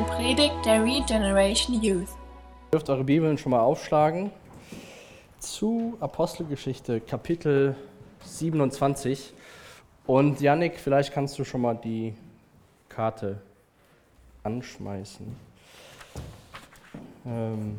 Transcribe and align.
eine 0.00 0.08
Predigt 0.08 0.64
der 0.64 0.82
Regeneration 0.82 1.82
Youth. 1.82 2.08
Ihr 2.08 2.70
dürft 2.72 2.88
eure 2.88 3.04
Bibeln 3.04 3.36
schon 3.36 3.50
mal 3.50 3.60
aufschlagen 3.60 4.30
zu 5.38 5.96
Apostelgeschichte 6.00 7.00
Kapitel 7.00 7.76
27. 8.24 9.34
Und 10.06 10.40
Yannick, 10.40 10.78
vielleicht 10.78 11.12
kannst 11.12 11.38
du 11.38 11.44
schon 11.44 11.60
mal 11.60 11.74
die 11.74 12.14
Karte 12.88 13.42
anschmeißen. 14.42 15.36
Ähm 17.26 17.78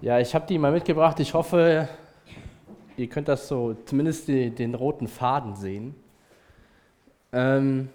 ja, 0.00 0.20
ich 0.20 0.34
habe 0.36 0.46
die 0.46 0.56
mal 0.56 0.70
mitgebracht. 0.70 1.18
Ich 1.18 1.34
hoffe, 1.34 1.88
ihr 2.96 3.08
könnt 3.08 3.26
das 3.26 3.48
so, 3.48 3.74
zumindest 3.86 4.28
die, 4.28 4.50
den 4.50 4.76
roten 4.76 5.08
Faden 5.08 5.56
sehen. 5.56 5.96
Ähm 7.32 7.88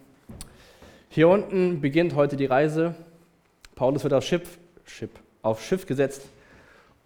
hier 1.10 1.30
unten 1.30 1.82
beginnt 1.82 2.16
heute 2.16 2.36
die 2.36 2.46
Reise. 2.46 2.96
Paulus 3.76 4.04
wird 4.04 4.14
auf 4.14 4.24
Schiff, 4.24 4.58
Schiff, 4.86 5.10
auf 5.42 5.64
Schiff 5.64 5.86
gesetzt 5.86 6.28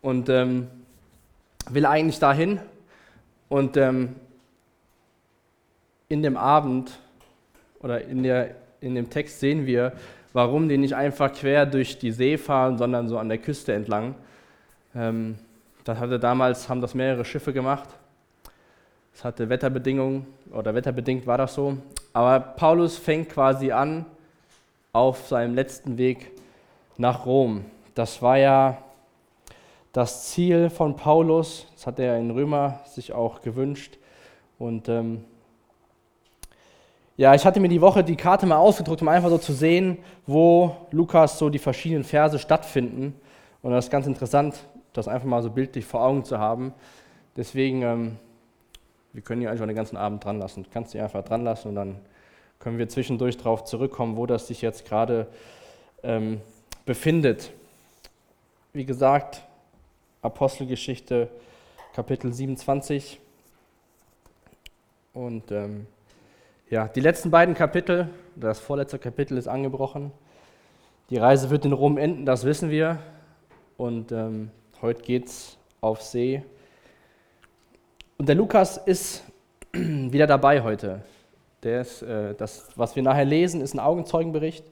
und 0.01 0.29
ähm, 0.29 0.67
will 1.69 1.85
eigentlich 1.85 2.19
dahin. 2.19 2.59
Und 3.49 3.77
ähm, 3.77 4.15
in 6.09 6.23
dem 6.23 6.37
Abend 6.37 6.99
oder 7.79 8.03
in, 8.03 8.23
der, 8.23 8.55
in 8.81 8.95
dem 8.95 9.09
Text 9.09 9.39
sehen 9.39 9.65
wir, 9.65 9.93
warum 10.33 10.69
die 10.69 10.77
nicht 10.77 10.95
einfach 10.95 11.33
quer 11.33 11.65
durch 11.65 11.99
die 11.99 12.11
See 12.11 12.37
fahren, 12.37 12.77
sondern 12.77 13.07
so 13.07 13.17
an 13.17 13.29
der 13.29 13.37
Küste 13.37 13.73
entlang. 13.73 14.15
Ähm, 14.95 15.37
das 15.83 15.99
hatte 15.99 16.19
damals, 16.19 16.69
haben 16.69 16.81
das 16.81 16.93
mehrere 16.93 17.25
Schiffe 17.25 17.53
gemacht. 17.53 17.89
Es 19.13 19.23
hatte 19.23 19.49
Wetterbedingungen 19.49 20.25
oder 20.51 20.73
wetterbedingt 20.73 21.27
war 21.27 21.37
das 21.37 21.53
so. 21.53 21.77
Aber 22.13 22.39
Paulus 22.39 22.97
fängt 22.97 23.29
quasi 23.29 23.71
an 23.71 24.05
auf 24.93 25.27
seinem 25.27 25.55
letzten 25.55 25.97
Weg 25.97 26.31
nach 26.97 27.25
Rom. 27.25 27.65
Das 27.95 28.21
war 28.21 28.37
ja 28.37 28.77
das 29.93 30.25
Ziel 30.29 30.69
von 30.69 30.95
Paulus. 30.95 31.67
Das 31.75 31.87
hat 31.87 31.99
er 31.99 32.17
in 32.17 32.31
Römer 32.31 32.79
sich 32.85 33.13
auch 33.13 33.41
gewünscht. 33.41 33.97
Und 34.59 34.89
ähm, 34.89 35.23
ja, 37.17 37.33
ich 37.35 37.45
hatte 37.45 37.59
mir 37.59 37.69
die 37.69 37.81
Woche 37.81 38.03
die 38.03 38.15
Karte 38.15 38.45
mal 38.45 38.57
ausgedruckt, 38.57 39.01
um 39.01 39.07
einfach 39.07 39.29
so 39.29 39.37
zu 39.37 39.53
sehen, 39.53 39.97
wo 40.25 40.75
Lukas 40.91 41.37
so 41.37 41.49
die 41.49 41.59
verschiedenen 41.59 42.03
Verse 42.03 42.39
stattfinden. 42.39 43.13
Und 43.61 43.71
das 43.71 43.85
ist 43.85 43.91
ganz 43.91 44.07
interessant, 44.07 44.55
das 44.93 45.07
einfach 45.07 45.27
mal 45.27 45.43
so 45.43 45.49
bildlich 45.49 45.85
vor 45.85 46.01
Augen 46.01 46.25
zu 46.25 46.39
haben. 46.39 46.73
Deswegen, 47.37 47.81
ähm, 47.83 48.17
wir 49.13 49.21
können 49.21 49.41
hier 49.41 49.51
einfach 49.51 49.65
den 49.65 49.75
ganzen 49.75 49.97
Abend 49.97 50.23
dran 50.23 50.39
lassen. 50.39 50.63
Du 50.63 50.69
kannst 50.69 50.93
dich 50.93 51.01
einfach 51.01 51.23
dran 51.23 51.43
lassen 51.43 51.69
und 51.69 51.75
dann 51.75 51.97
können 52.59 52.77
wir 52.77 52.87
zwischendurch 52.87 53.37
darauf 53.37 53.63
zurückkommen, 53.63 54.15
wo 54.15 54.25
das 54.25 54.47
sich 54.47 54.61
jetzt 54.61 54.85
gerade 54.85 55.27
ähm, 56.03 56.41
befindet. 56.85 57.51
Wie 58.73 58.85
gesagt, 58.85 59.43
Apostelgeschichte 60.21 61.29
Kapitel 61.93 62.31
27. 62.31 63.19
Und 65.13 65.51
ähm, 65.51 65.87
ja, 66.69 66.87
die 66.87 67.01
letzten 67.01 67.31
beiden 67.31 67.53
Kapitel, 67.53 68.07
das 68.35 68.59
vorletzte 68.59 68.97
Kapitel 68.97 69.37
ist 69.37 69.47
angebrochen. 69.47 70.11
Die 71.09 71.17
Reise 71.17 71.49
wird 71.49 71.65
in 71.65 71.73
Rom 71.73 71.97
enden, 71.97 72.25
das 72.25 72.45
wissen 72.45 72.69
wir. 72.69 72.99
Und 73.75 74.13
ähm, 74.13 74.51
heute 74.81 75.01
geht's 75.01 75.57
auf 75.81 76.01
See. 76.01 76.43
Und 78.21 78.27
der 78.27 78.35
Lukas 78.35 78.77
ist 78.77 79.23
wieder 79.73 80.27
dabei 80.27 80.61
heute. 80.61 81.01
Ist, 81.63 82.03
äh, 82.03 82.35
das, 82.35 82.69
was 82.75 82.95
wir 82.95 83.01
nachher 83.01 83.25
lesen, 83.25 83.61
ist 83.61 83.73
ein 83.73 83.79
Augenzeugenbericht. 83.79 84.63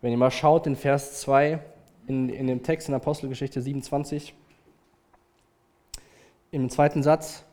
Wenn 0.00 0.12
ihr 0.12 0.16
mal 0.16 0.30
schaut 0.30 0.66
in 0.66 0.74
Vers 0.74 1.20
2 1.20 1.58
in, 2.06 2.30
in 2.30 2.46
dem 2.46 2.62
Text 2.62 2.88
in 2.88 2.94
Apostelgeschichte 2.94 3.60
27, 3.60 4.32
im 6.52 6.70
zweiten 6.70 7.02
Satz 7.02 7.44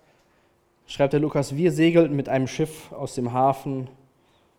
schreibt 0.87 1.11
der 1.11 1.19
Lukas, 1.19 1.57
wir 1.57 1.73
segelten 1.73 2.15
mit 2.15 2.29
einem 2.29 2.47
Schiff 2.47 2.93
aus 2.93 3.13
dem 3.13 3.33
Hafen 3.33 3.89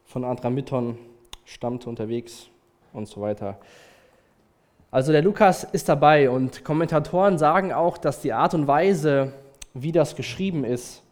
von 0.04 0.22
Adramytton, 0.22 0.98
stammte 1.46 1.88
unterwegs 1.88 2.50
und 2.92 3.08
so 3.08 3.22
weiter. 3.22 3.58
Also 4.90 5.12
der 5.12 5.22
Lukas 5.22 5.64
ist 5.64 5.88
dabei 5.88 6.28
und 6.28 6.62
Kommentatoren 6.62 7.38
sagen 7.38 7.72
auch, 7.72 7.96
dass 7.96 8.20
die 8.20 8.34
Art 8.34 8.52
und 8.52 8.66
Weise, 8.66 9.32
wie 9.74 9.92
das 9.92 10.16
geschrieben 10.16 10.64
ist, 10.64 11.02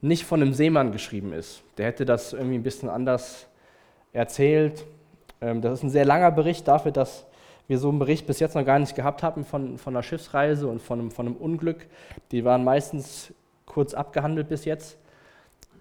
nicht 0.00 0.24
von 0.24 0.42
einem 0.42 0.52
Seemann 0.52 0.92
geschrieben 0.92 1.32
ist. 1.32 1.62
Der 1.78 1.86
hätte 1.86 2.04
das 2.04 2.32
irgendwie 2.32 2.56
ein 2.56 2.62
bisschen 2.62 2.88
anders 2.88 3.46
erzählt. 4.12 4.84
Ähm, 5.40 5.60
das 5.60 5.78
ist 5.78 5.82
ein 5.84 5.90
sehr 5.90 6.04
langer 6.04 6.30
Bericht 6.30 6.68
dafür, 6.68 6.92
dass 6.92 7.26
wir 7.68 7.78
so 7.78 7.88
einen 7.88 7.98
Bericht 7.98 8.26
bis 8.26 8.38
jetzt 8.38 8.54
noch 8.54 8.64
gar 8.64 8.78
nicht 8.78 8.94
gehabt 8.94 9.22
haben 9.22 9.44
von, 9.44 9.78
von 9.78 9.94
einer 9.94 10.02
Schiffsreise 10.02 10.68
und 10.68 10.80
von 10.80 11.00
einem, 11.00 11.10
von 11.10 11.26
einem 11.26 11.36
Unglück. 11.36 11.86
Die 12.30 12.44
waren 12.44 12.62
meistens 12.62 13.32
kurz 13.64 13.94
abgehandelt 13.94 14.48
bis 14.48 14.64
jetzt. 14.64 14.96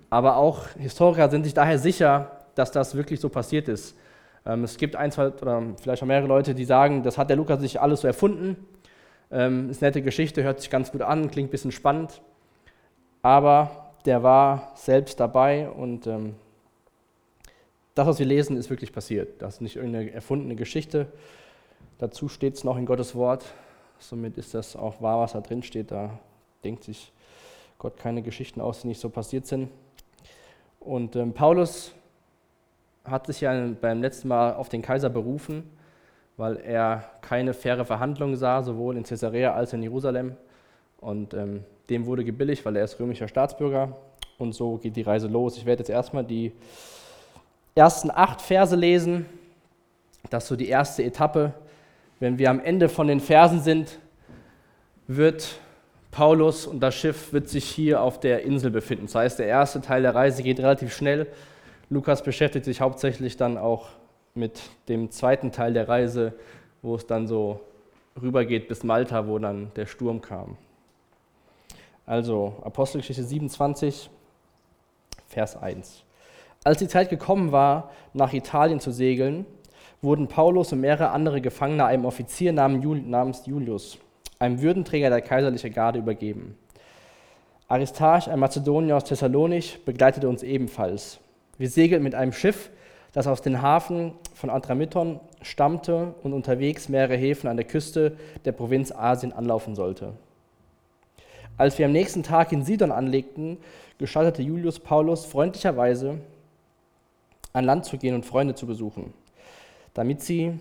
Aber 0.10 0.38
auch 0.38 0.70
Historiker 0.78 1.30
sind 1.30 1.44
sich 1.44 1.54
daher 1.54 1.78
sicher, 1.78 2.32
dass 2.56 2.72
das 2.72 2.96
wirklich 2.96 3.20
so 3.20 3.30
passiert 3.30 3.68
ist. 3.68 3.96
Ähm, 4.46 4.64
es 4.64 4.78
gibt 4.78 4.96
ein, 4.96 5.12
zwei 5.12 5.30
oder 5.30 5.62
vielleicht 5.82 6.02
auch 6.02 6.08
mehrere 6.08 6.28
Leute, 6.28 6.56
die 6.56 6.66
sagen, 6.66 7.04
das 7.04 7.18
hat 7.18 7.30
der 7.30 7.38
Lukas 7.38 7.60
sich 7.60 7.80
alles 7.80 8.02
so 8.02 8.08
erfunden. 8.08 8.56
Ähm, 9.36 9.70
ist 9.70 9.84
eine 9.84 9.90
nette 9.90 10.02
Geschichte, 10.02 10.42
hört 10.44 10.62
sich 10.62 10.70
ganz 10.70 10.92
gut 10.92 11.02
an, 11.02 11.30
klingt 11.30 11.50
ein 11.50 11.52
bisschen 11.52 11.72
spannend. 11.72 12.22
Aber 13.22 13.92
der 14.06 14.24
war 14.24 14.72
selbst 14.76 15.20
dabei 15.20 15.70
und 15.70 16.08
ähm, 16.08 16.36
das, 17.94 18.08
was 18.08 18.20
wir 18.20 18.26
lesen, 18.26 18.58
ist 18.58 18.70
wirklich 18.70 18.94
passiert. 18.94 19.42
Das 19.42 19.56
ist 19.56 19.62
nicht 19.62 19.76
irgendeine 19.76 20.12
erfundene 20.12 20.56
Geschichte, 20.56 21.08
Dazu 21.98 22.28
steht 22.28 22.56
es 22.56 22.66
noch 22.66 22.76
in 22.76 22.86
Gottes 22.86 23.16
Wort. 23.16 23.46
Somit 24.00 24.38
ist 24.38 24.54
das 24.54 24.76
auch 24.76 25.02
wahr, 25.02 25.22
was 25.22 25.32
da 25.32 25.40
drin 25.40 25.64
steht. 25.64 25.92
Da 25.92 26.20
denkt 26.62 26.84
sich 26.84 27.14
Gott 27.78 27.96
keine 27.98 28.22
Geschichten 28.22 28.60
aus, 28.60 28.82
die 28.82 28.88
nicht 28.88 29.00
so 29.00 29.10
passiert 29.10 29.48
sind. 29.48 29.70
Und 30.82 31.16
ähm, 31.16 31.32
Paulus 31.32 31.94
hat 33.06 33.28
sich 33.28 33.42
ja 33.42 33.70
beim 33.80 34.02
letzten 34.02 34.28
Mal 34.28 34.56
auf 34.56 34.68
den 34.68 34.82
Kaiser 34.82 35.10
berufen, 35.10 35.64
weil 36.38 36.58
er 36.58 37.04
keine 37.22 37.54
faire 37.54 37.86
Verhandlung 37.86 38.36
sah, 38.36 38.62
sowohl 38.64 38.98
in 38.98 39.04
Caesarea 39.04 39.54
als 39.54 39.70
auch 39.70 39.76
in 39.76 39.84
Jerusalem. 39.84 40.36
Und 41.00 41.34
ähm, 41.34 41.64
dem 41.90 42.06
wurde 42.06 42.24
gebilligt, 42.24 42.66
weil 42.66 42.76
er 42.76 42.84
ist 42.84 43.00
römischer 43.00 43.28
Staatsbürger. 43.28 43.96
Und 44.38 44.54
so 44.54 44.78
geht 44.78 44.96
die 44.96 45.02
Reise 45.02 45.28
los. 45.28 45.58
Ich 45.58 45.66
werde 45.66 45.82
jetzt 45.82 45.90
erstmal 45.90 46.24
die 46.24 46.52
ersten 47.76 48.12
acht 48.12 48.42
Verse 48.42 48.76
lesen. 48.76 49.26
Das 50.30 50.44
ist 50.44 50.50
so 50.50 50.56
die 50.56 50.68
erste 50.68 51.04
Etappe 51.04 51.54
wenn 52.20 52.38
wir 52.38 52.50
am 52.50 52.60
Ende 52.60 52.90
von 52.90 53.08
den 53.08 53.20
Versen 53.20 53.62
sind, 53.62 54.00
wird 55.08 55.60
Paulus 56.12 56.66
und 56.66 56.80
das 56.80 56.96
Schiff 56.96 57.34
wird 57.34 57.50
sich 57.50 57.66
hier 57.66 58.02
auf 58.02 58.20
der 58.20 58.44
Insel 58.44 58.72
befinden. 58.72 59.06
Das 59.06 59.16
heißt, 59.16 59.40
der 59.40 59.48
erste 59.48 59.82
Teil 59.82 60.02
der 60.02 60.16
Reise 60.16 60.42
geht 60.42 60.60
relativ 60.60 60.96
schnell. 60.96 61.28
Lukas 61.90 62.24
beschäftigt 62.24 62.66
sich 62.66 62.80
hauptsächlich 62.82 63.38
dann 63.38 63.58
auch 63.58 63.90
mit 64.38 64.62
dem 64.90 65.12
zweiten 65.12 65.54
Teil 65.54 65.74
der 65.74 65.88
Reise, 65.88 66.34
wo 66.82 66.96
es 66.96 67.08
dann 67.08 67.26
so 67.26 67.62
rübergeht 68.22 68.68
bis 68.68 68.84
Malta, 68.84 69.28
wo 69.28 69.40
dann 69.40 69.72
der 69.78 69.86
Sturm 69.86 70.20
kam. 70.20 70.58
Also 72.06 72.54
Apostelgeschichte 72.62 73.24
27, 73.24 74.10
Vers 75.30 75.56
1. 75.56 76.04
Als 76.66 76.80
die 76.80 76.90
Zeit 76.90 77.10
gekommen 77.10 77.54
war, 77.54 77.92
nach 78.14 78.34
Italien 78.34 78.82
zu 78.82 78.92
segeln, 78.92 79.46
wurden 80.02 80.28
Paulus 80.28 80.74
und 80.74 80.82
mehrere 80.82 81.12
andere 81.12 81.40
Gefangene 81.40 81.86
einem 81.86 82.04
Offizier 82.04 82.52
namens 82.52 83.46
Julius, 83.46 83.98
einem 84.38 84.62
Würdenträger 84.62 85.10
der 85.10 85.22
kaiserlichen 85.22 85.74
Garde, 85.74 86.00
übergeben. 86.00 86.58
Aristarch, 87.70 88.30
ein 88.30 88.40
Mazedonier 88.40 88.98
aus 88.98 89.06
Thessalonich, 89.06 89.86
begleitete 89.86 90.28
uns 90.28 90.44
ebenfalls. 90.44 91.20
Wir 91.58 91.70
segelten 91.70 92.04
mit 92.04 92.16
einem 92.16 92.34
Schiff, 92.34 92.70
das 93.16 93.26
aus 93.26 93.42
dem 93.42 93.64
Hafen 93.64 94.14
von 94.36 94.52
Adramytton 94.52 95.20
stammte 95.42 96.14
und 96.22 96.34
unterwegs 96.34 96.88
mehrere 96.88 97.16
Häfen 97.16 97.50
an 97.50 97.58
der 97.58 97.66
Küste 97.66 98.16
der 98.46 98.52
Provinz 98.52 98.92
Asien 98.92 99.34
anlaufen 99.34 99.74
sollte. 99.74 100.14
Als 101.58 101.80
wir 101.80 101.88
am 101.88 101.92
nächsten 101.92 102.22
Tag 102.22 102.52
in 102.52 102.64
Sidon 102.64 102.92
anlegten, 102.92 103.58
gestattete 103.98 104.44
Julius 104.44 104.80
Paulus 104.80 105.26
freundlicherweise 105.26 106.20
an 107.54 107.66
Land 107.66 107.86
zu 107.86 107.98
gehen 107.98 108.14
und 108.14 108.28
Freunde 108.28 108.54
zu 108.54 108.68
besuchen 108.68 109.12
damit 109.96 110.22
sie 110.22 110.60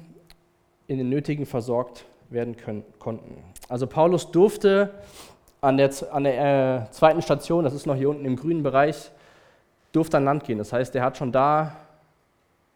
in 0.87 0.99
den 0.99 1.11
Nötigen 1.11 1.45
versorgt 1.45 2.07
werden 2.31 2.57
können, 2.57 2.85
konnten. 2.99 3.37
Also 3.69 3.87
Paulus 3.87 4.31
durfte 4.31 4.91
an 5.61 5.77
der, 5.77 5.91
an 6.11 6.25
der 6.25 6.87
äh, 6.87 6.91
zweiten 6.93 7.21
Station, 7.21 7.65
das 7.65 7.75
ist 7.75 7.87
noch 7.87 7.97
hier 7.97 8.09
unten 8.09 8.25
im 8.25 8.37
grünen 8.37 8.63
Bereich, 8.63 9.11
durfte 9.93 10.17
an 10.17 10.25
Land 10.25 10.45
gehen. 10.45 10.59
Das 10.59 10.73
heißt, 10.73 10.95
er 10.95 11.03
hat 11.03 11.17
schon 11.17 11.33
da 11.33 11.77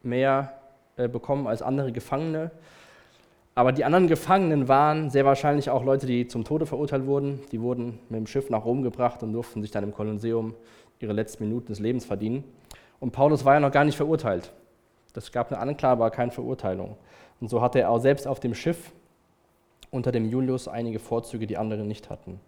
mehr 0.02 0.52
äh, 0.96 1.08
bekommen 1.08 1.46
als 1.46 1.62
andere 1.62 1.92
Gefangene. 1.92 2.50
Aber 3.54 3.72
die 3.72 3.84
anderen 3.84 4.06
Gefangenen 4.06 4.68
waren 4.68 5.10
sehr 5.10 5.24
wahrscheinlich 5.24 5.70
auch 5.70 5.84
Leute, 5.84 6.06
die 6.06 6.28
zum 6.28 6.44
Tode 6.44 6.64
verurteilt 6.64 7.06
wurden. 7.06 7.40
Die 7.50 7.60
wurden 7.60 7.98
mit 8.08 8.20
dem 8.20 8.26
Schiff 8.26 8.50
nach 8.50 8.64
Rom 8.64 8.82
gebracht 8.82 9.22
und 9.22 9.32
durften 9.32 9.62
sich 9.62 9.72
dann 9.72 9.82
im 9.82 9.92
Kolosseum 9.92 10.54
ihre 11.00 11.12
letzten 11.12 11.44
Minuten 11.44 11.66
des 11.66 11.80
Lebens 11.80 12.04
verdienen. 12.04 12.44
Und 13.00 13.12
Paulus 13.12 13.44
war 13.44 13.54
ja 13.54 13.60
noch 13.60 13.72
gar 13.72 13.84
nicht 13.84 13.96
verurteilt. 13.96 14.52
Das 15.12 15.32
gab 15.32 15.50
eine 15.50 15.60
Anklage, 15.60 15.92
aber 15.92 16.10
keine 16.10 16.30
Verurteilung. 16.30 16.96
Und 17.40 17.48
so 17.48 17.60
hatte 17.60 17.80
er 17.80 17.90
auch 17.90 17.98
selbst 17.98 18.26
auf 18.26 18.40
dem 18.40 18.54
Schiff 18.54 18.92
unter 19.90 20.12
dem 20.12 20.28
Julius 20.28 20.68
einige 20.68 20.98
Vorzüge, 20.98 21.46
die 21.46 21.56
andere 21.56 21.82
nicht 21.82 22.10
hatten. 22.10 22.40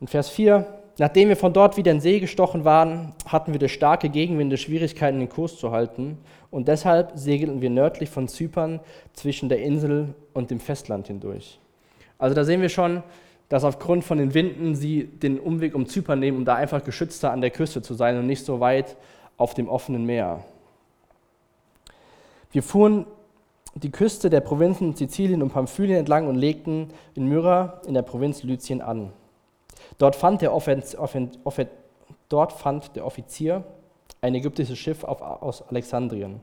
In 0.00 0.06
Vers 0.06 0.28
4, 0.30 0.66
nachdem 0.98 1.28
wir 1.28 1.36
von 1.36 1.52
dort 1.52 1.76
wieder 1.76 1.92
in 1.92 2.00
See 2.00 2.20
gestochen 2.20 2.64
waren, 2.64 3.12
hatten 3.26 3.52
wir 3.52 3.58
durch 3.58 3.72
starke 3.72 4.08
Gegenwinde 4.08 4.56
Schwierigkeiten, 4.56 5.18
den 5.18 5.28
Kurs 5.28 5.56
zu 5.56 5.70
halten. 5.70 6.18
Und 6.50 6.68
deshalb 6.68 7.12
segelten 7.14 7.60
wir 7.60 7.70
nördlich 7.70 8.10
von 8.10 8.28
Zypern 8.28 8.80
zwischen 9.12 9.48
der 9.48 9.62
Insel 9.62 10.14
und 10.34 10.50
dem 10.50 10.60
Festland 10.60 11.06
hindurch. 11.06 11.58
Also 12.18 12.34
da 12.34 12.44
sehen 12.44 12.60
wir 12.60 12.68
schon, 12.68 13.02
dass 13.48 13.64
aufgrund 13.64 14.04
von 14.04 14.18
den 14.18 14.34
Winden 14.34 14.74
sie 14.74 15.04
den 15.04 15.38
Umweg 15.38 15.74
um 15.74 15.86
Zypern 15.86 16.18
nehmen, 16.18 16.38
um 16.38 16.44
da 16.44 16.54
einfach 16.54 16.84
geschützter 16.84 17.32
an 17.32 17.40
der 17.40 17.50
Küste 17.50 17.80
zu 17.80 17.94
sein 17.94 18.18
und 18.18 18.26
nicht 18.26 18.44
so 18.44 18.60
weit 18.60 18.96
auf 19.36 19.54
dem 19.54 19.68
offenen 19.68 20.04
Meer. 20.04 20.44
Wir 22.50 22.62
fuhren 22.62 23.06
die 23.74 23.90
Küste 23.90 24.30
der 24.30 24.40
Provinzen 24.40 24.94
Sizilien 24.94 25.42
und 25.42 25.52
Pamphylien 25.52 25.98
entlang 25.98 26.26
und 26.26 26.34
legten 26.34 26.88
in 27.14 27.28
Myra 27.28 27.80
in 27.86 27.94
der 27.94 28.02
Provinz 28.02 28.42
Lycien 28.42 28.80
an. 28.80 29.12
Dort 29.98 30.14
fand 30.16 30.42
der, 30.42 30.54
Offenz, 30.54 30.94
Offenz, 30.94 31.38
Offenz, 31.44 31.70
dort 32.28 32.52
fand 32.52 32.94
der 32.94 33.04
Offizier 33.04 33.64
ein 34.20 34.34
ägyptisches 34.34 34.78
Schiff 34.78 35.04
auf, 35.04 35.20
aus 35.20 35.62
Alexandrien, 35.68 36.40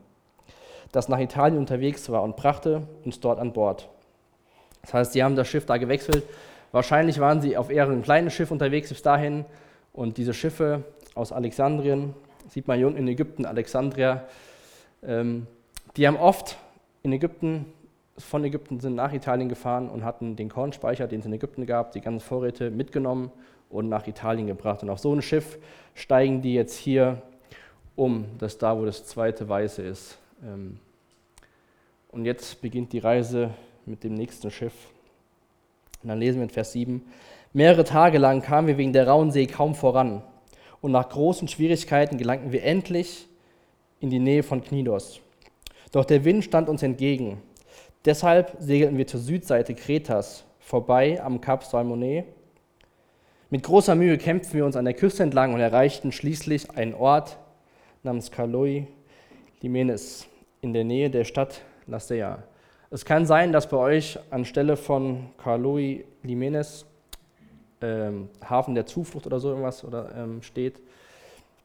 das 0.92 1.10
nach 1.10 1.20
Italien 1.20 1.58
unterwegs 1.58 2.10
war 2.10 2.24
und 2.24 2.36
brachte 2.36 2.84
uns 3.04 3.20
dort 3.20 3.40
an 3.40 3.54
Bord. 3.54 3.90
Das 4.82 4.94
heißt, 4.94 5.14
sie 5.14 5.24
haben 5.24 5.36
das 5.36 5.48
Schiff 5.48 5.66
da 5.66 5.78
gewechselt. 5.78 6.24
Wahrscheinlich 6.72 7.20
waren 7.20 7.42
sie 7.42 7.58
auf 7.58 7.70
eher 7.70 7.86
einem 7.86 8.02
kleinen 8.02 8.30
Schiff 8.30 8.52
unterwegs 8.52 8.90
bis 8.90 9.02
dahin 9.02 9.46
und 9.94 10.18
diese 10.18 10.34
Schiffe 10.34 10.84
aus 11.16 11.32
Alexandrien, 11.32 12.14
sieht 12.50 12.68
man 12.68 12.78
hier 12.78 12.88
unten 12.88 13.00
in 13.00 13.08
Ägypten, 13.08 13.46
Alexandria, 13.46 14.26
ähm, 15.02 15.48
die 15.96 16.08
haben 16.08 16.18
oft 16.18 16.58
in 17.04 17.14
Ägypten, 17.14 17.72
von 18.18 18.44
Ägypten 18.44 18.80
sind 18.80 18.96
nach 18.96 19.14
Italien 19.14 19.50
gefahren 19.50 19.90
und 19.90 20.04
hatten 20.04 20.36
den 20.36 20.50
Kornspeicher, 20.50 21.08
den 21.08 21.20
es 21.20 21.26
in 21.26 21.34
Ägypten 21.34 21.66
gab, 21.66 21.92
die 21.92 22.02
ganzen 22.02 22.26
Vorräte 22.26 22.72
mitgenommen 22.72 23.32
und 23.70 23.90
nach 23.90 24.08
Italien 24.08 24.48
gebracht. 24.48 24.84
Und 24.84 24.90
auf 24.90 25.00
so 25.00 25.14
ein 25.14 25.22
Schiff 25.22 25.58
steigen 25.94 26.42
die 26.42 26.54
jetzt 26.54 26.78
hier 26.78 27.22
um, 27.96 28.26
das 28.40 28.58
da, 28.58 28.78
wo 28.78 28.86
das 28.86 29.06
zweite 29.06 29.48
Weiße 29.48 29.82
ist. 29.82 30.18
Ähm, 30.44 30.80
und 32.10 32.26
jetzt 32.26 32.62
beginnt 32.62 32.94
die 32.94 33.00
Reise 33.00 33.52
mit 33.86 34.04
dem 34.04 34.14
nächsten 34.14 34.50
Schiff. 34.50 34.74
Und 36.02 36.10
dann 36.10 36.20
lesen 36.20 36.38
wir 36.38 36.44
in 36.44 36.50
Vers 36.50 36.72
7. 36.72 37.02
Mehrere 37.52 37.84
Tage 37.84 38.18
lang 38.18 38.42
kamen 38.42 38.68
wir 38.68 38.78
wegen 38.78 38.94
der 38.94 39.08
rauen 39.08 39.32
See 39.32 39.48
kaum 39.48 39.76
voran. 39.76 40.22
Und 40.82 40.92
nach 40.92 41.10
großen 41.10 41.48
Schwierigkeiten 41.48 42.18
gelangten 42.18 42.52
wir 42.52 42.64
endlich 42.64 43.28
in 44.00 44.10
die 44.10 44.20
Nähe 44.20 44.44
von 44.44 44.64
Knidos. 44.64 45.20
Doch 45.92 46.06
der 46.06 46.24
Wind 46.26 46.44
stand 46.44 46.70
uns 46.70 46.84
entgegen. 46.84 47.42
Deshalb 48.06 48.56
segelten 48.60 49.00
wir 49.00 49.08
zur 49.08 49.20
Südseite 49.20 49.74
Kretas 49.74 50.46
vorbei 50.60 51.20
am 51.24 51.42
Kap 51.42 51.64
Salmone. 51.64 52.26
Mit 53.50 53.64
großer 53.64 53.96
Mühe 53.96 54.20
kämpften 54.20 54.54
wir 54.54 54.66
uns 54.66 54.76
an 54.76 54.86
der 54.86 54.94
Küste 54.94 55.24
entlang 55.24 55.56
und 55.56 55.60
erreichten 55.60 56.12
schließlich 56.12 56.78
einen 56.78 56.94
Ort 56.94 57.40
namens 58.04 58.30
Kaloi 58.30 58.86
Limenes 59.62 60.28
in 60.62 60.74
der 60.74 60.84
Nähe 60.84 61.10
der 61.10 61.24
Stadt 61.24 61.62
Lasea. 61.88 62.44
Es 62.92 63.06
kann 63.06 63.26
sein, 63.26 63.52
dass 63.52 63.70
bei 63.70 63.78
euch 63.78 64.20
anstelle 64.30 64.78
von 64.78 65.32
Kaloi 65.38 66.06
Limenes 66.22 66.86
ähm, 67.82 68.30
Hafen 68.48 68.76
der 68.76 68.86
Zuflucht 68.86 69.26
oder 69.26 69.40
so 69.40 69.50
irgendwas 69.50 69.84
oder, 69.84 70.16
ähm, 70.16 70.44
steht. 70.44 70.80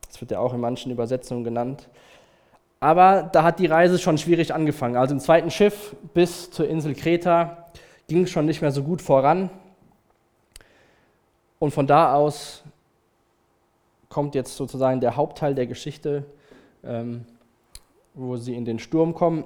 Das 0.06 0.18
wird 0.22 0.30
ja 0.30 0.38
auch 0.38 0.54
in 0.54 0.60
manchen 0.60 0.90
Übersetzungen 0.90 1.44
genannt. 1.44 1.90
Aber 2.80 3.24
da 3.24 3.42
hat 3.42 3.58
die 3.58 3.66
Reise 3.66 3.98
schon 3.98 4.16
schwierig 4.16 4.54
angefangen. 4.54 4.96
Also 4.96 5.14
im 5.14 5.20
zweiten 5.20 5.50
Schiff 5.50 5.94
bis 6.14 6.50
zur 6.50 6.66
Insel 6.66 6.94
Kreta 6.94 7.66
ging 8.08 8.24
es 8.24 8.30
schon 8.30 8.46
nicht 8.46 8.62
mehr 8.62 8.72
so 8.72 8.82
gut 8.82 9.02
voran. 9.02 9.50
Und 11.58 11.72
von 11.72 11.86
da 11.86 12.14
aus 12.14 12.64
kommt 14.08 14.34
jetzt 14.34 14.56
sozusagen 14.56 15.00
der 15.00 15.16
Hauptteil 15.16 15.54
der 15.54 15.66
Geschichte, 15.66 16.24
ähm, 16.82 17.26
wo 18.14 18.36
sie 18.36 18.56
in 18.56 18.64
den 18.64 18.78
Sturm 18.78 19.14
kommen 19.14 19.44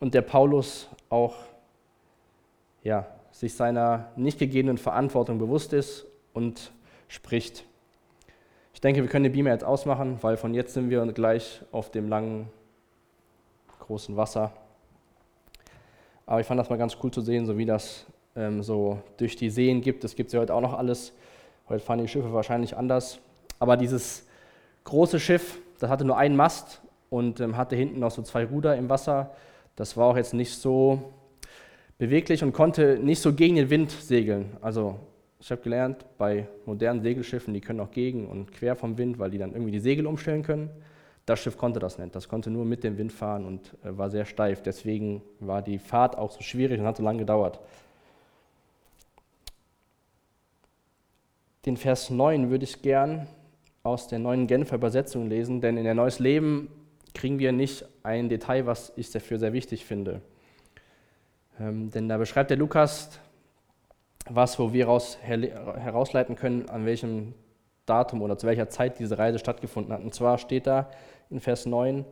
und 0.00 0.14
der 0.14 0.22
Paulus 0.22 0.88
auch 1.10 1.36
ja, 2.82 3.06
sich 3.30 3.54
seiner 3.54 4.10
nicht 4.16 4.38
gegebenen 4.38 4.78
Verantwortung 4.78 5.38
bewusst 5.38 5.74
ist 5.74 6.06
und 6.32 6.72
spricht. 7.08 7.64
Ich 8.80 8.82
denke, 8.82 9.02
wir 9.02 9.10
können 9.10 9.24
den 9.24 9.34
Beamer 9.34 9.50
jetzt 9.50 9.62
ausmachen, 9.62 10.16
weil 10.22 10.38
von 10.38 10.54
jetzt 10.54 10.72
sind 10.72 10.88
wir 10.88 11.04
gleich 11.12 11.60
auf 11.70 11.90
dem 11.90 12.08
langen, 12.08 12.48
großen 13.78 14.16
Wasser. 14.16 14.54
Aber 16.24 16.40
ich 16.40 16.46
fand 16.46 16.58
das 16.58 16.70
mal 16.70 16.78
ganz 16.78 16.96
cool 17.02 17.10
zu 17.10 17.20
sehen, 17.20 17.44
so 17.44 17.58
wie 17.58 17.66
das 17.66 18.06
ähm, 18.34 18.62
so 18.62 18.98
durch 19.18 19.36
die 19.36 19.50
Seen 19.50 19.82
gibt. 19.82 20.02
Das 20.02 20.16
gibt 20.16 20.28
es 20.28 20.32
ja 20.32 20.40
heute 20.40 20.54
auch 20.54 20.62
noch 20.62 20.72
alles. 20.72 21.12
Heute 21.68 21.84
fahren 21.84 21.98
die 21.98 22.08
Schiffe 22.08 22.32
wahrscheinlich 22.32 22.74
anders. 22.74 23.18
Aber 23.58 23.76
dieses 23.76 24.26
große 24.84 25.20
Schiff, 25.20 25.58
das 25.78 25.90
hatte 25.90 26.06
nur 26.06 26.16
einen 26.16 26.34
Mast 26.34 26.80
und 27.10 27.38
ähm, 27.40 27.58
hatte 27.58 27.76
hinten 27.76 28.00
noch 28.00 28.12
so 28.12 28.22
zwei 28.22 28.46
Ruder 28.46 28.76
im 28.76 28.88
Wasser. 28.88 29.34
Das 29.76 29.98
war 29.98 30.06
auch 30.06 30.16
jetzt 30.16 30.32
nicht 30.32 30.54
so 30.54 31.12
beweglich 31.98 32.42
und 32.42 32.54
konnte 32.54 32.98
nicht 32.98 33.20
so 33.20 33.34
gegen 33.34 33.56
den 33.56 33.68
Wind 33.68 33.90
segeln. 33.90 34.56
Also 34.62 34.98
ich 35.40 35.50
habe 35.50 35.62
gelernt, 35.62 36.04
bei 36.18 36.46
modernen 36.66 37.00
Segelschiffen, 37.00 37.54
die 37.54 37.62
können 37.62 37.80
auch 37.80 37.90
gegen 37.90 38.28
und 38.28 38.52
quer 38.52 38.76
vom 38.76 38.98
Wind, 38.98 39.18
weil 39.18 39.30
die 39.30 39.38
dann 39.38 39.52
irgendwie 39.52 39.72
die 39.72 39.80
Segel 39.80 40.06
umstellen 40.06 40.42
können. 40.42 40.68
Das 41.24 41.40
Schiff 41.40 41.56
konnte 41.56 41.80
das 41.80 41.98
nicht. 41.98 42.14
Das 42.14 42.28
konnte 42.28 42.50
nur 42.50 42.64
mit 42.66 42.84
dem 42.84 42.98
Wind 42.98 43.12
fahren 43.12 43.46
und 43.46 43.74
äh, 43.82 43.96
war 43.96 44.10
sehr 44.10 44.26
steif. 44.26 44.62
Deswegen 44.62 45.22
war 45.38 45.62
die 45.62 45.78
Fahrt 45.78 46.18
auch 46.18 46.30
so 46.30 46.42
schwierig 46.42 46.78
und 46.78 46.86
hat 46.86 46.98
so 46.98 47.02
lange 47.02 47.20
gedauert. 47.20 47.58
Den 51.64 51.76
Vers 51.76 52.10
9 52.10 52.50
würde 52.50 52.64
ich 52.64 52.82
gern 52.82 53.26
aus 53.82 54.08
der 54.08 54.18
neuen 54.18 54.46
Genfer 54.46 54.76
Übersetzung 54.76 55.28
lesen, 55.28 55.60
denn 55.60 55.76
in 55.76 55.84
der 55.84 55.94
Neues 55.94 56.18
Leben 56.18 56.68
kriegen 57.14 57.38
wir 57.38 57.52
nicht 57.52 57.84
ein 58.02 58.28
Detail, 58.28 58.66
was 58.66 58.92
ich 58.96 59.10
dafür 59.10 59.38
sehr 59.38 59.52
wichtig 59.52 59.84
finde. 59.84 60.20
Ähm, 61.58 61.90
denn 61.90 62.08
da 62.08 62.18
beschreibt 62.18 62.50
der 62.50 62.58
Lukas 62.58 63.18
was, 64.30 64.58
wo 64.58 64.72
wir 64.72 64.86
raus, 64.86 65.18
herausleiten 65.20 66.36
können, 66.36 66.68
an 66.68 66.86
welchem 66.86 67.34
Datum 67.86 68.22
oder 68.22 68.38
zu 68.38 68.46
welcher 68.46 68.68
Zeit 68.68 68.98
diese 68.98 69.18
Reise 69.18 69.38
stattgefunden 69.38 69.92
hat. 69.92 70.02
Und 70.02 70.14
zwar 70.14 70.38
steht 70.38 70.66
da 70.66 70.88
in 71.28 71.40
Vers 71.40 71.66
9, 71.66 72.04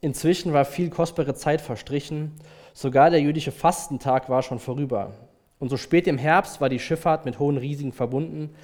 inzwischen 0.00 0.52
war 0.52 0.64
viel 0.64 0.90
kostbare 0.90 1.34
Zeit 1.34 1.60
verstrichen, 1.60 2.32
sogar 2.72 3.10
der 3.10 3.20
jüdische 3.20 3.52
Fastentag 3.52 4.28
war 4.28 4.42
schon 4.42 4.58
vorüber. 4.58 5.12
Und 5.58 5.68
so 5.68 5.76
spät 5.76 6.06
im 6.06 6.18
Herbst 6.18 6.60
war 6.60 6.68
die 6.68 6.78
Schifffahrt 6.78 7.24
mit 7.24 7.38
hohen 7.38 7.56
Risiken 7.56 7.92
verbunden. 7.92 8.54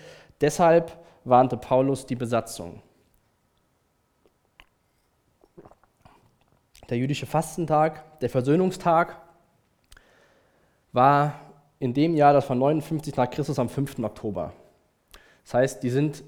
Deshalb 0.41 0.99
warnte 1.25 1.57
Paulus 1.57 2.07
die 2.07 2.17
Besatzung. 2.17 2.83
Der 6.89 6.99
jüdische 6.99 7.27
Fastentag, 7.27 8.19
der 8.21 8.31
Versöhnungstag, 8.31 9.17
war 10.93 11.35
in 11.81 11.95
dem 11.95 12.15
Jahr, 12.15 12.35
das 12.35 12.49
war 12.49 12.57
59 12.57 13.17
nach 13.17 13.29
Christus 13.29 13.59
am 13.59 13.69
5. 13.69 13.99
Oktober. 14.01 14.53
Das 15.45 15.55
heißt, 15.55 15.83
die 15.83 15.91
sind, 15.91 16.23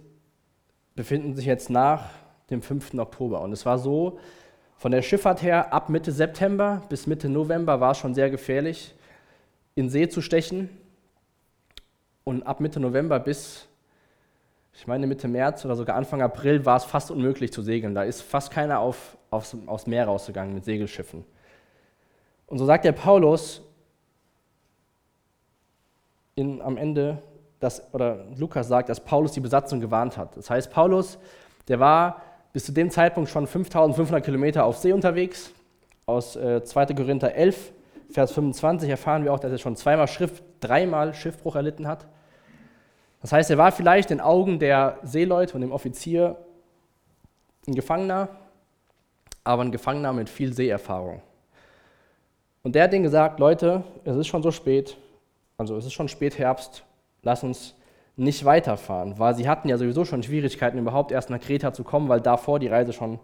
befinden 0.96 1.36
sich 1.36 1.44
jetzt 1.44 1.70
nach 1.70 2.08
dem 2.50 2.62
5. 2.62 2.94
Oktober. 2.94 3.42
Und 3.42 3.52
es 3.52 3.64
war 3.64 3.78
so, 3.78 4.18
von 4.78 4.90
der 4.90 5.02
Schifffahrt 5.02 5.42
her, 5.42 5.72
ab 5.72 5.90
Mitte 5.90 6.10
September 6.10 6.82
bis 6.88 7.06
Mitte 7.06 7.28
November 7.28 7.80
war 7.80 7.92
es 7.92 7.98
schon 7.98 8.14
sehr 8.14 8.30
gefährlich, 8.30 8.94
in 9.74 9.90
See 9.90 10.08
zu 10.08 10.22
stechen. 10.22 10.70
Und 12.24 12.44
ab 12.44 12.60
Mitte 12.60 12.80
November 12.80 13.20
bis, 13.20 13.68
ich 14.72 14.86
meine 14.86 15.06
Mitte 15.06 15.28
März 15.28 15.64
oder 15.66 15.76
sogar 15.76 15.96
Anfang 15.96 16.22
April 16.22 16.64
war 16.64 16.78
es 16.78 16.84
fast 16.84 17.10
unmöglich 17.10 17.52
zu 17.52 17.60
segeln. 17.60 17.94
Da 17.94 18.04
ist 18.04 18.22
fast 18.22 18.50
keiner 18.50 18.80
auf, 18.80 19.18
aufs, 19.30 19.54
aufs 19.66 19.86
Meer 19.86 20.06
rausgegangen 20.06 20.54
mit 20.54 20.64
Segelschiffen. 20.64 21.24
Und 22.46 22.58
so 22.58 22.64
sagt 22.64 22.86
der 22.86 22.92
Paulus, 22.92 23.62
in, 26.34 26.60
am 26.62 26.76
Ende, 26.76 27.22
dass, 27.60 27.92
oder 27.94 28.24
Lukas 28.36 28.68
sagt, 28.68 28.88
dass 28.88 29.00
Paulus 29.00 29.32
die 29.32 29.40
Besatzung 29.40 29.80
gewarnt 29.80 30.16
hat. 30.16 30.36
Das 30.36 30.50
heißt, 30.50 30.70
Paulus, 30.70 31.18
der 31.68 31.80
war 31.80 32.22
bis 32.52 32.66
zu 32.66 32.72
dem 32.72 32.90
Zeitpunkt 32.90 33.30
schon 33.30 33.46
5500 33.46 34.24
Kilometer 34.24 34.64
auf 34.64 34.78
See 34.78 34.92
unterwegs. 34.92 35.52
Aus 36.06 36.36
äh, 36.36 36.62
2. 36.62 36.86
Korinther 36.86 37.34
11, 37.34 37.72
Vers 38.10 38.32
25 38.32 38.90
erfahren 38.90 39.24
wir 39.24 39.32
auch, 39.32 39.40
dass 39.40 39.52
er 39.52 39.58
schon 39.58 39.76
zweimal 39.76 40.08
Schrift, 40.08 40.42
dreimal 40.60 41.14
Schiffbruch 41.14 41.56
erlitten 41.56 41.86
hat. 41.86 42.06
Das 43.22 43.32
heißt, 43.32 43.50
er 43.50 43.58
war 43.58 43.72
vielleicht 43.72 44.10
in 44.10 44.20
Augen 44.20 44.58
der 44.58 44.98
Seeleute 45.02 45.54
und 45.54 45.60
dem 45.60 45.72
Offizier 45.72 46.36
ein 47.66 47.74
Gefangener, 47.74 48.28
aber 49.44 49.62
ein 49.62 49.72
Gefangener 49.72 50.12
mit 50.12 50.28
viel 50.28 50.52
Seeerfahrung. 50.52 51.22
Und 52.62 52.74
der 52.74 52.84
hat 52.84 52.92
denen 52.92 53.04
gesagt, 53.04 53.38
Leute, 53.38 53.84
es 54.04 54.16
ist 54.16 54.26
schon 54.26 54.42
so 54.42 54.50
spät, 54.50 54.96
also 55.62 55.76
es 55.76 55.86
ist 55.86 55.92
schon 55.92 56.08
Spätherbst, 56.08 56.84
lass 57.22 57.44
uns 57.44 57.76
nicht 58.16 58.44
weiterfahren, 58.44 59.18
weil 59.20 59.36
sie 59.36 59.48
hatten 59.48 59.68
ja 59.68 59.78
sowieso 59.78 60.04
schon 60.04 60.24
Schwierigkeiten, 60.24 60.76
überhaupt 60.76 61.12
erst 61.12 61.30
nach 61.30 61.40
Kreta 61.40 61.72
zu 61.72 61.84
kommen, 61.84 62.08
weil 62.08 62.20
davor 62.20 62.58
die 62.58 62.66
Reise 62.66 62.92
schon 62.92 63.20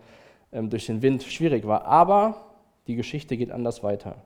ähm, 0.53 0.71
durch 0.71 0.87
den 0.87 1.03
Wind 1.03 1.25
schwierig 1.25 1.67
war. 1.67 1.85
Aber 1.85 2.47
die 2.87 2.95
Geschichte 2.95 3.37
geht 3.37 3.51
anders 3.51 3.83
weiter. 3.83 4.17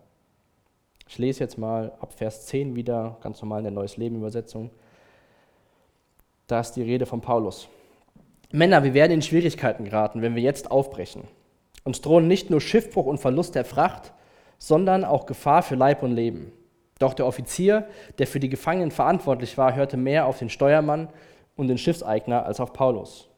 Ich 1.09 1.17
lese 1.17 1.41
jetzt 1.41 1.57
mal 1.57 1.93
ab 2.01 2.13
Vers 2.13 2.47
10 2.47 2.77
wieder, 2.77 3.17
ganz 3.23 3.41
normal 3.41 3.61
in 3.61 3.65
der 3.65 3.73
Neues 3.73 3.97
Leben 3.97 4.17
Übersetzung. 4.17 4.71
Da 6.47 6.61
ist 6.61 6.73
die 6.73 6.83
Rede 6.83 7.07
von 7.07 7.23
Paulus. 7.23 7.67
Männer, 8.53 8.85
wir 8.85 8.93
werden 8.93 9.13
in 9.13 9.23
Schwierigkeiten 9.23 9.85
geraten, 9.85 10.21
wenn 10.21 10.37
wir 10.37 10.43
jetzt 10.43 10.71
aufbrechen. 10.71 11.25
Uns 11.83 12.03
drohen 12.03 12.29
nicht 12.29 12.51
nur 12.51 12.61
Schiffbruch 12.61 13.07
und 13.07 13.19
Verlust 13.19 13.55
der 13.55 13.65
Fracht, 13.65 14.13
sondern 14.59 15.03
auch 15.03 15.25
Gefahr 15.25 15.63
für 15.63 15.77
Leib 15.77 16.03
und 16.03 16.13
Leben. 16.13 16.53
Doch 17.03 17.15
der 17.15 17.27
Offizier, 17.27 17.89
der 18.19 18.29
für 18.29 18.39
die 18.39 18.49
Gefangenen 18.49 18.93
verantwortlich 18.93 19.59
war, 19.59 19.75
hörte 19.75 19.97
mehr 19.97 20.25
auf 20.27 20.39
den 20.39 20.49
Steuermann 20.49 21.09
und 21.57 21.67
den 21.67 21.77
Schiffseigner 21.77 22.47
als 22.47 22.61
auf 22.61 22.73
Paulus. 22.73 23.29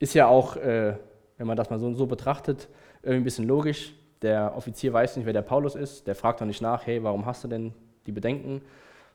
Ist 0.00 0.14
ja 0.14 0.26
auch, 0.26 0.56
äh, 0.56 0.94
wenn 1.36 1.46
man 1.46 1.56
das 1.56 1.70
mal 1.70 1.78
so, 1.78 1.94
so 1.94 2.06
betrachtet, 2.06 2.68
irgendwie 3.02 3.20
ein 3.20 3.24
bisschen 3.24 3.46
logisch. 3.46 3.94
Der 4.20 4.56
Offizier 4.56 4.92
weiß 4.92 5.16
nicht, 5.16 5.26
wer 5.26 5.32
der 5.32 5.42
Paulus 5.42 5.76
ist, 5.76 6.08
der 6.08 6.16
fragt 6.16 6.42
auch 6.42 6.46
nicht 6.46 6.60
nach, 6.60 6.88
hey, 6.88 7.04
warum 7.04 7.24
hast 7.24 7.44
du 7.44 7.48
denn 7.48 7.72
die 8.06 8.10
Bedenken, 8.10 8.62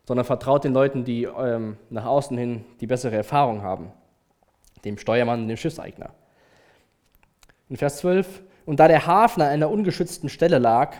sondern 0.05 0.25
vertraut 0.25 0.63
den 0.63 0.73
Leuten, 0.73 1.03
die 1.03 1.25
ähm, 1.25 1.75
nach 1.89 2.05
außen 2.05 2.37
hin 2.37 2.63
die 2.79 2.87
bessere 2.87 3.17
Erfahrung 3.17 3.63
haben, 3.63 3.91
dem 4.85 4.97
Steuermann 4.97 5.41
und 5.41 5.49
dem 5.49 5.57
Schiffseigner. 5.57 6.11
In 7.67 7.75
Vers 7.75 7.97
12, 7.97 8.43
und 8.65 8.79
da 8.79 8.87
der 8.87 9.05
Hafen 9.05 9.41
an 9.41 9.49
einer 9.49 9.69
ungeschützten 9.69 10.29
Stelle 10.29 10.57
lag, 10.57 10.95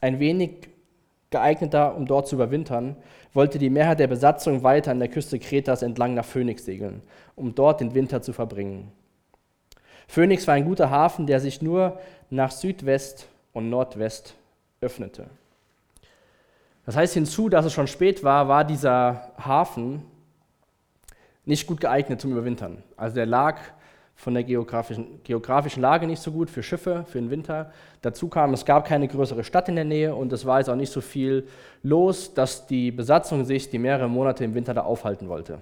ein 0.00 0.20
wenig 0.20 0.71
geeigneter, 1.32 1.96
um 1.96 2.06
dort 2.06 2.28
zu 2.28 2.36
überwintern, 2.36 2.96
wollte 3.32 3.58
die 3.58 3.70
Mehrheit 3.70 3.98
der 3.98 4.06
Besatzung 4.06 4.62
weiter 4.62 4.90
an 4.90 4.98
der 4.98 5.08
Küste 5.08 5.38
Kretas 5.38 5.82
entlang 5.82 6.14
nach 6.14 6.24
Phoenix 6.24 6.64
segeln, 6.64 7.02
um 7.34 7.54
dort 7.54 7.80
den 7.80 7.94
Winter 7.94 8.22
zu 8.22 8.32
verbringen. 8.32 8.92
Phoenix 10.06 10.46
war 10.46 10.54
ein 10.54 10.64
guter 10.64 10.90
Hafen, 10.90 11.26
der 11.26 11.40
sich 11.40 11.62
nur 11.62 11.98
nach 12.30 12.50
Südwest 12.50 13.28
und 13.52 13.70
Nordwest 13.70 14.34
öffnete. 14.80 15.26
Das 16.84 16.96
heißt 16.96 17.14
hinzu, 17.14 17.48
dass 17.48 17.64
es 17.64 17.72
schon 17.72 17.86
spät 17.86 18.24
war, 18.24 18.48
war 18.48 18.64
dieser 18.64 19.32
Hafen 19.38 20.02
nicht 21.44 21.66
gut 21.66 21.80
geeignet 21.80 22.20
zum 22.20 22.32
Überwintern. 22.32 22.82
Also 22.96 23.16
der 23.16 23.26
lag 23.26 23.58
von 24.22 24.34
der 24.34 24.44
geografischen, 24.44 25.20
geografischen 25.24 25.82
Lage 25.82 26.06
nicht 26.06 26.22
so 26.22 26.30
gut 26.30 26.48
für 26.48 26.62
Schiffe, 26.62 27.04
für 27.08 27.18
den 27.18 27.30
Winter. 27.30 27.72
Dazu 28.02 28.28
kam, 28.28 28.54
es 28.54 28.64
gab 28.64 28.86
keine 28.86 29.08
größere 29.08 29.42
Stadt 29.42 29.68
in 29.68 29.74
der 29.74 29.84
Nähe 29.84 30.14
und 30.14 30.32
es 30.32 30.46
war 30.46 30.60
jetzt 30.60 30.68
auch 30.68 30.76
nicht 30.76 30.92
so 30.92 31.00
viel 31.00 31.48
los, 31.82 32.32
dass 32.32 32.68
die 32.68 32.92
Besatzung 32.92 33.44
sich 33.44 33.68
die 33.68 33.80
mehrere 33.80 34.08
Monate 34.08 34.44
im 34.44 34.54
Winter 34.54 34.74
da 34.74 34.82
aufhalten 34.82 35.28
wollte. 35.28 35.60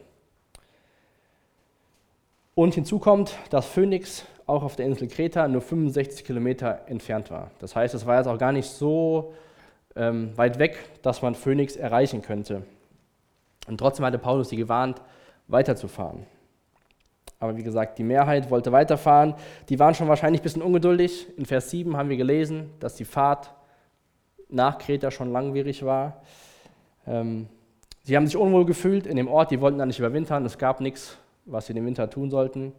Und 2.54 2.74
hinzu 2.74 2.98
kommt, 2.98 3.34
dass 3.48 3.64
Phoenix 3.64 4.26
auch 4.44 4.62
auf 4.62 4.76
der 4.76 4.84
Insel 4.84 5.08
Kreta 5.08 5.48
nur 5.48 5.62
65 5.62 6.26
Kilometer 6.26 6.80
entfernt 6.84 7.30
war. 7.30 7.52
Das 7.60 7.74
heißt, 7.74 7.94
es 7.94 8.04
war 8.04 8.18
jetzt 8.18 8.26
auch 8.26 8.36
gar 8.36 8.52
nicht 8.52 8.68
so 8.68 9.32
ähm, 9.96 10.36
weit 10.36 10.58
weg, 10.58 10.76
dass 11.00 11.22
man 11.22 11.34
Phoenix 11.34 11.76
erreichen 11.76 12.20
könnte. 12.20 12.64
Und 13.66 13.78
trotzdem 13.78 14.04
hatte 14.04 14.18
Paulus 14.18 14.50
sie 14.50 14.56
gewarnt, 14.56 15.00
weiterzufahren. 15.48 16.26
Aber 17.40 17.56
wie 17.56 17.62
gesagt, 17.62 17.98
die 17.98 18.04
Mehrheit 18.04 18.50
wollte 18.50 18.70
weiterfahren. 18.70 19.34
Die 19.70 19.78
waren 19.78 19.94
schon 19.94 20.08
wahrscheinlich 20.08 20.42
ein 20.42 20.44
bisschen 20.44 20.62
ungeduldig. 20.62 21.26
In 21.38 21.46
Vers 21.46 21.70
7 21.70 21.96
haben 21.96 22.10
wir 22.10 22.18
gelesen, 22.18 22.70
dass 22.80 22.94
die 22.94 23.06
Fahrt 23.06 23.50
nach 24.50 24.78
Kreta 24.78 25.10
schon 25.10 25.32
langwierig 25.32 25.84
war. 25.84 26.22
Ähm, 27.06 27.48
sie 28.04 28.14
haben 28.14 28.26
sich 28.26 28.36
unwohl 28.36 28.66
gefühlt 28.66 29.06
in 29.06 29.16
dem 29.16 29.26
Ort, 29.26 29.50
die 29.50 29.60
wollten 29.60 29.78
da 29.78 29.86
nicht 29.86 29.98
überwintern. 29.98 30.44
Es 30.44 30.58
gab 30.58 30.80
nichts, 30.82 31.16
was 31.46 31.66
sie 31.66 31.72
den 31.72 31.86
Winter 31.86 32.10
tun 32.10 32.30
sollten. 32.30 32.72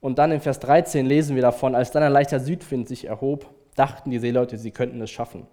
Und 0.00 0.18
dann 0.18 0.32
in 0.32 0.40
Vers 0.40 0.58
13 0.60 1.04
lesen 1.04 1.36
wir 1.36 1.42
davon, 1.42 1.74
als 1.74 1.90
dann 1.90 2.02
ein 2.02 2.12
leichter 2.12 2.40
Südwind 2.40 2.88
sich 2.88 3.06
erhob, 3.06 3.46
dachten 3.76 4.10
die 4.10 4.18
Seeleute, 4.18 4.56
sie 4.56 4.70
könnten 4.70 5.00
es 5.02 5.10
schaffen. 5.10 5.46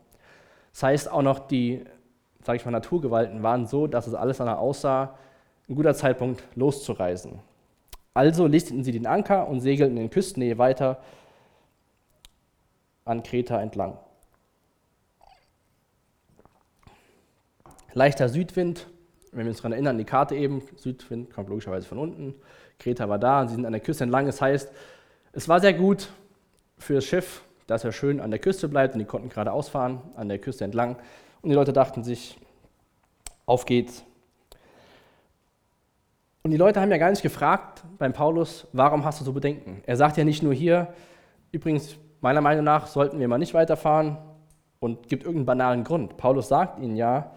Das 0.72 0.84
heißt, 0.84 1.12
auch 1.12 1.22
noch 1.22 1.39
die, 1.39 1.84
sage 2.43 2.58
ich 2.58 2.65
mal, 2.65 2.72
Naturgewalten 2.72 3.43
waren 3.43 3.67
so, 3.67 3.86
dass 3.86 4.08
es 4.08 4.13
alles 4.13 4.38
danach 4.38 4.60
aussah, 4.60 5.17
ein 5.67 5.75
guter 5.75 5.93
Zeitpunkt 5.93 6.43
loszureisen. 6.55 7.39
Also 8.13 8.48
listeten 8.48 8.84
sie 8.84 8.92
den 8.92 9.08
Anker 9.08 9.48
und 9.48 9.62
segelten 9.62 9.98
in 9.98 10.10
Küstennähe 10.10 10.58
weiter 10.58 11.01
an 13.06 13.24
Kreta 13.24 13.62
entlang. 13.62 13.98
Leichter 17.94 18.30
Südwind, 18.30 18.88
wenn 19.32 19.46
wir 19.46 19.50
uns 19.50 19.58
daran 19.58 19.74
erinnern, 19.74 19.98
die 19.98 20.06
Karte 20.06 20.36
eben, 20.36 20.62
Südwind 20.75 21.34
kommt 21.34 21.50
logischerweise 21.50 21.88
von 21.88 21.98
unten, 21.98 22.36
Kreta 22.78 23.10
war 23.10 23.20
da, 23.20 23.48
sie 23.48 23.56
sind 23.56 23.66
an 23.66 23.74
der 23.74 23.82
Küste 23.82 24.04
entlang. 24.04 24.25
Das 24.25 24.42
heißt, 24.42 24.72
es 25.32 25.50
war 25.50 25.60
sehr 25.60 25.74
gut 25.74 26.10
für 26.78 26.96
das 26.96 27.06
Schiff, 27.06 27.44
dass 27.68 27.84
er 27.84 27.92
schön 27.92 28.20
an 28.20 28.32
der 28.32 28.39
Küste 28.39 28.68
bleibt 28.68 28.94
und 28.94 29.00
die 29.00 29.06
konnten 29.06 29.30
geradeaus 29.30 29.70
fahren, 29.70 30.01
an 30.16 30.30
der 30.30 30.39
Küste 30.39 30.63
entlang. 30.63 30.96
Und 31.42 31.50
die 31.50 31.56
Leute 31.56 31.74
dachten 31.74 32.04
sich, 32.04 32.39
auf 33.46 33.66
geht's, 33.66 34.04
und 36.43 36.51
die 36.51 36.58
Leute 36.58 36.79
haben 36.79 36.91
ja 36.91 36.98
gar 36.98 37.10
nicht 37.10 37.22
gefragt 37.22 37.84
beim 37.98 38.13
Paulus, 38.13 38.67
warum 38.72 39.03
hast 39.05 39.19
du 39.19 39.25
so 39.25 39.34
Bedenken? 39.34 39.84
Er 39.86 39.98
sagt 39.98 40.17
ja 40.17 40.24
nicht 40.24 40.41
nur 40.41 40.53
hier, 40.53 40.93
übrigens, 41.51 41.98
meiner 42.22 42.41
Meinung 42.41 42.63
nach 42.63 42.88
sollten 42.88 43.19
wir 43.19 43.27
mal 43.27 43.38
nicht 43.38 43.53
weiterfahren 43.53 44.17
und 44.79 45.10
gibt 45.10 45.24
irgendeinen 45.24 45.46
banalen 45.46 45.84
Grund. 45.84 46.17
Paulus 46.17 46.48
sagt 46.48 46.79
ihnen 46.79 46.96
ja 46.96 47.31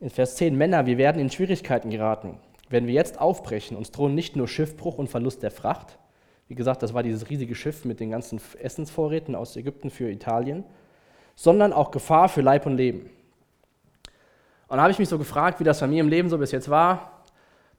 in 0.00 0.10
Vers 0.10 0.36
10, 0.36 0.56
Männer, 0.56 0.86
wir 0.86 0.98
werden 0.98 1.20
in 1.20 1.30
Schwierigkeiten 1.30 1.90
geraten. 1.90 2.38
Wenn 2.68 2.86
wir 2.86 2.94
jetzt 2.94 3.20
aufbrechen, 3.20 3.76
uns 3.76 3.90
drohen 3.90 4.14
nicht 4.14 4.36
nur 4.36 4.48
Schiffbruch 4.48 4.98
und 4.98 5.08
Verlust 5.08 5.42
der 5.42 5.50
Fracht, 5.50 5.98
wie 6.48 6.54
gesagt, 6.54 6.82
das 6.82 6.92
war 6.92 7.02
dieses 7.02 7.30
riesige 7.30 7.54
Schiff 7.54 7.84
mit 7.84 8.00
den 8.00 8.10
ganzen 8.10 8.40
Essensvorräten 8.60 9.34
aus 9.34 9.56
Ägypten 9.56 9.90
für 9.90 10.10
Italien, 10.10 10.64
sondern 11.36 11.72
auch 11.72 11.90
Gefahr 11.90 12.28
für 12.28 12.42
Leib 12.42 12.66
und 12.66 12.76
Leben. 12.76 13.10
Und 14.68 14.76
da 14.76 14.82
habe 14.82 14.92
ich 14.92 14.98
mich 14.98 15.08
so 15.08 15.18
gefragt, 15.18 15.60
wie 15.60 15.64
das 15.64 15.80
bei 15.80 15.86
mir 15.86 16.00
im 16.00 16.08
Leben 16.08 16.28
so 16.28 16.38
bis 16.38 16.52
jetzt 16.52 16.68
war. 16.68 17.13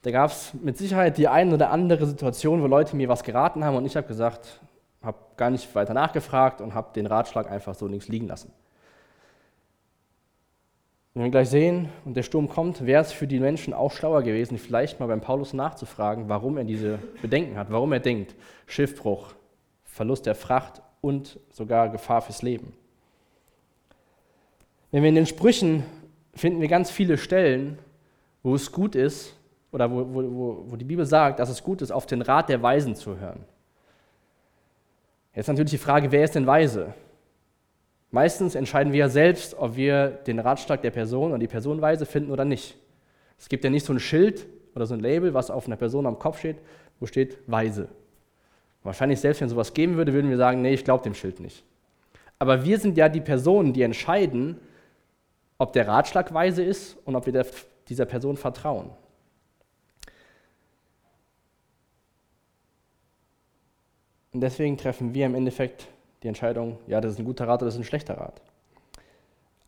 Da 0.06 0.12
gab 0.12 0.30
es 0.30 0.54
mit 0.54 0.78
Sicherheit 0.78 1.18
die 1.18 1.28
eine 1.28 1.56
oder 1.56 1.72
andere 1.72 2.06
Situation, 2.06 2.62
wo 2.62 2.68
Leute 2.68 2.96
mir 2.96 3.10
was 3.10 3.24
geraten 3.24 3.66
haben 3.66 3.76
und 3.76 3.88
ich 3.88 3.96
habe 3.96 4.06
gesagt, 4.06 4.62
habe 5.02 5.18
gar 5.36 5.50
nicht 5.50 5.74
weiter 5.74 5.96
nachgefragt 5.96 6.62
und 6.62 6.76
habe 6.76 6.94
den 6.94 7.08
Ratschlag 7.08 7.50
einfach 7.50 7.74
so 7.74 7.88
links 7.88 8.08
liegen 8.08 8.28
lassen. 8.28 8.52
Wenn 11.16 11.24
wir 11.24 11.32
gleich 11.32 11.50
sehen 11.50 11.90
und 12.06 12.16
der 12.16 12.22
Sturm 12.22 12.48
kommt, 12.48 12.86
wäre 12.86 13.02
es 13.02 13.14
für 13.14 13.26
die 13.26 13.40
Menschen 13.40 13.74
auch 13.74 13.92
schlauer 13.92 14.22
gewesen, 14.22 14.60
vielleicht 14.60 15.00
mal 15.00 15.08
beim 15.08 15.22
Paulus 15.22 15.54
nachzufragen, 15.54 16.30
warum 16.30 16.60
er 16.60 16.66
diese 16.66 17.00
Bedenken 17.24 17.58
hat, 17.58 17.72
warum 17.72 17.92
er 17.92 18.00
denkt, 18.00 18.36
Schiffbruch, 18.68 19.34
Verlust 19.86 20.28
der 20.28 20.36
Fracht 20.36 20.84
und 21.02 21.40
sogar 21.50 21.90
Gefahr 21.90 22.22
fürs 22.22 22.44
Leben. 22.44 22.74
Wenn 24.92 25.02
wir 25.02 25.10
in 25.10 25.16
den 25.16 25.26
Sprüchen 25.26 25.84
finden 26.36 26.62
wir 26.62 26.68
ganz 26.68 26.92
viele 26.92 27.18
Stellen, 27.18 27.80
wo 28.44 28.54
es 28.54 28.72
gut 28.72 28.94
ist, 28.94 29.35
oder 29.76 29.92
wo, 29.92 30.08
wo, 30.14 30.64
wo 30.68 30.76
die 30.78 30.86
Bibel 30.86 31.06
sagt, 31.06 31.40
dass 31.40 31.50
es 31.50 31.62
gut 31.62 31.82
ist, 31.82 31.92
auf 31.92 32.06
den 32.06 32.22
Rat 32.22 32.48
der 32.48 32.64
Weisen 32.64 32.96
zu 32.96 33.20
hören. 33.20 33.44
Jetzt 35.36 35.48
natürlich 35.48 35.72
die 35.72 35.78
Frage, 35.78 36.14
wer 36.14 36.24
ist 36.24 36.34
denn 36.34 36.48
weise? 36.48 36.94
Meistens 38.10 38.56
entscheiden 38.56 38.94
wir 38.94 39.00
ja 39.00 39.10
selbst, 39.10 39.54
ob 39.60 39.76
wir 39.76 40.08
den 40.08 40.40
Ratschlag 40.40 40.82
der 40.82 40.92
Person 40.92 41.32
oder 41.32 41.40
die 41.40 41.50
Person 41.50 41.82
weise 41.82 42.06
finden 42.06 42.32
oder 42.32 42.46
nicht. 42.46 42.78
Es 43.38 43.50
gibt 43.50 43.66
ja 43.66 43.70
nicht 43.70 43.86
so 43.86 43.92
ein 43.92 44.00
Schild 44.00 44.48
oder 44.76 44.86
so 44.86 44.94
ein 44.94 45.02
Label, 45.02 45.34
was 45.34 45.52
auf 45.52 45.68
einer 45.68 45.76
Person 45.76 46.06
am 46.06 46.20
Kopf 46.20 46.40
steht, 46.40 46.56
wo 47.02 47.06
steht 47.06 47.38
weise. 47.46 47.90
Wahrscheinlich 48.82 49.20
selbst 49.20 49.42
wenn 49.42 49.50
sowas 49.50 49.74
geben 49.74 49.98
würde, 49.98 50.14
würden 50.14 50.30
wir 50.30 50.38
sagen, 50.38 50.62
nee, 50.62 50.74
ich 50.74 50.86
glaube 50.86 51.04
dem 51.04 51.16
Schild 51.16 51.42
nicht. 51.42 51.66
Aber 52.40 52.64
wir 52.64 52.80
sind 52.80 52.96
ja 52.96 53.10
die 53.10 53.20
Personen, 53.20 53.74
die 53.74 53.82
entscheiden, 53.82 54.58
ob 55.58 55.74
der 55.74 55.86
Ratschlag 55.86 56.34
weise 56.34 56.64
ist 56.64 56.98
und 57.04 57.18
ob 57.18 57.26
wir 57.26 57.34
der, 57.34 57.46
dieser 57.90 58.06
Person 58.06 58.38
vertrauen. 58.38 58.92
Und 64.36 64.42
deswegen 64.42 64.76
treffen 64.76 65.14
wir 65.14 65.28
im 65.28 65.34
Endeffekt 65.34 65.88
die 66.22 66.28
Entscheidung, 66.28 66.78
ja, 66.88 67.00
das 67.00 67.14
ist 67.14 67.20
ein 67.20 67.24
guter 67.24 67.48
Rat 67.48 67.62
oder 67.62 67.68
das 67.68 67.76
ist 67.76 67.80
ein 67.80 67.86
schlechter 67.86 68.18
Rat. 68.18 68.42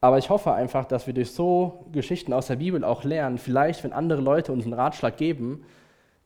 Aber 0.01 0.17
ich 0.17 0.29
hoffe 0.29 0.51
einfach, 0.51 0.83
dass 0.83 1.07
wir 1.07 1.13
durch 1.13 1.31
so 1.31 1.85
Geschichten 1.93 2.33
aus 2.33 2.47
der 2.47 2.57
Bibel 2.57 2.83
auch 2.83 3.05
lernen, 3.05 3.37
vielleicht, 3.37 3.85
wenn 3.85 3.93
andere 3.93 4.19
Leute 4.19 4.51
uns 4.51 4.65
einen 4.65 4.73
Ratschlag 4.73 5.15
geben, 5.15 5.63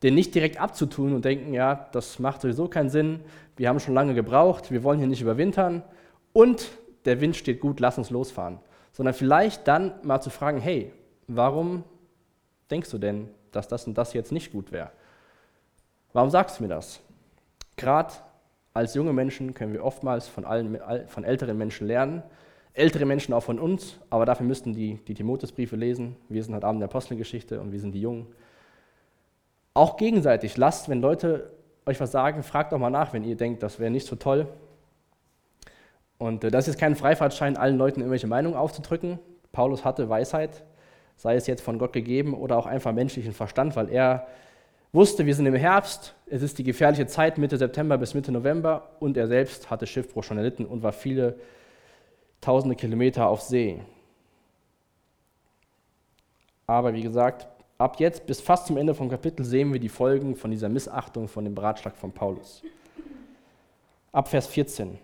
den 0.02 0.16
nicht 0.16 0.34
direkt 0.34 0.60
abzutun 0.60 1.14
und 1.14 1.24
denken, 1.24 1.54
ja, 1.54 1.88
das 1.92 2.18
macht 2.18 2.40
sowieso 2.40 2.66
keinen 2.66 2.90
Sinn, 2.90 3.20
wir 3.56 3.68
haben 3.68 3.78
schon 3.78 3.94
lange 3.94 4.12
gebraucht, 4.12 4.72
wir 4.72 4.82
wollen 4.82 4.98
hier 4.98 5.06
nicht 5.06 5.22
überwintern 5.22 5.84
und 6.32 6.72
der 7.04 7.20
Wind 7.20 7.36
steht 7.36 7.60
gut, 7.60 7.78
lass 7.78 7.96
uns 7.96 8.10
losfahren. 8.10 8.58
Sondern 8.90 9.14
vielleicht 9.14 9.68
dann 9.68 9.92
mal 10.02 10.20
zu 10.20 10.30
fragen, 10.30 10.60
hey, 10.60 10.92
warum 11.28 11.84
denkst 12.72 12.90
du 12.90 12.98
denn, 12.98 13.28
dass 13.52 13.68
das 13.68 13.86
und 13.86 13.96
das 13.96 14.14
jetzt 14.14 14.32
nicht 14.32 14.50
gut 14.50 14.72
wäre? 14.72 14.90
Warum 16.12 16.30
sagst 16.30 16.58
du 16.58 16.64
mir 16.64 16.70
das? 16.70 16.98
Gerade 17.76 18.12
als 18.74 18.94
junge 18.94 19.12
Menschen 19.12 19.54
können 19.54 19.72
wir 19.72 19.84
oftmals 19.84 20.28
von, 20.28 20.44
allen, 20.44 20.78
von 21.06 21.24
älteren 21.24 21.58
Menschen 21.58 21.86
lernen, 21.86 22.22
ältere 22.74 23.04
Menschen 23.04 23.34
auch 23.34 23.42
von 23.42 23.58
uns, 23.58 23.98
aber 24.08 24.24
dafür 24.24 24.46
müssten 24.46 24.72
die 24.72 24.94
die 25.06 25.14
Timotheusbriefe 25.14 25.76
lesen. 25.76 26.16
Wir 26.28 26.42
sind 26.42 26.54
heute 26.54 26.66
Abend 26.66 26.78
in 26.78 26.80
der 26.80 26.88
Apostelgeschichte 26.88 27.60
und 27.60 27.72
wir 27.72 27.80
sind 27.80 27.92
die 27.92 28.00
Jungen. 28.00 28.26
Auch 29.74 29.96
gegenseitig 29.96 30.56
lasst, 30.56 30.88
wenn 30.88 31.00
Leute 31.00 31.52
euch 31.86 32.00
was 32.00 32.12
sagen, 32.12 32.42
fragt 32.42 32.72
doch 32.72 32.78
mal 32.78 32.90
nach, 32.90 33.12
wenn 33.12 33.24
ihr 33.24 33.36
denkt, 33.36 33.62
das 33.62 33.78
wäre 33.78 33.90
nicht 33.90 34.06
so 34.06 34.16
toll. 34.16 34.46
Und 36.18 36.44
äh, 36.44 36.50
das 36.50 36.68
ist 36.68 36.78
kein 36.78 36.94
Freifahrtschein, 36.94 37.56
allen 37.56 37.76
Leuten 37.76 38.00
irgendwelche 38.00 38.26
Meinungen 38.26 38.56
aufzudrücken. 38.56 39.18
Paulus 39.50 39.84
hatte 39.84 40.08
Weisheit, 40.08 40.62
sei 41.16 41.34
es 41.34 41.46
jetzt 41.46 41.62
von 41.62 41.78
Gott 41.78 41.92
gegeben 41.92 42.34
oder 42.34 42.56
auch 42.56 42.66
einfach 42.66 42.92
menschlichen 42.92 43.32
Verstand, 43.32 43.76
weil 43.76 43.88
er 43.88 44.26
wusste, 44.92 45.24
wir 45.24 45.34
sind 45.34 45.46
im 45.46 45.54
Herbst, 45.54 46.14
es 46.26 46.42
ist 46.42 46.58
die 46.58 46.64
gefährliche 46.64 47.06
Zeit 47.06 47.38
Mitte 47.38 47.56
September 47.56 47.96
bis 47.96 48.14
Mitte 48.14 48.30
November 48.30 48.90
und 49.00 49.16
er 49.16 49.26
selbst 49.26 49.70
hatte 49.70 49.86
Schiffbruch 49.86 50.22
schon 50.22 50.36
erlitten 50.36 50.66
und 50.66 50.82
war 50.82 50.92
viele 50.92 51.38
tausende 52.40 52.76
Kilometer 52.76 53.26
auf 53.26 53.40
See. 53.40 53.80
Aber 56.66 56.92
wie 56.92 57.02
gesagt, 57.02 57.46
ab 57.78 58.00
jetzt 58.00 58.26
bis 58.26 58.40
fast 58.40 58.66
zum 58.66 58.76
Ende 58.76 58.94
vom 58.94 59.08
Kapitel 59.08 59.44
sehen 59.44 59.72
wir 59.72 59.80
die 59.80 59.88
Folgen 59.88 60.36
von 60.36 60.50
dieser 60.50 60.68
Missachtung 60.68 61.28
von 61.28 61.44
dem 61.44 61.56
Ratschlag 61.56 61.96
von 61.96 62.12
Paulus. 62.12 62.62
Ab 64.12 64.28
Vers 64.28 64.46
14. 64.46 64.98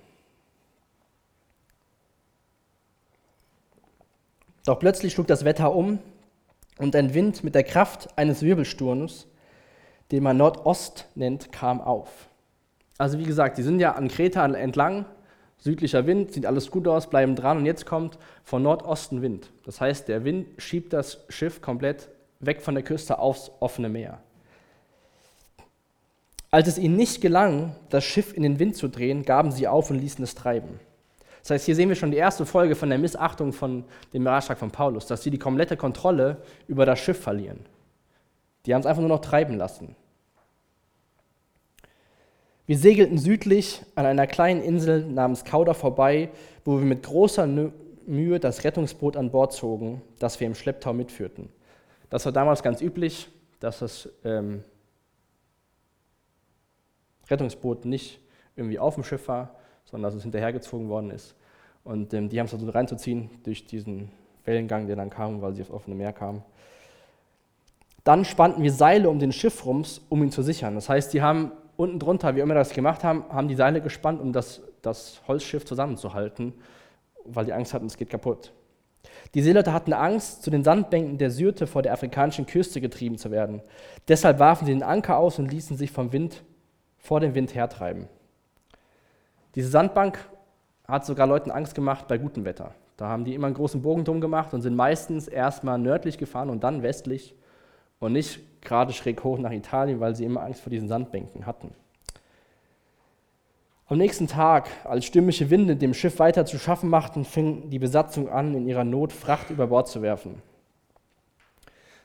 Doch 4.65 4.79
plötzlich 4.79 5.15
schlug 5.15 5.29
das 5.29 5.47
Wetter 5.47 5.75
um 5.75 5.99
und 6.77 6.95
ein 6.95 7.15
Wind 7.15 7.43
mit 7.43 7.55
der 7.55 7.65
Kraft 7.65 8.19
eines 8.19 8.43
Wirbelsturms, 8.43 9.28
den 10.11 10.23
man 10.23 10.37
Nordost 10.37 11.07
nennt, 11.15 11.53
kam 11.53 11.81
auf. 11.81 12.29
Also 12.97 13.19
wie 13.19 13.25
gesagt, 13.25 13.59
die 13.59 13.63
sind 13.63 13.81
ja 13.81 13.93
an 13.93 14.09
Kreta 14.09 14.45
entlang, 14.47 15.05
südlicher 15.59 16.07
Wind, 16.07 16.33
sieht 16.33 16.47
alles 16.47 16.71
gut 16.71 16.89
aus, 16.89 17.11
bleiben 17.11 17.37
dran 17.37 17.59
und 17.59 17.67
jetzt 17.67 17.87
kommt 17.87 18.19
von 18.43 18.63
Nordosten 18.63 19.23
Wind. 19.23 19.51
Das 19.65 19.81
heißt, 19.81 20.09
der 20.09 20.25
Wind 20.25 20.49
schiebt 20.59 20.93
das 20.93 21.25
Schiff 21.29 21.61
komplett 21.61 22.09
weg 22.41 22.63
von 22.63 22.75
der 22.75 22.85
Küste 22.85 23.19
aufs 23.19 23.51
offene 23.61 23.89
Meer. 23.89 24.19
Als 26.51 26.67
es 26.67 26.79
ihnen 26.79 26.97
nicht 26.97 27.21
gelang, 27.21 27.75
das 27.91 28.05
Schiff 28.05 28.35
in 28.35 28.43
den 28.43 28.59
Wind 28.59 28.77
zu 28.77 28.89
drehen, 28.89 29.25
gaben 29.25 29.53
sie 29.53 29.69
auf 29.69 29.91
und 29.91 29.99
ließen 29.99 30.25
es 30.25 30.35
treiben. 30.35 30.81
Das 31.43 31.51
heißt, 31.51 31.67
hier 31.67 31.75
sehen 31.75 31.89
wir 31.89 31.97
schon 31.97 32.11
die 32.11 32.17
erste 32.17 32.47
Folge 32.47 32.75
von 32.75 32.89
der 32.89 32.99
Missachtung 32.99 33.53
von 33.53 33.85
dem 34.13 34.27
Ratschlag 34.27 34.59
von 34.59 34.71
Paulus, 34.71 35.07
dass 35.07 35.23
sie 35.23 35.31
die 35.31 35.39
komplette 35.39 35.77
Kontrolle 35.77 36.39
über 36.67 36.87
das 36.87 36.99
Schiff 37.01 37.21
verlieren. 37.21 37.61
Die 38.69 38.75
haben 38.75 38.81
es 38.83 38.87
einfach 38.87 39.01
nur 39.01 39.09
noch 39.09 39.23
treiben 39.23 39.57
lassen. 39.57 39.97
Wir 42.67 42.77
segelten 42.77 43.17
südlich 43.17 43.81
an 43.95 44.05
einer 44.05 44.27
kleinen 44.27 44.61
Insel 44.61 45.07
namens 45.07 45.47
Kauda 45.47 45.73
vorbei, 45.73 46.29
wo 46.67 46.77
wir 46.77 46.85
mit 46.85 47.03
großer 47.03 47.47
Mühe 47.47 48.39
das 48.39 48.65
Rettungsboot 48.65 49.17
an 49.17 49.31
Bord 49.31 49.55
zogen, 49.55 50.03
das 50.19 50.39
wir 50.39 50.47
im 50.47 50.55
Schlepptau 50.55 50.93
mitführten. 50.93 51.49
Das 52.11 52.27
war 52.27 52.33
damals 52.33 52.63
ganz 52.63 52.83
üblich, 52.83 53.31
dass 53.59 53.79
das 53.79 54.11
ähm, 54.23 54.63
Rettungsboot 57.31 57.87
nicht 57.87 58.21
irgendwie 58.55 58.79
auf 58.79 58.97
dem 58.97 59.05
Schiff 59.05 59.29
war, 59.29 59.57
sondern 59.87 60.11
dass 60.11 60.17
es 60.17 60.25
hinterhergezogen 60.25 60.91
worden 60.91 61.11
ist. 61.11 61.35
Und 61.85 62.13
ähm, 62.13 62.29
die 62.29 62.39
haben 62.39 62.45
es 62.45 62.51
versucht 62.51 62.75
reinzuziehen 62.75 63.31
durch 63.45 63.65
diesen 63.65 64.11
Wellengang, 64.45 64.87
der 64.87 64.97
dann 64.97 65.09
kam, 65.09 65.41
weil 65.41 65.55
sie 65.55 65.63
aufs 65.63 65.71
offene 65.71 65.97
Meer 65.97 66.13
kamen. 66.13 66.43
Dann 68.09 68.25
spannten 68.25 68.63
wir 68.63 68.73
Seile 68.73 69.11
um 69.11 69.19
den 69.19 69.33
Schiff 69.33 69.67
rum, 69.67 69.85
um 70.09 70.23
ihn 70.23 70.33
zu 70.33 70.41
sichern. 70.41 70.75
Das 70.75 70.89
heißt, 70.89 71.13
die 71.13 71.21
haben 71.21 71.53
unten 71.77 71.99
drunter, 71.99 72.35
wie 72.35 72.41
immer 72.41 72.55
das 72.55 72.71
gemacht 72.71 73.05
haben, 73.05 73.23
haben 73.29 73.49
die 73.49 73.55
Seile 73.55 73.83
gespannt, 73.83 74.23
um 74.23 74.33
das, 74.33 74.63
das 74.81 75.21
Holzschiff 75.29 75.67
zusammenzuhalten, 75.67 76.55
weil 77.27 77.45
die 77.45 77.53
Angst 77.53 77.75
hatten, 77.75 77.85
es 77.85 77.99
geht 77.99 78.09
kaputt. 78.09 78.55
Die 79.35 79.43
Seeleute 79.43 79.75
hatten 79.75 79.93
Angst, 79.93 80.43
zu 80.43 80.49
den 80.51 80.65
Sandbänken 80.65 81.19
der 81.19 81.31
Syrte 81.31 81.67
vor 81.67 81.83
der 81.83 81.93
afrikanischen 81.93 82.47
Küste 82.47 82.81
getrieben 82.81 83.19
zu 83.19 83.31
werden. 83.31 83.61
Deshalb 84.09 84.39
warfen 84.39 84.65
sie 84.65 84.73
den 84.73 84.83
Anker 84.83 85.19
aus 85.19 85.39
und 85.39 85.53
ließen 85.53 85.77
sich 85.77 85.91
vom 85.91 86.11
Wind 86.11 86.45
vor 86.97 87.21
dem 87.21 87.35
Wind 87.35 87.55
hertreiben. 87.55 88.09
Diese 89.55 89.69
Sandbank 89.69 90.19
hat 90.87 91.05
sogar 91.05 91.27
Leuten 91.27 91.51
Angst 91.51 91.75
gemacht 91.75 92.09
bei 92.09 92.17
gutem 92.17 92.47
Wetter. 92.47 92.75
Da 92.97 93.09
haben 93.09 93.27
die 93.27 93.35
immer 93.35 93.49
einen 93.49 93.57
großen 93.57 93.83
Bogen 93.83 94.07
drum 94.07 94.23
gemacht 94.23 94.55
und 94.55 94.63
sind 94.63 94.77
meistens 94.77 95.29
erstmal 95.29 95.79
nördlich 95.79 96.17
gefahren 96.17 96.49
und 96.49 96.65
dann 96.65 96.83
westlich 96.83 97.35
und 98.01 98.13
nicht 98.13 98.41
gerade 98.61 98.93
schräg 98.93 99.23
hoch 99.25 99.39
nach 99.39 99.53
Italien, 99.53 100.01
weil 100.01 100.15
sie 100.15 100.25
immer 100.25 100.43
Angst 100.43 100.61
vor 100.61 100.71
diesen 100.71 100.89
Sandbänken 100.89 101.47
hatten. 101.47 101.73
Am 103.87 103.97
nächsten 103.97 104.27
Tag, 104.27 104.69
als 104.85 105.07
stürmische 105.07 105.49
Winde 105.49 105.75
dem 105.75 105.95
Schiff 105.95 106.19
weiter 106.19 106.45
zu 106.45 106.59
schaffen 106.59 106.91
machten, 106.91 107.25
fing 107.25 107.71
die 107.71 107.79
Besatzung 107.79 108.29
an, 108.29 108.55
in 108.55 108.69
ihrer 108.69 108.85
Not 108.85 109.13
Fracht 109.13 109.49
über 109.49 109.69
Bord 109.69 109.89
zu 109.89 110.03
werfen. 110.03 110.43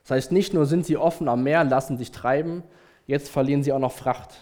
Das 0.04 0.12
heißt, 0.12 0.32
nicht 0.32 0.54
nur 0.54 0.66
sind 0.66 0.86
sie 0.86 0.96
offen 0.96 1.28
am 1.28 1.44
Meer, 1.44 1.66
lassen 1.66 1.98
sich 1.98 2.12
treiben, 2.12 2.64
jetzt 3.06 3.30
verlieren 3.30 3.64
sie 3.64 3.74
auch 3.74 3.80
noch 3.80 3.92
Fracht, 3.92 4.34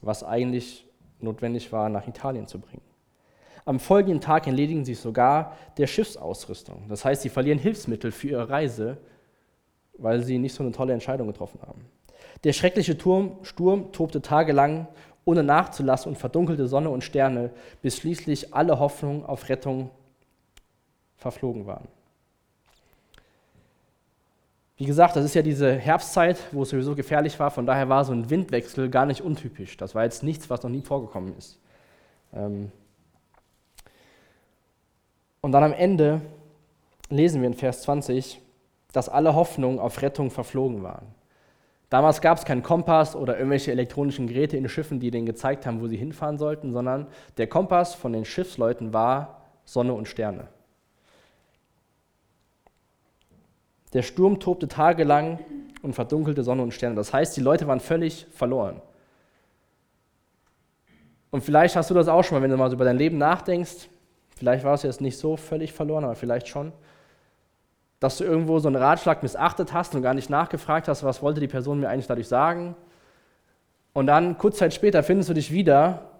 was 0.00 0.24
eigentlich 0.24 0.86
notwendig 1.20 1.72
war, 1.72 1.90
nach 1.90 2.08
Italien 2.08 2.46
zu 2.46 2.58
bringen. 2.58 2.82
Am 3.66 3.78
folgenden 3.78 4.22
Tag 4.22 4.46
entledigen 4.46 4.86
sie 4.86 4.94
sogar 4.94 5.56
der 5.76 5.86
Schiffsausrüstung. 5.86 6.88
Das 6.88 7.04
heißt, 7.04 7.20
sie 7.20 7.28
verlieren 7.28 7.58
Hilfsmittel 7.58 8.12
für 8.12 8.28
ihre 8.28 8.48
Reise, 8.48 8.96
weil 10.00 10.22
sie 10.22 10.38
nicht 10.38 10.54
so 10.54 10.62
eine 10.62 10.72
tolle 10.72 10.92
Entscheidung 10.92 11.26
getroffen 11.26 11.60
haben. 11.66 11.84
Der 12.44 12.52
schreckliche 12.52 12.96
Turm, 12.96 13.36
Sturm 13.42 13.92
tobte 13.92 14.22
tagelang 14.22 14.86
ohne 15.24 15.42
nachzulassen 15.42 16.10
und 16.10 16.16
verdunkelte 16.16 16.66
Sonne 16.66 16.90
und 16.90 17.04
Sterne, 17.04 17.50
bis 17.82 17.98
schließlich 17.98 18.54
alle 18.54 18.78
Hoffnung 18.78 19.24
auf 19.24 19.48
Rettung 19.48 19.90
verflogen 21.16 21.66
waren. 21.66 21.86
Wie 24.76 24.86
gesagt, 24.86 25.14
das 25.14 25.26
ist 25.26 25.34
ja 25.34 25.42
diese 25.42 25.74
Herbstzeit, 25.74 26.38
wo 26.52 26.62
es 26.62 26.70
sowieso 26.70 26.94
gefährlich 26.94 27.38
war, 27.38 27.50
von 27.50 27.66
daher 27.66 27.90
war 27.90 28.04
so 28.06 28.12
ein 28.12 28.30
Windwechsel 28.30 28.88
gar 28.88 29.04
nicht 29.04 29.20
untypisch. 29.20 29.76
Das 29.76 29.94
war 29.94 30.04
jetzt 30.04 30.22
nichts, 30.22 30.48
was 30.48 30.62
noch 30.62 30.70
nie 30.70 30.80
vorgekommen 30.80 31.36
ist. 31.36 31.58
Ähm 32.32 32.72
und 35.42 35.52
dann 35.52 35.64
am 35.64 35.74
Ende 35.74 36.22
lesen 37.10 37.42
wir 37.42 37.48
in 37.48 37.54
Vers 37.54 37.82
20, 37.82 38.40
dass 38.92 39.08
alle 39.08 39.34
Hoffnungen 39.34 39.78
auf 39.78 40.02
Rettung 40.02 40.30
verflogen 40.30 40.82
waren. 40.82 41.06
Damals 41.90 42.20
gab 42.20 42.38
es 42.38 42.44
keinen 42.44 42.62
Kompass 42.62 43.16
oder 43.16 43.36
irgendwelche 43.36 43.72
elektronischen 43.72 44.28
Geräte 44.28 44.56
in 44.56 44.68
Schiffen, 44.68 45.00
die 45.00 45.10
denen 45.10 45.26
gezeigt 45.26 45.66
haben, 45.66 45.80
wo 45.80 45.88
sie 45.88 45.96
hinfahren 45.96 46.38
sollten, 46.38 46.72
sondern 46.72 47.08
der 47.36 47.48
Kompass 47.48 47.94
von 47.94 48.12
den 48.12 48.24
Schiffsleuten 48.24 48.92
war 48.92 49.42
Sonne 49.64 49.92
und 49.92 50.06
Sterne. 50.06 50.48
Der 53.92 54.02
Sturm 54.02 54.38
tobte 54.38 54.68
tagelang 54.68 55.40
und 55.82 55.94
verdunkelte 55.94 56.44
Sonne 56.44 56.62
und 56.62 56.72
Sterne. 56.72 56.94
Das 56.94 57.12
heißt, 57.12 57.36
die 57.36 57.40
Leute 57.40 57.66
waren 57.66 57.80
völlig 57.80 58.26
verloren. 58.30 58.80
Und 61.32 61.42
vielleicht 61.42 61.74
hast 61.74 61.90
du 61.90 61.94
das 61.94 62.06
auch 62.06 62.22
schon 62.22 62.38
mal, 62.38 62.42
wenn 62.42 62.50
du 62.50 62.56
mal 62.56 62.70
so 62.70 62.76
über 62.76 62.84
dein 62.84 62.98
Leben 62.98 63.18
nachdenkst. 63.18 63.88
Vielleicht 64.36 64.64
war 64.64 64.74
es 64.74 64.82
jetzt 64.82 65.00
nicht 65.00 65.18
so 65.18 65.36
völlig 65.36 65.72
verloren, 65.72 66.04
aber 66.04 66.14
vielleicht 66.14 66.48
schon 66.48 66.72
dass 68.00 68.16
du 68.16 68.24
irgendwo 68.24 68.58
so 68.58 68.68
einen 68.68 68.76
Ratschlag 68.76 69.22
missachtet 69.22 69.74
hast 69.74 69.94
und 69.94 70.02
gar 70.02 70.14
nicht 70.14 70.30
nachgefragt 70.30 70.88
hast, 70.88 71.04
was 71.04 71.22
wollte 71.22 71.38
die 71.38 71.48
Person 71.48 71.80
mir 71.80 71.90
eigentlich 71.90 72.06
dadurch 72.06 72.28
sagen. 72.28 72.74
Und 73.92 74.06
dann, 74.06 74.38
kurz 74.38 74.56
Zeit 74.56 74.72
später, 74.72 75.02
findest 75.02 75.28
du 75.28 75.34
dich 75.34 75.52
wieder, 75.52 76.10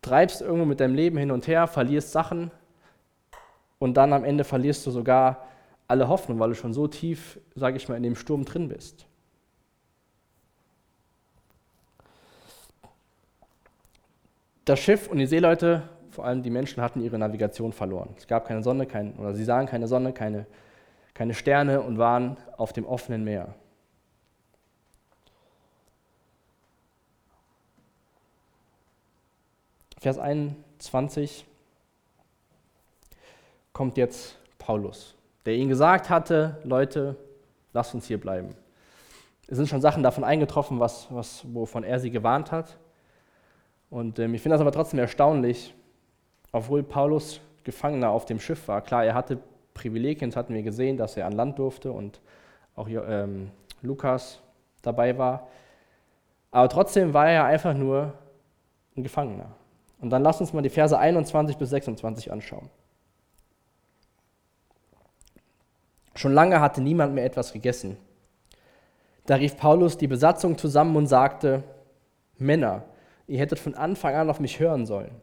treibst 0.00 0.40
irgendwo 0.40 0.64
mit 0.64 0.80
deinem 0.80 0.94
Leben 0.94 1.18
hin 1.18 1.30
und 1.30 1.46
her, 1.46 1.66
verlierst 1.66 2.12
Sachen 2.12 2.50
und 3.78 3.96
dann 3.98 4.12
am 4.14 4.24
Ende 4.24 4.42
verlierst 4.42 4.86
du 4.86 4.90
sogar 4.90 5.46
alle 5.86 6.08
Hoffnung, 6.08 6.38
weil 6.38 6.50
du 6.50 6.54
schon 6.54 6.72
so 6.72 6.86
tief, 6.88 7.38
sage 7.54 7.76
ich 7.76 7.88
mal, 7.88 7.96
in 7.96 8.02
dem 8.02 8.16
Sturm 8.16 8.44
drin 8.44 8.68
bist. 8.68 9.06
Das 14.64 14.78
Schiff 14.78 15.08
und 15.08 15.18
die 15.18 15.26
Seeleute, 15.26 15.88
vor 16.10 16.24
allem 16.24 16.42
die 16.42 16.50
Menschen, 16.50 16.82
hatten 16.82 17.00
ihre 17.00 17.18
Navigation 17.18 17.72
verloren. 17.72 18.10
Es 18.16 18.26
gab 18.26 18.46
keine 18.46 18.62
Sonne, 18.62 18.86
kein, 18.86 19.14
oder 19.16 19.34
sie 19.34 19.44
sahen 19.44 19.66
keine 19.66 19.88
Sonne, 19.88 20.12
keine 20.12 20.46
keine 21.18 21.34
Sterne 21.34 21.80
und 21.80 21.98
waren 21.98 22.36
auf 22.56 22.72
dem 22.72 22.86
offenen 22.86 23.24
Meer. 23.24 23.52
Vers 29.98 30.16
21 30.16 31.44
kommt 33.72 33.96
jetzt 33.96 34.38
Paulus, 34.58 35.16
der 35.44 35.54
ihnen 35.54 35.68
gesagt 35.68 36.08
hatte, 36.08 36.60
Leute, 36.62 37.16
lasst 37.72 37.94
uns 37.94 38.06
hier 38.06 38.20
bleiben. 38.20 38.54
Es 39.48 39.56
sind 39.56 39.68
schon 39.68 39.80
Sachen 39.80 40.04
davon 40.04 40.22
eingetroffen, 40.22 40.78
was, 40.78 41.08
was, 41.10 41.44
wovon 41.52 41.82
er 41.82 41.98
sie 41.98 42.12
gewarnt 42.12 42.52
hat. 42.52 42.78
Und 43.90 44.20
ähm, 44.20 44.34
ich 44.34 44.40
finde 44.42 44.54
das 44.54 44.60
aber 44.60 44.70
trotzdem 44.70 45.00
erstaunlich, 45.00 45.74
obwohl 46.52 46.84
Paulus 46.84 47.40
Gefangener 47.64 48.10
auf 48.10 48.24
dem 48.24 48.38
Schiff 48.38 48.68
war. 48.68 48.82
Klar, 48.82 49.04
er 49.04 49.14
hatte 49.14 49.40
Privilegien, 49.78 50.30
das 50.30 50.36
hatten 50.36 50.54
wir 50.54 50.62
gesehen, 50.62 50.96
dass 50.96 51.16
er 51.16 51.26
an 51.26 51.32
Land 51.32 51.58
durfte 51.58 51.92
und 51.92 52.20
auch 52.74 52.88
ähm, 52.88 53.50
Lukas 53.82 54.40
dabei 54.82 55.16
war. 55.16 55.48
Aber 56.50 56.68
trotzdem 56.68 57.14
war 57.14 57.28
er 57.28 57.44
einfach 57.44 57.74
nur 57.74 58.14
ein 58.96 59.02
Gefangener. 59.02 59.52
Und 60.00 60.10
dann 60.10 60.22
lass 60.22 60.40
uns 60.40 60.52
mal 60.52 60.62
die 60.62 60.70
Verse 60.70 60.96
21 60.96 61.56
bis 61.56 61.70
26 61.70 62.30
anschauen. 62.32 62.70
Schon 66.14 66.32
lange 66.32 66.60
hatte 66.60 66.80
niemand 66.80 67.14
mehr 67.14 67.24
etwas 67.24 67.52
gegessen. 67.52 67.96
Da 69.26 69.36
rief 69.36 69.56
Paulus 69.56 69.98
die 69.98 70.06
Besatzung 70.06 70.58
zusammen 70.58 70.96
und 70.96 71.06
sagte, 71.06 71.62
Männer, 72.38 72.84
ihr 73.26 73.38
hättet 73.38 73.58
von 73.58 73.74
Anfang 73.74 74.14
an 74.14 74.30
auf 74.30 74.40
mich 74.40 74.58
hören 74.58 74.86
sollen. 74.86 75.14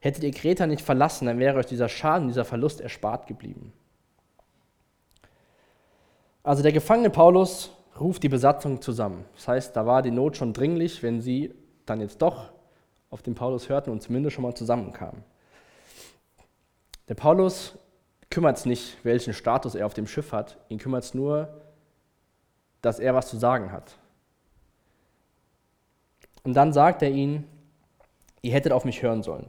Hättet 0.00 0.24
ihr 0.24 0.32
Kreta 0.32 0.66
nicht 0.66 0.82
verlassen, 0.82 1.26
dann 1.26 1.38
wäre 1.38 1.58
euch 1.58 1.66
dieser 1.66 1.88
Schaden, 1.88 2.28
dieser 2.28 2.44
Verlust 2.44 2.80
erspart 2.80 3.26
geblieben. 3.26 3.72
Also 6.42 6.62
der 6.62 6.72
Gefangene 6.72 7.10
Paulus 7.10 7.70
ruft 8.00 8.22
die 8.22 8.28
Besatzung 8.28 8.80
zusammen. 8.80 9.24
Das 9.36 9.48
heißt, 9.48 9.76
da 9.76 9.86
war 9.86 10.02
die 10.02 10.10
Not 10.10 10.36
schon 10.36 10.52
dringlich, 10.52 11.02
wenn 11.02 11.20
sie 11.20 11.54
dann 11.86 12.00
jetzt 12.00 12.20
doch 12.20 12.50
auf 13.10 13.22
den 13.22 13.34
Paulus 13.34 13.68
hörten 13.68 13.90
und 13.90 14.02
zumindest 14.02 14.34
schon 14.34 14.42
mal 14.42 14.54
zusammenkamen. 14.54 15.22
Der 17.08 17.14
Paulus 17.14 17.78
kümmert 18.30 18.56
es 18.56 18.66
nicht, 18.66 18.96
welchen 19.04 19.34
Status 19.34 19.74
er 19.74 19.86
auf 19.86 19.94
dem 19.94 20.06
Schiff 20.06 20.32
hat. 20.32 20.56
Ihn 20.68 20.78
kümmert 20.78 21.04
es 21.04 21.14
nur, 21.14 21.60
dass 22.80 22.98
er 22.98 23.14
was 23.14 23.28
zu 23.28 23.36
sagen 23.36 23.70
hat. 23.70 23.98
Und 26.42 26.54
dann 26.54 26.72
sagt 26.72 27.02
er 27.02 27.10
ihnen, 27.10 27.46
ihr 28.40 28.52
hättet 28.52 28.72
auf 28.72 28.84
mich 28.84 29.02
hören 29.02 29.22
sollen. 29.22 29.48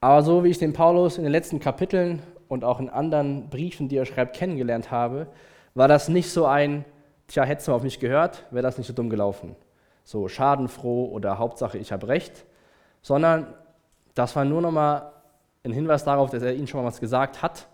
Aber 0.00 0.22
so 0.22 0.44
wie 0.44 0.50
ich 0.50 0.58
den 0.58 0.72
Paulus 0.72 1.18
in 1.18 1.24
den 1.24 1.32
letzten 1.32 1.58
Kapiteln 1.58 2.22
und 2.48 2.64
auch 2.64 2.78
in 2.78 2.88
anderen 2.88 3.50
Briefen, 3.50 3.88
die 3.88 3.96
er 3.96 4.06
schreibt, 4.06 4.36
kennengelernt 4.36 4.90
habe, 4.90 5.26
war 5.74 5.88
das 5.88 6.08
nicht 6.08 6.30
so 6.30 6.46
ein, 6.46 6.84
tja, 7.28 7.44
hättest 7.44 7.68
du 7.68 7.72
auf 7.72 7.82
mich 7.82 8.00
gehört, 8.00 8.44
wäre 8.50 8.62
das 8.62 8.78
nicht 8.78 8.86
so 8.86 8.92
dumm 8.92 9.10
gelaufen. 9.10 9.56
So 10.04 10.28
schadenfroh 10.28 11.06
oder 11.06 11.38
Hauptsache, 11.38 11.78
ich 11.78 11.92
habe 11.92 12.08
recht, 12.08 12.44
sondern 13.02 13.54
das 14.14 14.34
war 14.36 14.44
nur 14.44 14.60
nochmal 14.60 15.12
ein 15.62 15.72
Hinweis 15.72 16.04
darauf, 16.04 16.30
dass 16.30 16.42
er 16.42 16.54
ihnen 16.54 16.66
schon 16.66 16.80
mal 16.82 16.86
was 16.86 17.00
gesagt 17.00 17.42
hat, 17.42 17.68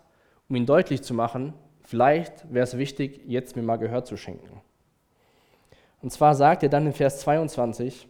um 0.49 0.55
ihn 0.55 0.65
deutlich 0.65 1.01
zu 1.01 1.13
machen, 1.13 1.53
vielleicht 1.83 2.53
wäre 2.53 2.63
es 2.63 2.77
wichtig, 2.77 3.21
jetzt 3.25 3.55
mir 3.55 3.63
mal 3.63 3.77
Gehör 3.77 4.03
zu 4.03 4.17
schenken. 4.17 4.61
Und 6.01 6.11
zwar 6.11 6.35
sagt 6.35 6.63
er 6.63 6.69
dann 6.69 6.85
in 6.85 6.93
Vers 6.93 7.19
22, 7.21 8.07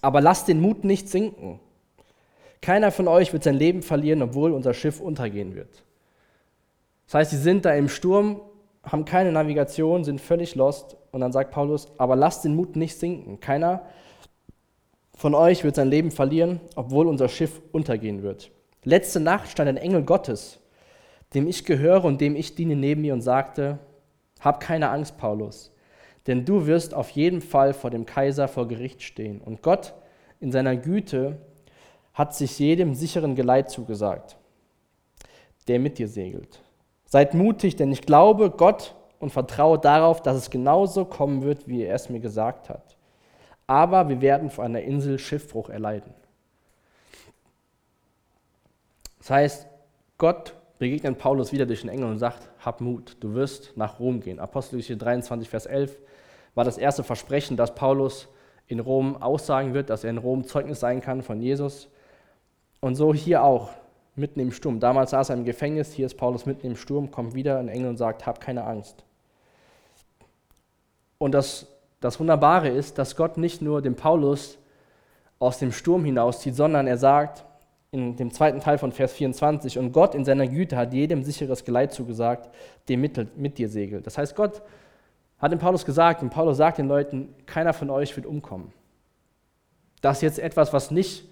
aber 0.00 0.20
lasst 0.20 0.48
den 0.48 0.60
Mut 0.60 0.84
nicht 0.84 1.08
sinken. 1.08 1.60
Keiner 2.60 2.90
von 2.90 3.08
euch 3.08 3.32
wird 3.32 3.44
sein 3.44 3.56
Leben 3.56 3.82
verlieren, 3.82 4.22
obwohl 4.22 4.52
unser 4.52 4.74
Schiff 4.74 5.00
untergehen 5.00 5.54
wird. 5.54 5.82
Das 7.06 7.14
heißt, 7.14 7.30
sie 7.32 7.38
sind 7.38 7.64
da 7.64 7.74
im 7.74 7.88
Sturm, 7.88 8.40
haben 8.82 9.04
keine 9.04 9.32
Navigation, 9.32 10.04
sind 10.04 10.20
völlig 10.20 10.54
lost. 10.54 10.96
Und 11.12 11.20
dann 11.20 11.32
sagt 11.32 11.50
Paulus, 11.50 11.88
aber 11.98 12.16
lasst 12.16 12.44
den 12.44 12.54
Mut 12.54 12.76
nicht 12.76 12.98
sinken. 12.98 13.40
Keiner 13.40 13.82
von 15.14 15.34
euch 15.34 15.62
wird 15.62 15.76
sein 15.76 15.88
Leben 15.88 16.10
verlieren, 16.10 16.60
obwohl 16.74 17.06
unser 17.06 17.28
Schiff 17.28 17.60
untergehen 17.70 18.22
wird. 18.22 18.50
Letzte 18.84 19.20
Nacht 19.20 19.48
stand 19.48 19.68
ein 19.68 19.76
Engel 19.76 20.02
Gottes, 20.02 20.58
dem 21.34 21.46
ich 21.46 21.64
gehöre 21.64 22.04
und 22.04 22.20
dem 22.20 22.34
ich 22.34 22.54
diene 22.54 22.74
neben 22.74 23.02
mir 23.02 23.12
und 23.12 23.20
sagte, 23.20 23.78
hab 24.40 24.58
keine 24.58 24.90
Angst, 24.90 25.18
Paulus, 25.18 25.72
denn 26.26 26.44
du 26.44 26.66
wirst 26.66 26.94
auf 26.94 27.10
jeden 27.10 27.40
Fall 27.40 27.74
vor 27.74 27.90
dem 27.90 28.06
Kaiser 28.06 28.48
vor 28.48 28.66
Gericht 28.66 29.02
stehen. 29.02 29.40
Und 29.40 29.62
Gott 29.62 29.94
in 30.40 30.50
seiner 30.50 30.76
Güte 30.76 31.38
hat 32.14 32.34
sich 32.34 32.58
jedem 32.58 32.94
sicheren 32.94 33.36
Geleit 33.36 33.70
zugesagt, 33.70 34.36
der 35.68 35.78
mit 35.78 35.98
dir 35.98 36.08
segelt. 36.08 36.60
Seid 37.12 37.34
mutig, 37.34 37.76
denn 37.76 37.92
ich 37.92 38.00
glaube 38.00 38.48
Gott 38.48 38.94
und 39.18 39.28
vertraue 39.28 39.78
darauf, 39.78 40.22
dass 40.22 40.34
es 40.34 40.48
genauso 40.48 41.04
kommen 41.04 41.42
wird, 41.42 41.68
wie 41.68 41.82
er 41.82 41.94
es 41.94 42.08
mir 42.08 42.20
gesagt 42.20 42.70
hat. 42.70 42.96
Aber 43.66 44.08
wir 44.08 44.22
werden 44.22 44.48
vor 44.48 44.64
einer 44.64 44.80
Insel 44.80 45.18
Schiffbruch 45.18 45.68
erleiden. 45.68 46.14
Das 49.18 49.28
heißt, 49.28 49.66
Gott 50.16 50.54
begegnet 50.78 51.18
Paulus 51.18 51.52
wieder 51.52 51.66
durch 51.66 51.82
den 51.82 51.90
Engel 51.90 52.06
und 52.06 52.18
sagt, 52.18 52.48
hab 52.64 52.80
Mut, 52.80 53.18
du 53.20 53.34
wirst 53.34 53.76
nach 53.76 54.00
Rom 54.00 54.20
gehen. 54.20 54.38
Apostelgeschichte 54.38 55.04
23, 55.04 55.50
Vers 55.50 55.66
11 55.66 56.00
war 56.54 56.64
das 56.64 56.78
erste 56.78 57.04
Versprechen, 57.04 57.58
dass 57.58 57.74
Paulus 57.74 58.26
in 58.68 58.80
Rom 58.80 59.20
aussagen 59.20 59.74
wird, 59.74 59.90
dass 59.90 60.02
er 60.02 60.08
in 60.08 60.16
Rom 60.16 60.44
Zeugnis 60.44 60.80
sein 60.80 61.02
kann 61.02 61.20
von 61.20 61.42
Jesus. 61.42 61.90
Und 62.80 62.94
so 62.94 63.12
hier 63.12 63.44
auch, 63.44 63.68
mitten 64.14 64.40
im 64.40 64.52
Sturm. 64.52 64.80
Damals 64.80 65.10
saß 65.10 65.30
er 65.30 65.36
im 65.36 65.44
Gefängnis, 65.44 65.92
hier 65.92 66.06
ist 66.06 66.16
Paulus 66.16 66.46
mitten 66.46 66.66
im 66.66 66.76
Sturm, 66.76 67.10
kommt 67.10 67.34
wieder 67.34 67.58
ein 67.58 67.68
Engel 67.68 67.90
und 67.90 67.96
sagt, 67.96 68.26
hab 68.26 68.40
keine 68.40 68.64
Angst. 68.64 69.04
Und 71.18 71.32
das, 71.32 71.66
das 72.00 72.18
Wunderbare 72.20 72.68
ist, 72.68 72.98
dass 72.98 73.16
Gott 73.16 73.38
nicht 73.38 73.62
nur 73.62 73.80
den 73.80 73.94
Paulus 73.94 74.58
aus 75.38 75.58
dem 75.58 75.72
Sturm 75.72 76.04
hinauszieht, 76.04 76.54
sondern 76.54 76.86
er 76.86 76.98
sagt 76.98 77.44
in 77.90 78.16
dem 78.16 78.32
zweiten 78.32 78.60
Teil 78.60 78.78
von 78.78 78.90
Vers 78.90 79.12
24, 79.12 79.78
und 79.78 79.92
Gott 79.92 80.14
in 80.14 80.24
seiner 80.24 80.48
Güte 80.48 80.76
hat 80.76 80.94
jedem 80.94 81.22
sicheres 81.22 81.64
Geleit 81.64 81.92
zugesagt, 81.92 82.50
dem 82.88 83.02
mit, 83.02 83.36
mit 83.36 83.58
dir 83.58 83.68
segelt. 83.68 84.06
Das 84.06 84.16
heißt, 84.16 84.34
Gott 84.34 84.62
hat 85.38 85.52
dem 85.52 85.58
Paulus 85.58 85.84
gesagt, 85.84 86.22
und 86.22 86.30
Paulus 86.30 86.56
sagt 86.56 86.78
den 86.78 86.88
Leuten, 86.88 87.34
keiner 87.44 87.74
von 87.74 87.90
euch 87.90 88.16
wird 88.16 88.24
umkommen. 88.24 88.72
Das 90.00 90.18
ist 90.18 90.22
jetzt 90.22 90.38
etwas, 90.38 90.72
was 90.72 90.90
nicht 90.90 91.28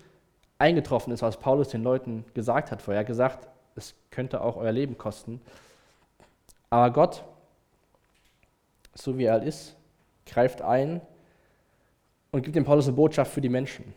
eingetroffen 0.61 1.13
ist, 1.13 1.23
was 1.23 1.39
Paulus 1.39 1.69
den 1.69 1.83
Leuten 1.83 2.25
gesagt 2.35 2.71
hat 2.71 2.83
vorher. 2.83 3.01
Er 3.01 3.01
hat 3.01 3.07
gesagt, 3.07 3.49
es 3.75 3.95
könnte 4.11 4.43
auch 4.43 4.57
euer 4.57 4.73
Leben 4.73 4.99
kosten. 4.99 5.41
Aber 6.69 6.93
Gott, 6.93 7.25
so 8.95 9.17
wie 9.19 9.25
er 9.25 9.43
ist, 9.43 9.75
greift 10.27 10.63
ein 10.63 11.01
und 12.31 12.43
gibt 12.43 12.57
dem 12.57 12.65
Paulus 12.65 12.87
eine 12.87 12.97
Botschaft 12.97 13.33
für 13.33 13.41
die 13.41 13.49
Menschen. 13.49 13.95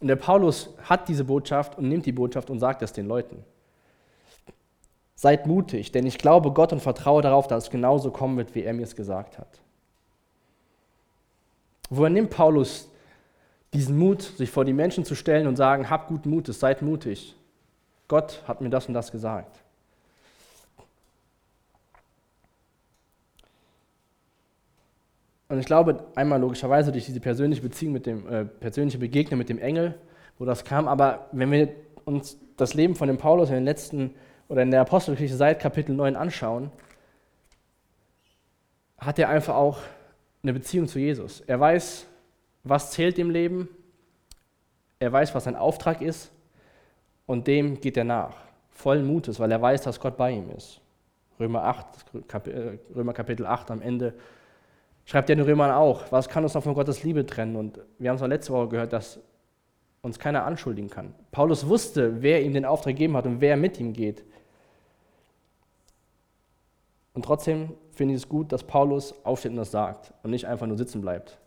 Und 0.00 0.08
der 0.08 0.16
Paulus 0.16 0.70
hat 0.82 1.08
diese 1.08 1.24
Botschaft 1.24 1.78
und 1.78 1.88
nimmt 1.88 2.06
die 2.06 2.12
Botschaft 2.12 2.50
und 2.50 2.58
sagt 2.58 2.82
es 2.82 2.92
den 2.92 3.06
Leuten. 3.06 3.44
Seid 5.14 5.46
mutig, 5.46 5.92
denn 5.92 6.06
ich 6.06 6.18
glaube 6.18 6.50
Gott 6.50 6.72
und 6.72 6.80
vertraue 6.80 7.22
darauf, 7.22 7.46
dass 7.46 7.64
es 7.64 7.70
genauso 7.70 8.10
kommen 8.10 8.36
wird, 8.36 8.54
wie 8.56 8.64
er 8.64 8.72
mir 8.72 8.82
es 8.82 8.96
gesagt 8.96 9.38
hat. 9.38 9.60
Woher 11.90 12.10
nimmt 12.10 12.30
Paulus 12.30 12.88
diesen 13.72 13.96
Mut, 13.96 14.22
sich 14.22 14.50
vor 14.50 14.64
die 14.64 14.72
Menschen 14.72 15.04
zu 15.04 15.14
stellen 15.14 15.46
und 15.46 15.56
sagen, 15.56 15.88
habt 15.88 16.08
guten 16.08 16.30
Mutes, 16.30 16.60
seid 16.60 16.82
mutig. 16.82 17.34
Gott 18.08 18.42
hat 18.46 18.60
mir 18.60 18.68
das 18.68 18.86
und 18.86 18.94
das 18.94 19.10
gesagt. 19.10 19.62
Und 25.48 25.58
ich 25.58 25.66
glaube, 25.66 26.06
einmal 26.14 26.40
logischerweise 26.40 26.92
durch 26.92 27.06
diese 27.06 27.20
persönliche 27.20 27.62
Beziehung 27.62 27.92
mit 27.92 28.06
dem, 28.06 28.26
äh, 28.26 28.44
persönliche 28.44 28.98
Begegnung 28.98 29.38
mit 29.38 29.48
dem 29.48 29.58
Engel, 29.58 29.94
wo 30.38 30.44
das 30.44 30.64
kam, 30.64 30.88
aber 30.88 31.28
wenn 31.32 31.50
wir 31.50 31.68
uns 32.04 32.38
das 32.56 32.74
Leben 32.74 32.94
von 32.94 33.08
dem 33.08 33.18
Paulus 33.18 33.48
in 33.48 33.56
den 33.56 33.64
letzten 33.64 34.14
oder 34.48 34.62
in 34.62 34.70
der 34.70 34.80
Apostelgeschichte 34.80 35.36
seit 35.36 35.60
Kapitel 35.60 35.94
9 35.94 36.16
anschauen, 36.16 36.70
hat 38.98 39.18
er 39.18 39.28
einfach 39.28 39.54
auch 39.54 39.78
eine 40.42 40.52
Beziehung 40.52 40.88
zu 40.88 40.98
Jesus. 40.98 41.40
Er 41.42 41.60
weiß, 41.60 42.06
was 42.64 42.90
zählt 42.90 43.18
im 43.18 43.30
Leben, 43.30 43.68
er 44.98 45.12
weiß, 45.12 45.34
was 45.34 45.44
sein 45.44 45.56
Auftrag 45.56 46.00
ist 46.00 46.30
und 47.26 47.46
dem 47.46 47.80
geht 47.80 47.96
er 47.96 48.04
nach, 48.04 48.36
vollen 48.70 49.06
Mutes, 49.06 49.40
weil 49.40 49.50
er 49.50 49.60
weiß, 49.60 49.82
dass 49.82 50.00
Gott 50.00 50.16
bei 50.16 50.30
ihm 50.32 50.50
ist. 50.50 50.80
Römer, 51.40 51.64
8, 51.64 52.46
äh, 52.46 52.78
Römer 52.94 53.12
Kapitel 53.12 53.46
8 53.46 53.70
am 53.70 53.82
Ende 53.82 54.14
schreibt 55.04 55.28
er 55.30 55.36
den 55.36 55.44
Römern 55.44 55.72
auch, 55.72 56.10
was 56.10 56.28
kann 56.28 56.44
uns 56.44 56.54
noch 56.54 56.62
von 56.62 56.74
Gottes 56.74 57.02
Liebe 57.02 57.26
trennen? 57.26 57.56
Und 57.56 57.80
wir 57.98 58.10
haben 58.10 58.16
es 58.16 58.22
letzte 58.22 58.52
Woche 58.52 58.68
gehört, 58.68 58.92
dass 58.92 59.18
uns 60.02 60.18
keiner 60.18 60.44
anschuldigen 60.44 60.90
kann. 60.90 61.14
Paulus 61.30 61.66
wusste, 61.66 62.22
wer 62.22 62.42
ihm 62.42 62.54
den 62.54 62.64
Auftrag 62.64 62.94
gegeben 62.94 63.16
hat 63.16 63.26
und 63.26 63.40
wer 63.40 63.56
mit 63.56 63.78
ihm 63.78 63.92
geht. 63.92 64.24
Und 67.14 67.24
trotzdem 67.24 67.74
finde 67.90 68.14
ich 68.14 68.22
es 68.22 68.28
gut, 68.28 68.52
dass 68.52 68.64
Paulus 68.64 69.14
aufsteht 69.24 69.50
und 69.50 69.58
das 69.58 69.70
sagt 69.70 70.12
und 70.22 70.30
nicht 70.30 70.46
einfach 70.46 70.66
nur 70.66 70.78
sitzen 70.78 71.00
bleibt. 71.00 71.38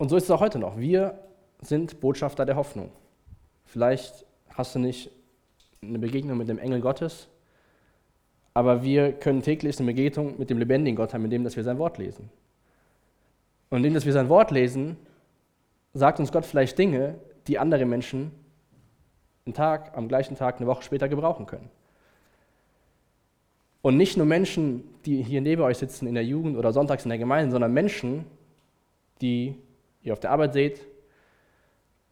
Und 0.00 0.08
so 0.08 0.16
ist 0.16 0.24
es 0.24 0.30
auch 0.30 0.40
heute 0.40 0.58
noch. 0.58 0.78
Wir 0.78 1.18
sind 1.60 2.00
Botschafter 2.00 2.46
der 2.46 2.56
Hoffnung. 2.56 2.90
Vielleicht 3.66 4.24
hast 4.48 4.74
du 4.74 4.78
nicht 4.78 5.10
eine 5.82 5.98
Begegnung 5.98 6.38
mit 6.38 6.48
dem 6.48 6.58
Engel 6.58 6.80
Gottes, 6.80 7.28
aber 8.54 8.82
wir 8.82 9.12
können 9.12 9.42
täglich 9.42 9.78
eine 9.78 9.92
Begegnung 9.92 10.38
mit 10.38 10.48
dem 10.48 10.56
lebendigen 10.56 10.96
Gott 10.96 11.12
haben, 11.12 11.26
indem 11.26 11.44
wir 11.44 11.50
sein 11.50 11.76
Wort 11.76 11.98
lesen. 11.98 12.30
Und 13.68 13.84
indem 13.84 14.02
wir 14.02 14.12
sein 14.14 14.30
Wort 14.30 14.50
lesen, 14.50 14.96
sagt 15.92 16.18
uns 16.18 16.32
Gott 16.32 16.46
vielleicht 16.46 16.78
Dinge, 16.78 17.16
die 17.46 17.58
andere 17.58 17.84
Menschen 17.84 18.30
einen 19.44 19.52
Tag, 19.52 19.94
am 19.98 20.08
gleichen 20.08 20.34
Tag, 20.34 20.56
eine 20.56 20.66
Woche 20.66 20.82
später 20.82 21.10
gebrauchen 21.10 21.44
können. 21.44 21.68
Und 23.82 23.98
nicht 23.98 24.16
nur 24.16 24.24
Menschen, 24.24 24.82
die 25.04 25.22
hier 25.22 25.42
neben 25.42 25.60
euch 25.60 25.76
sitzen 25.76 26.06
in 26.06 26.14
der 26.14 26.24
Jugend 26.24 26.56
oder 26.56 26.72
sonntags 26.72 27.04
in 27.04 27.10
der 27.10 27.18
Gemeinde, 27.18 27.52
sondern 27.52 27.74
Menschen, 27.74 28.24
die 29.20 29.56
ihr 30.02 30.12
auf 30.12 30.20
der 30.20 30.30
Arbeit 30.30 30.52
seht, 30.52 30.86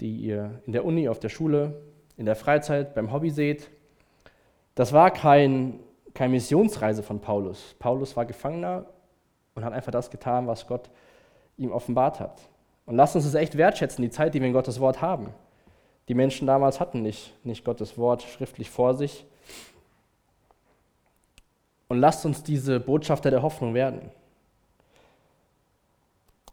die 0.01 0.16
ihr 0.16 0.61
in 0.66 0.72
der 0.72 0.85
Uni, 0.85 1.09
auf 1.09 1.18
der 1.18 1.29
Schule, 1.29 1.81
in 2.16 2.27
der 2.27 2.37
Freizeit, 2.37 2.94
beim 2.94 3.12
Hobby 3.12 3.31
seht. 3.31 3.70
Das 4.74 4.92
war 4.92 5.11
kein, 5.11 5.81
keine 6.14 6.33
Missionsreise 6.33 7.03
von 7.03 7.20
Paulus. 7.20 7.74
Paulus 7.79 8.16
war 8.16 8.27
Gefangener 8.27 8.87
und 9.55 9.64
hat 9.64 9.72
einfach 9.72 9.92
das 9.92 10.11
getan, 10.11 10.46
was 10.46 10.66
Gott 10.66 10.90
ihm 11.57 11.72
offenbart 11.72 12.20
hat. 12.20 12.40
Und 12.87 12.96
lasst 12.96 13.16
uns 13.16 13.24
es 13.24 13.35
echt 13.35 13.57
wertschätzen, 13.57 14.03
die 14.03 14.11
Zeit, 14.11 14.35
die 14.35 14.40
wir 14.40 14.46
in 14.46 14.55
Gottes 14.55 14.81
Wort 14.81 15.03
haben. 15.03 15.35
Die 16.09 16.14
Menschen 16.14 16.46
damals 16.46 16.81
hatten 16.81 17.03
nicht, 17.03 17.35
nicht 17.44 17.64
Gottes 17.64 17.98
Wort 17.98 18.22
schriftlich 18.22 18.70
vor 18.70 18.94
sich. 18.94 19.27
Und 21.88 21.98
lasst 21.98 22.24
uns 22.24 22.42
diese 22.42 22.81
Botschafter 22.81 23.31
der 23.31 23.42
Hoffnung 23.42 23.74
werden. 23.74 24.11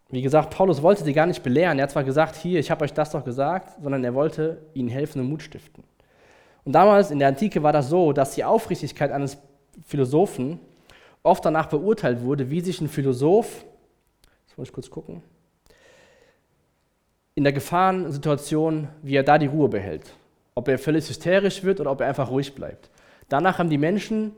Wie 0.10 0.22
gesagt, 0.22 0.52
Paulus 0.52 0.82
wollte 0.82 1.04
sie 1.04 1.13
gar 1.13 1.26
nicht 1.26 1.41
belehren. 1.41 1.80
Er 1.80 1.84
hat 1.84 1.91
zwar 1.91 2.04
gesagt, 2.04 2.36
hier, 2.36 2.60
ich 2.60 2.70
habe 2.70 2.84
euch 2.84 2.94
das 2.94 3.10
doch 3.12 3.26
gesagt, 3.26 3.82
sondern 3.82 4.04
er 4.04 4.13
wollte 4.13 4.62
ihnen 4.74 4.89
helfen 4.89 5.20
und 5.22 5.30
Mut 5.30 5.41
stiften. 5.41 5.84
Und 6.63 6.74
damals 6.74 7.12
in 7.12 7.20
der 7.20 7.30
Antike 7.30 7.63
war 7.63 7.74
das 7.74 7.89
so, 7.89 8.13
dass 8.13 8.36
die 8.36 8.44
Aufrichtigkeit 8.44 9.12
eines 9.12 9.38
Philosophen 9.84 10.60
oft 11.24 11.44
danach 11.44 11.68
beurteilt 11.68 12.22
wurde, 12.22 12.50
wie 12.50 12.62
sich 12.62 12.82
ein 12.82 12.88
Philosoph, 12.88 13.65
das 14.48 14.58
muss 14.58 14.68
ich 14.68 14.74
kurz 14.74 14.89
gucken, 14.89 15.24
in 17.34 17.44
der 17.44 17.54
Gefahrensituation, 17.54 18.88
wie 19.02 19.15
er 19.15 19.24
da 19.24 19.38
die 19.38 19.48
Ruhe 19.48 19.68
behält. 19.68 20.13
Ob 20.54 20.68
er 20.70 20.80
völlig 20.80 21.10
hysterisch 21.10 21.63
wird 21.63 21.82
oder 21.82 21.91
ob 21.91 22.00
er 22.00 22.08
einfach 22.08 22.30
ruhig 22.30 22.56
bleibt. 22.56 22.89
Danach 23.28 23.60
haben 23.60 23.70
die 23.70 23.78
Menschen 23.78 24.32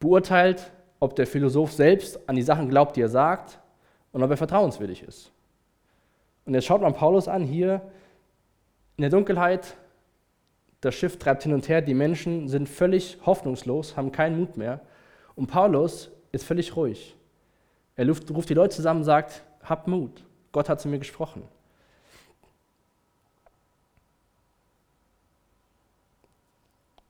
beurteilt, 0.00 0.70
ob 1.00 1.16
der 1.16 1.26
Philosoph 1.26 1.72
selbst 1.72 2.18
an 2.28 2.36
die 2.36 2.42
Sachen 2.42 2.70
glaubt, 2.70 2.96
die 2.96 3.02
er 3.02 3.08
sagt 3.08 3.58
und 4.12 4.22
ob 4.22 4.30
er 4.30 4.36
vertrauenswürdig 4.36 5.02
ist. 5.02 5.30
Und 6.44 6.54
jetzt 6.54 6.64
schaut 6.64 6.80
man 6.80 6.94
Paulus 6.94 7.28
an, 7.28 7.44
hier 7.44 7.82
in 8.96 9.02
der 9.02 9.10
Dunkelheit, 9.10 9.76
das 10.80 10.94
Schiff 10.94 11.18
treibt 11.18 11.42
hin 11.42 11.52
und 11.52 11.68
her, 11.68 11.82
die 11.82 11.94
Menschen 11.94 12.48
sind 12.48 12.68
völlig 12.68 13.18
hoffnungslos, 13.26 13.96
haben 13.96 14.12
keinen 14.12 14.38
Mut 14.38 14.56
mehr. 14.56 14.80
Und 15.34 15.48
Paulus 15.48 16.10
ist 16.32 16.44
völlig 16.44 16.74
ruhig. 16.76 17.16
Er 17.96 18.08
ruft 18.08 18.48
die 18.48 18.54
Leute 18.54 18.76
zusammen 18.76 19.00
und 19.00 19.04
sagt, 19.04 19.42
habt 19.62 19.88
Mut, 19.88 20.24
Gott 20.52 20.68
hat 20.68 20.80
zu 20.80 20.88
mir 20.88 20.98
gesprochen. 20.98 21.42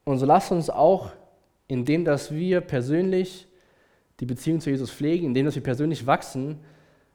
Und 0.04 0.18
so 0.18 0.24
lasst 0.24 0.50
uns 0.50 0.70
auch, 0.70 1.10
indem 1.66 2.04
dass 2.06 2.34
wir 2.34 2.62
persönlich 2.62 3.46
die 4.20 4.26
Beziehung 4.26 4.60
zu 4.60 4.70
Jesus 4.70 4.90
pflegen, 4.90 5.26
indem 5.26 5.44
dass 5.44 5.54
wir 5.54 5.62
persönlich 5.62 6.06
wachsen, 6.06 6.58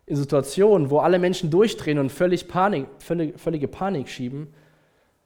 in 0.05 0.15
Situationen, 0.15 0.89
wo 0.89 0.99
alle 0.99 1.19
Menschen 1.19 1.49
durchdrehen 1.49 1.99
und 1.99 2.11
völlig 2.11 2.47
Panik, 2.47 2.87
völlig, 2.99 3.39
völlige 3.39 3.67
Panik 3.67 4.09
schieben, 4.09 4.53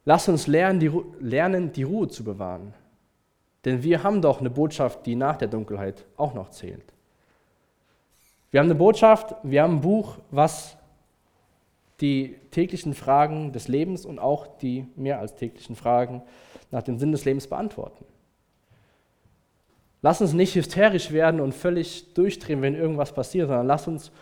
lasst 0.04 0.28
uns 0.28 0.46
lernen 0.46 0.80
die, 0.80 0.90
lernen, 1.20 1.72
die 1.72 1.82
Ruhe 1.82 2.08
zu 2.08 2.24
bewahren. 2.24 2.74
Denn 3.64 3.82
wir 3.82 4.02
haben 4.02 4.22
doch 4.22 4.40
eine 4.40 4.50
Botschaft, 4.50 5.04
die 5.06 5.16
nach 5.16 5.36
der 5.36 5.48
Dunkelheit 5.48 6.06
auch 6.16 6.32
noch 6.32 6.50
zählt. 6.50 6.92
Wir 8.50 8.60
haben 8.60 8.68
eine 8.68 8.76
Botschaft, 8.76 9.34
wir 9.42 9.62
haben 9.62 9.76
ein 9.76 9.80
Buch, 9.80 10.16
was 10.30 10.76
die 12.00 12.36
täglichen 12.52 12.94
Fragen 12.94 13.52
des 13.52 13.68
Lebens 13.68 14.06
und 14.06 14.18
auch 14.18 14.46
die 14.58 14.86
mehr 14.94 15.18
als 15.18 15.34
täglichen 15.34 15.76
Fragen 15.76 16.22
nach 16.70 16.82
dem 16.82 16.98
Sinn 16.98 17.12
des 17.12 17.24
Lebens 17.24 17.48
beantworten. 17.48 18.04
Lass 20.00 20.20
uns 20.20 20.32
nicht 20.32 20.54
hysterisch 20.54 21.10
werden 21.10 21.40
und 21.40 21.54
völlig 21.54 22.14
durchdrehen, 22.14 22.62
wenn 22.62 22.76
irgendwas 22.76 23.12
passiert, 23.12 23.48
sondern 23.48 23.66
lass 23.66 23.88
uns 23.88 24.12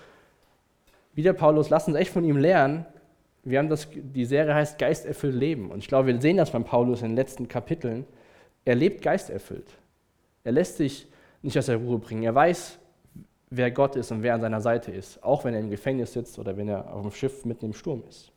wie 1.17 1.23
der 1.23 1.33
Paulus, 1.33 1.71
lass 1.71 1.89
uns 1.89 1.97
echt 1.97 2.13
von 2.13 2.25
ihm 2.25 2.37
lernen. 2.37 2.85
Wir 3.43 3.59
haben 3.59 3.71
das, 3.71 3.89
die 3.91 4.27
Serie 4.27 4.55
heißt 4.55 4.79
Geisterfüllt 4.79 5.35
Leben. 5.35 5.71
Und 5.71 5.79
ich 5.79 5.89
glaube, 5.89 6.09
wir 6.09 6.21
sehen 6.21 6.37
das 6.37 6.51
beim 6.51 6.65
Paulus 6.65 7.01
in 7.01 7.09
den 7.09 7.17
letzten 7.17 7.49
Kapiteln. 7.49 8.05
Er 8.67 8.75
lebt 8.75 9.03
geisterfüllt. 9.03 9.67
Er 10.45 10.53
lässt 10.53 10.77
sich 10.77 11.07
nicht 11.41 11.59
aus 11.59 11.67
der 11.67 11.79
Ruhe 11.79 11.99
bringen. 11.99 12.23
Er 12.23 12.35
weiß, 12.35 12.79
wer 13.49 13.71
Gott 13.71 13.97
ist 13.97 14.13
und 14.13 14.23
wer 14.23 14.35
an 14.35 14.43
seiner 14.43 14.61
Seite 14.61 14.93
ist, 14.93 15.23
auch 15.25 15.45
wenn 15.45 15.55
er 15.55 15.61
im 15.61 15.71
Gefängnis 15.71 16.13
sitzt 16.13 16.39
oder 16.39 16.55
wenn 16.57 16.69
er 16.69 16.93
auf 16.93 17.03
dem 17.03 17.13
Schiff 17.13 17.47
mitten 17.47 17.65
im 17.65 17.73
Sturm 17.73 18.03
ist. 18.09 18.31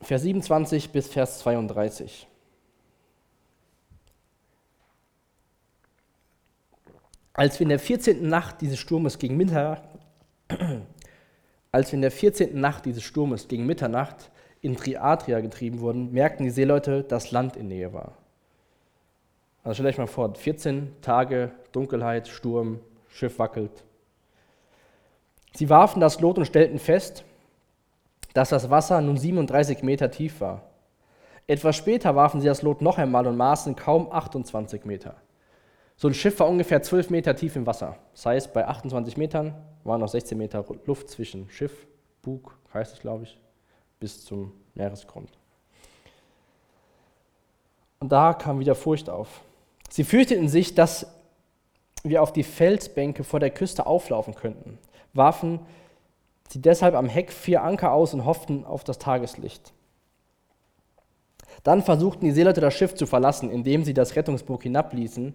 Vers 0.00 0.22
27 0.22 0.90
bis 0.90 1.08
Vers 1.08 1.38
32. 1.38 2.28
Als 7.36 7.60
wir 7.60 7.64
in 7.64 7.68
der 7.68 7.78
14. 7.78 8.26
Nacht 8.26 8.62
dieses 8.62 8.78
Sturmes 8.78 9.18
gegen 9.18 9.36
Mitternacht, 9.36 9.82
als 11.70 11.92
wir 11.92 11.96
in 11.96 12.00
der 12.00 12.10
14. 12.10 12.58
Nacht 12.58 12.86
dieses 12.86 13.02
Sturmes 13.02 13.46
gegen 13.46 13.66
Mitternacht 13.66 14.30
in 14.62 14.74
Triadria 14.74 15.40
getrieben 15.40 15.80
wurden, 15.80 16.12
merkten 16.14 16.44
die 16.44 16.50
Seeleute, 16.50 17.02
dass 17.02 17.32
Land 17.32 17.56
in 17.56 17.68
Nähe 17.68 17.92
war. 17.92 18.16
Also 19.62 19.74
stellt 19.74 19.88
euch 19.90 19.98
mal 19.98 20.06
vor, 20.06 20.34
14 20.34 20.96
Tage 21.02 21.50
Dunkelheit, 21.72 22.26
Sturm, 22.26 22.80
Schiff 23.10 23.38
wackelt. 23.38 23.84
Sie 25.54 25.68
warfen 25.68 26.00
das 26.00 26.20
Lot 26.20 26.38
und 26.38 26.46
stellten 26.46 26.78
fest, 26.78 27.22
dass 28.32 28.48
das 28.48 28.70
Wasser 28.70 29.02
nun 29.02 29.18
37 29.18 29.82
Meter 29.82 30.10
tief 30.10 30.40
war. 30.40 30.62
Etwas 31.46 31.76
später 31.76 32.16
warfen 32.16 32.40
sie 32.40 32.46
das 32.46 32.62
Lot 32.62 32.80
noch 32.80 32.96
einmal 32.96 33.26
und 33.26 33.36
maßen 33.36 33.76
kaum 33.76 34.10
28 34.10 34.86
Meter. 34.86 35.16
So 35.96 36.08
ein 36.08 36.14
Schiff 36.14 36.38
war 36.40 36.48
ungefähr 36.48 36.82
12 36.82 37.08
Meter 37.10 37.34
tief 37.34 37.56
im 37.56 37.66
Wasser. 37.66 37.96
Das 38.12 38.26
heißt, 38.26 38.52
bei 38.52 38.66
28 38.66 39.16
Metern 39.16 39.54
waren 39.82 40.00
noch 40.00 40.08
16 40.08 40.36
Meter 40.36 40.64
Luft 40.84 41.08
zwischen 41.08 41.48
Schiff, 41.48 41.86
Bug, 42.22 42.58
heißt 42.74 42.94
es, 42.94 43.00
glaube 43.00 43.24
ich, 43.24 43.40
bis 43.98 44.24
zum 44.24 44.52
Meeresgrund. 44.74 45.30
Und 48.00 48.12
da 48.12 48.34
kam 48.34 48.60
wieder 48.60 48.74
Furcht 48.74 49.08
auf. 49.08 49.40
Sie 49.88 50.04
fürchteten 50.04 50.48
sich, 50.48 50.74
dass 50.74 51.06
wir 52.02 52.22
auf 52.22 52.32
die 52.32 52.42
Felsbänke 52.42 53.24
vor 53.24 53.40
der 53.40 53.50
Küste 53.50 53.86
auflaufen 53.86 54.34
könnten, 54.34 54.78
warfen 55.14 55.60
sie 56.50 56.60
deshalb 56.60 56.94
am 56.94 57.08
Heck 57.08 57.32
vier 57.32 57.62
Anker 57.62 57.92
aus 57.92 58.12
und 58.12 58.24
hofften 58.24 58.64
auf 58.64 58.84
das 58.84 58.98
Tageslicht. 58.98 59.72
Dann 61.62 61.82
versuchten 61.82 62.26
die 62.26 62.32
Seeleute 62.32 62.60
das 62.60 62.74
Schiff 62.74 62.94
zu 62.94 63.06
verlassen, 63.06 63.50
indem 63.50 63.82
sie 63.82 63.94
das 63.94 64.14
Rettungsboot 64.14 64.62
hinabließen 64.62 65.34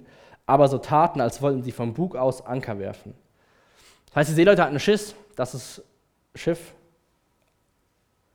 aber 0.51 0.67
so 0.67 0.79
taten, 0.79 1.21
als 1.21 1.41
wollten 1.41 1.63
sie 1.63 1.71
vom 1.71 1.93
Bug 1.93 2.17
aus 2.17 2.45
Anker 2.45 2.77
werfen. 2.77 3.13
Das 4.07 4.17
heißt, 4.17 4.31
die 4.31 4.35
Seeleute 4.35 4.61
hatten 4.61 4.81
Schiss, 4.81 5.15
dass 5.37 5.53
das 5.53 5.81
Schiff 6.35 6.73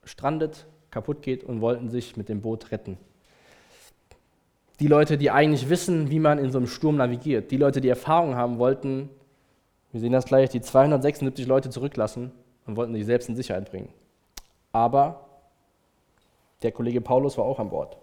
strandet, 0.02 0.64
kaputt 0.90 1.20
geht 1.20 1.44
und 1.44 1.60
wollten 1.60 1.90
sich 1.90 2.16
mit 2.16 2.30
dem 2.30 2.40
Boot 2.40 2.72
retten. 2.72 2.96
Die 4.80 4.86
Leute, 4.86 5.18
die 5.18 5.30
eigentlich 5.30 5.68
wissen, 5.68 6.10
wie 6.10 6.18
man 6.18 6.38
in 6.38 6.50
so 6.50 6.56
einem 6.56 6.68
Sturm 6.68 6.96
navigiert, 6.96 7.50
die 7.50 7.58
Leute, 7.58 7.82
die 7.82 7.90
Erfahrung 7.90 8.34
haben, 8.34 8.58
wollten, 8.58 9.10
wir 9.92 10.00
sehen 10.00 10.12
das 10.12 10.24
gleich, 10.24 10.48
die 10.48 10.62
276 10.62 11.46
Leute 11.46 11.68
zurücklassen 11.68 12.32
und 12.66 12.76
wollten 12.76 12.94
sich 12.94 13.04
selbst 13.04 13.28
in 13.28 13.36
Sicherheit 13.36 13.70
bringen. 13.70 13.90
Aber 14.72 15.26
der 16.62 16.72
Kollege 16.72 17.02
Paulus 17.02 17.36
war 17.36 17.44
auch 17.44 17.58
an 17.58 17.68
Bord. 17.68 17.98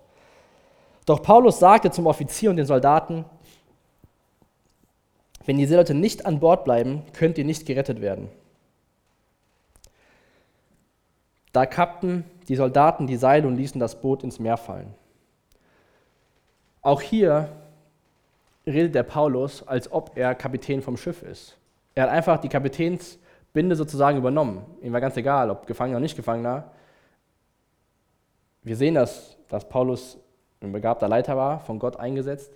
Doch 1.07 1.23
Paulus 1.23 1.57
sagte 1.57 1.89
zum 1.89 2.05
Offizier 2.05 2.51
und 2.51 2.57
den 2.57 2.67
Soldaten, 2.67 3.25
wenn 5.45 5.57
die 5.57 5.65
Seeleute 5.65 5.93
nicht 5.93 6.25
an 6.25 6.39
Bord 6.39 6.63
bleiben, 6.63 7.03
könnt 7.13 7.37
ihr 7.37 7.45
nicht 7.45 7.65
gerettet 7.65 8.01
werden. 8.01 8.29
Da 11.51 11.65
kappten 11.65 12.23
die 12.47 12.55
Soldaten 12.55 13.07
die 13.07 13.15
Seile 13.15 13.47
und 13.47 13.55
ließen 13.55 13.79
das 13.79 14.01
Boot 14.01 14.23
ins 14.23 14.39
Meer 14.39 14.57
fallen. 14.57 14.93
Auch 16.81 17.01
hier 17.01 17.49
redet 18.65 18.95
der 18.95 19.03
Paulus, 19.03 19.65
als 19.67 19.91
ob 19.91 20.11
er 20.15 20.35
Kapitän 20.35 20.81
vom 20.81 20.97
Schiff 20.97 21.21
ist. 21.21 21.57
Er 21.95 22.03
hat 22.03 22.09
einfach 22.09 22.39
die 22.39 22.49
Kapitänsbinde 22.49 23.75
sozusagen 23.75 24.17
übernommen. 24.17 24.65
Ihm 24.81 24.93
war 24.93 25.01
ganz 25.01 25.15
egal, 25.15 25.49
ob 25.49 25.67
Gefangener 25.67 25.97
oder 25.97 26.03
nicht 26.03 26.15
Gefangener. 26.15 26.71
Wir 28.63 28.75
sehen 28.75 28.95
das, 28.95 29.37
dass 29.49 29.67
Paulus 29.69 30.17
ein 30.61 30.71
begabter 30.71 31.07
Leiter 31.07 31.37
war, 31.37 31.59
von 31.59 31.79
Gott 31.79 31.97
eingesetzt. 31.97 32.51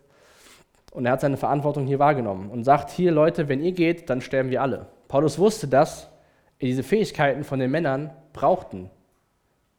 Und 0.91 1.05
er 1.05 1.13
hat 1.13 1.21
seine 1.21 1.37
Verantwortung 1.37 1.85
hier 1.85 1.99
wahrgenommen 1.99 2.49
und 2.49 2.63
sagt, 2.63 2.89
hier 2.89 3.11
Leute, 3.11 3.49
wenn 3.49 3.63
ihr 3.63 3.71
geht, 3.71 4.09
dann 4.09 4.21
sterben 4.21 4.49
wir 4.49 4.61
alle. 4.61 4.87
Paulus 5.07 5.37
wusste, 5.37 5.67
dass 5.67 6.09
diese 6.61 6.83
Fähigkeiten 6.83 7.43
von 7.43 7.59
den 7.59 7.71
Männern 7.71 8.11
brauchten. 8.33 8.89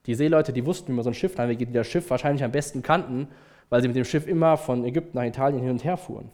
Die 0.06 0.14
Seeleute, 0.14 0.52
die 0.52 0.64
wussten, 0.64 0.92
wie 0.92 0.96
man 0.96 1.04
so 1.04 1.10
ein 1.10 1.14
Schiff 1.14 1.36
navigiert, 1.36 1.70
die 1.70 1.74
das 1.74 1.86
Schiff 1.86 2.08
wahrscheinlich 2.10 2.44
am 2.44 2.52
besten 2.52 2.82
kannten, 2.82 3.28
weil 3.68 3.82
sie 3.82 3.88
mit 3.88 3.96
dem 3.96 4.04
Schiff 4.04 4.26
immer 4.26 4.56
von 4.56 4.84
Ägypten 4.84 5.18
nach 5.18 5.24
Italien 5.24 5.60
hin 5.60 5.70
und 5.70 5.84
her 5.84 5.96
fuhren. 5.96 6.30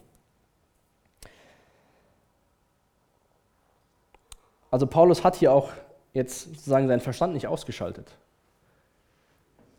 Also 4.71 4.87
Paulus 4.87 5.23
hat 5.23 5.35
hier 5.35 5.51
auch 5.51 5.71
jetzt 6.13 6.49
sozusagen 6.49 6.87
seinen 6.87 6.99
Verstand 6.99 7.33
nicht 7.33 7.47
ausgeschaltet. 7.47 8.11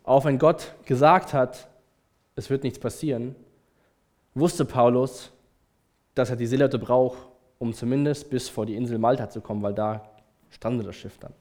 Auch 0.04 0.24
wenn 0.24 0.38
Gott 0.38 0.74
gesagt 0.84 1.32
hat, 1.32 1.68
es 2.34 2.50
wird 2.50 2.62
nichts 2.62 2.78
passieren, 2.78 3.34
wusste 4.36 4.64
Paulus, 4.64 5.32
dass 6.14 6.30
er 6.30 6.36
die 6.36 6.46
Seeleute 6.46 6.78
braucht, 6.78 7.18
um 7.58 7.72
zumindest 7.72 8.30
bis 8.30 8.48
vor 8.48 8.66
die 8.66 8.76
Insel 8.76 8.98
Malta 8.98 9.28
zu 9.28 9.40
kommen, 9.40 9.62
weil 9.62 9.74
da 9.74 10.08
strandet 10.50 10.86
das 10.86 10.96
Schiff 10.96 11.18
dann. 11.18 11.32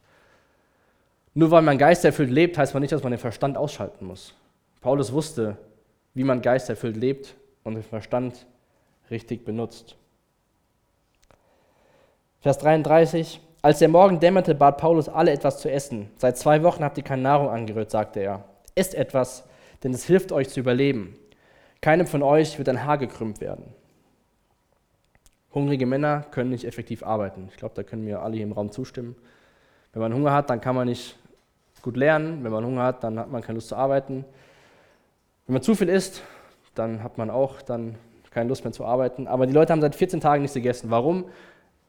Nur 1.33 1.51
weil 1.51 1.61
man 1.61 1.77
geisterfüllt 1.77 2.31
lebt, 2.31 2.57
heißt 2.57 2.73
man 2.73 2.81
nicht, 2.81 2.93
dass 2.93 3.03
man 3.03 3.11
den 3.11 3.19
Verstand 3.19 3.57
ausschalten 3.57 4.05
muss. 4.05 4.33
Paulus 4.79 5.11
wusste, 5.11 5.57
wie 6.13 6.23
man 6.23 6.41
geisterfüllt 6.41 6.95
lebt 6.95 7.35
und 7.63 7.75
den 7.75 7.83
Verstand 7.83 8.45
richtig 9.11 9.43
benutzt. 9.43 9.97
Vers 12.39 12.57
33. 12.59 13.41
Als 13.61 13.79
der 13.79 13.89
Morgen 13.89 14.19
dämmerte, 14.19 14.55
bat 14.55 14.77
Paulus 14.77 15.09
alle 15.09 15.31
etwas 15.31 15.59
zu 15.59 15.69
essen. 15.69 16.11
Seit 16.17 16.37
zwei 16.37 16.63
Wochen 16.63 16.83
habt 16.83 16.97
ihr 16.97 17.03
keine 17.03 17.23
Nahrung 17.23 17.49
angerührt, 17.49 17.91
sagte 17.91 18.19
er. 18.19 18.45
Esst 18.75 18.93
etwas, 18.93 19.43
denn 19.83 19.93
es 19.93 20.05
hilft 20.05 20.31
euch 20.31 20.49
zu 20.49 20.59
überleben. 20.59 21.17
Keinem 21.85 22.07
von 22.07 22.23
euch 22.23 22.57
wird 22.57 22.67
ein 22.67 22.83
Haar 22.83 22.97
gekrümmt 22.97 23.41
werden. 23.41 23.63
Hungrige 25.53 25.85
Männer 25.85 26.25
können 26.31 26.49
nicht 26.49 26.65
effektiv 26.65 27.03
arbeiten. 27.03 27.47
Ich 27.51 27.57
glaube, 27.57 27.75
da 27.75 27.83
können 27.83 28.07
wir 28.07 28.23
alle 28.23 28.33
hier 28.33 28.43
im 28.43 28.53
Raum 28.53 28.71
zustimmen. 28.71 29.15
Wenn 29.93 30.01
man 30.01 30.11
Hunger 30.11 30.33
hat, 30.33 30.49
dann 30.49 30.61
kann 30.61 30.73
man 30.73 30.87
nicht 30.87 31.15
gut 31.83 31.95
lernen. 31.95 32.43
Wenn 32.43 32.51
man 32.51 32.65
Hunger 32.65 32.81
hat, 32.81 33.03
dann 33.03 33.19
hat 33.19 33.29
man 33.29 33.43
keine 33.43 33.57
Lust 33.57 33.67
zu 33.67 33.75
arbeiten. 33.75 34.25
Wenn 35.45 35.53
man 35.53 35.61
zu 35.61 35.75
viel 35.75 35.89
isst, 35.89 36.23
dann 36.73 37.03
hat 37.03 37.19
man 37.19 37.29
auch 37.29 37.61
dann 37.61 37.99
keine 38.31 38.49
Lust 38.49 38.63
mehr 38.63 38.73
zu 38.73 38.83
arbeiten. 38.83 39.27
Aber 39.27 39.45
die 39.45 39.53
Leute 39.53 39.71
haben 39.71 39.81
seit 39.81 39.93
14 39.93 40.19
Tagen 40.19 40.41
nichts 40.41 40.55
gegessen. 40.55 40.89
Warum? 40.89 41.25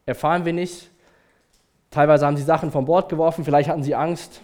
Erfahren 0.05 0.45
wir 0.45 0.53
nicht. 0.53 0.91
Teilweise 1.91 2.27
haben 2.27 2.37
sie 2.37 2.43
Sachen 2.43 2.71
vom 2.71 2.85
Bord 2.85 3.09
geworfen, 3.09 3.47
vielleicht 3.47 3.71
hatten 3.71 3.83
sie 3.83 3.95
Angst 3.95 4.43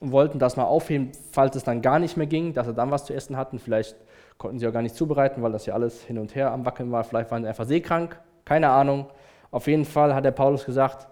und 0.00 0.12
wollten 0.12 0.38
das 0.38 0.56
mal 0.56 0.64
aufheben, 0.64 1.12
falls 1.30 1.56
es 1.56 1.62
dann 1.62 1.82
gar 1.82 1.98
nicht 1.98 2.16
mehr 2.16 2.26
ging, 2.26 2.54
dass 2.54 2.66
sie 2.66 2.72
dann 2.72 2.90
was 2.90 3.04
zu 3.04 3.12
essen 3.12 3.36
hatten. 3.36 3.58
Vielleicht 3.58 3.96
konnten 4.38 4.58
sie 4.58 4.66
auch 4.66 4.72
gar 4.72 4.82
nicht 4.82 4.94
zubereiten, 4.94 5.42
weil 5.42 5.52
das 5.52 5.66
ja 5.66 5.74
alles 5.74 6.02
hin 6.02 6.18
und 6.18 6.34
her 6.34 6.50
am 6.50 6.64
Wackeln 6.66 6.90
war. 6.90 7.04
Vielleicht 7.04 7.30
waren 7.30 7.42
sie 7.42 7.48
einfach 7.48 7.66
seekrank, 7.66 8.20
keine 8.44 8.70
Ahnung. 8.70 9.06
Auf 9.50 9.66
jeden 9.66 9.84
Fall 9.84 10.14
hat 10.14 10.24
der 10.24 10.32
Paulus 10.32 10.64
gesagt, 10.64 11.08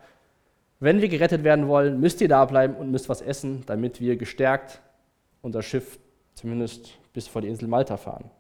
wenn 0.79 1.01
wir 1.01 1.09
gerettet 1.09 1.45
werden 1.45 1.69
wollen, 1.69 2.01
müsst 2.01 2.21
ihr 2.21 2.29
da 2.29 2.45
bleiben 2.45 2.75
und 2.75 2.91
müsst 2.91 3.09
was 3.09 3.21
essen, 3.21 3.65
damit 3.67 4.01
wir 4.01 4.17
gestärkt 4.17 4.81
unser 5.43 5.63
Schiff 5.63 5.99
zumindest 6.35 6.99
bis 7.13 7.29
vor 7.29 7.43
die 7.43 7.49
Insel 7.49 7.69
Malta 7.69 7.97
fahren. 7.97 8.31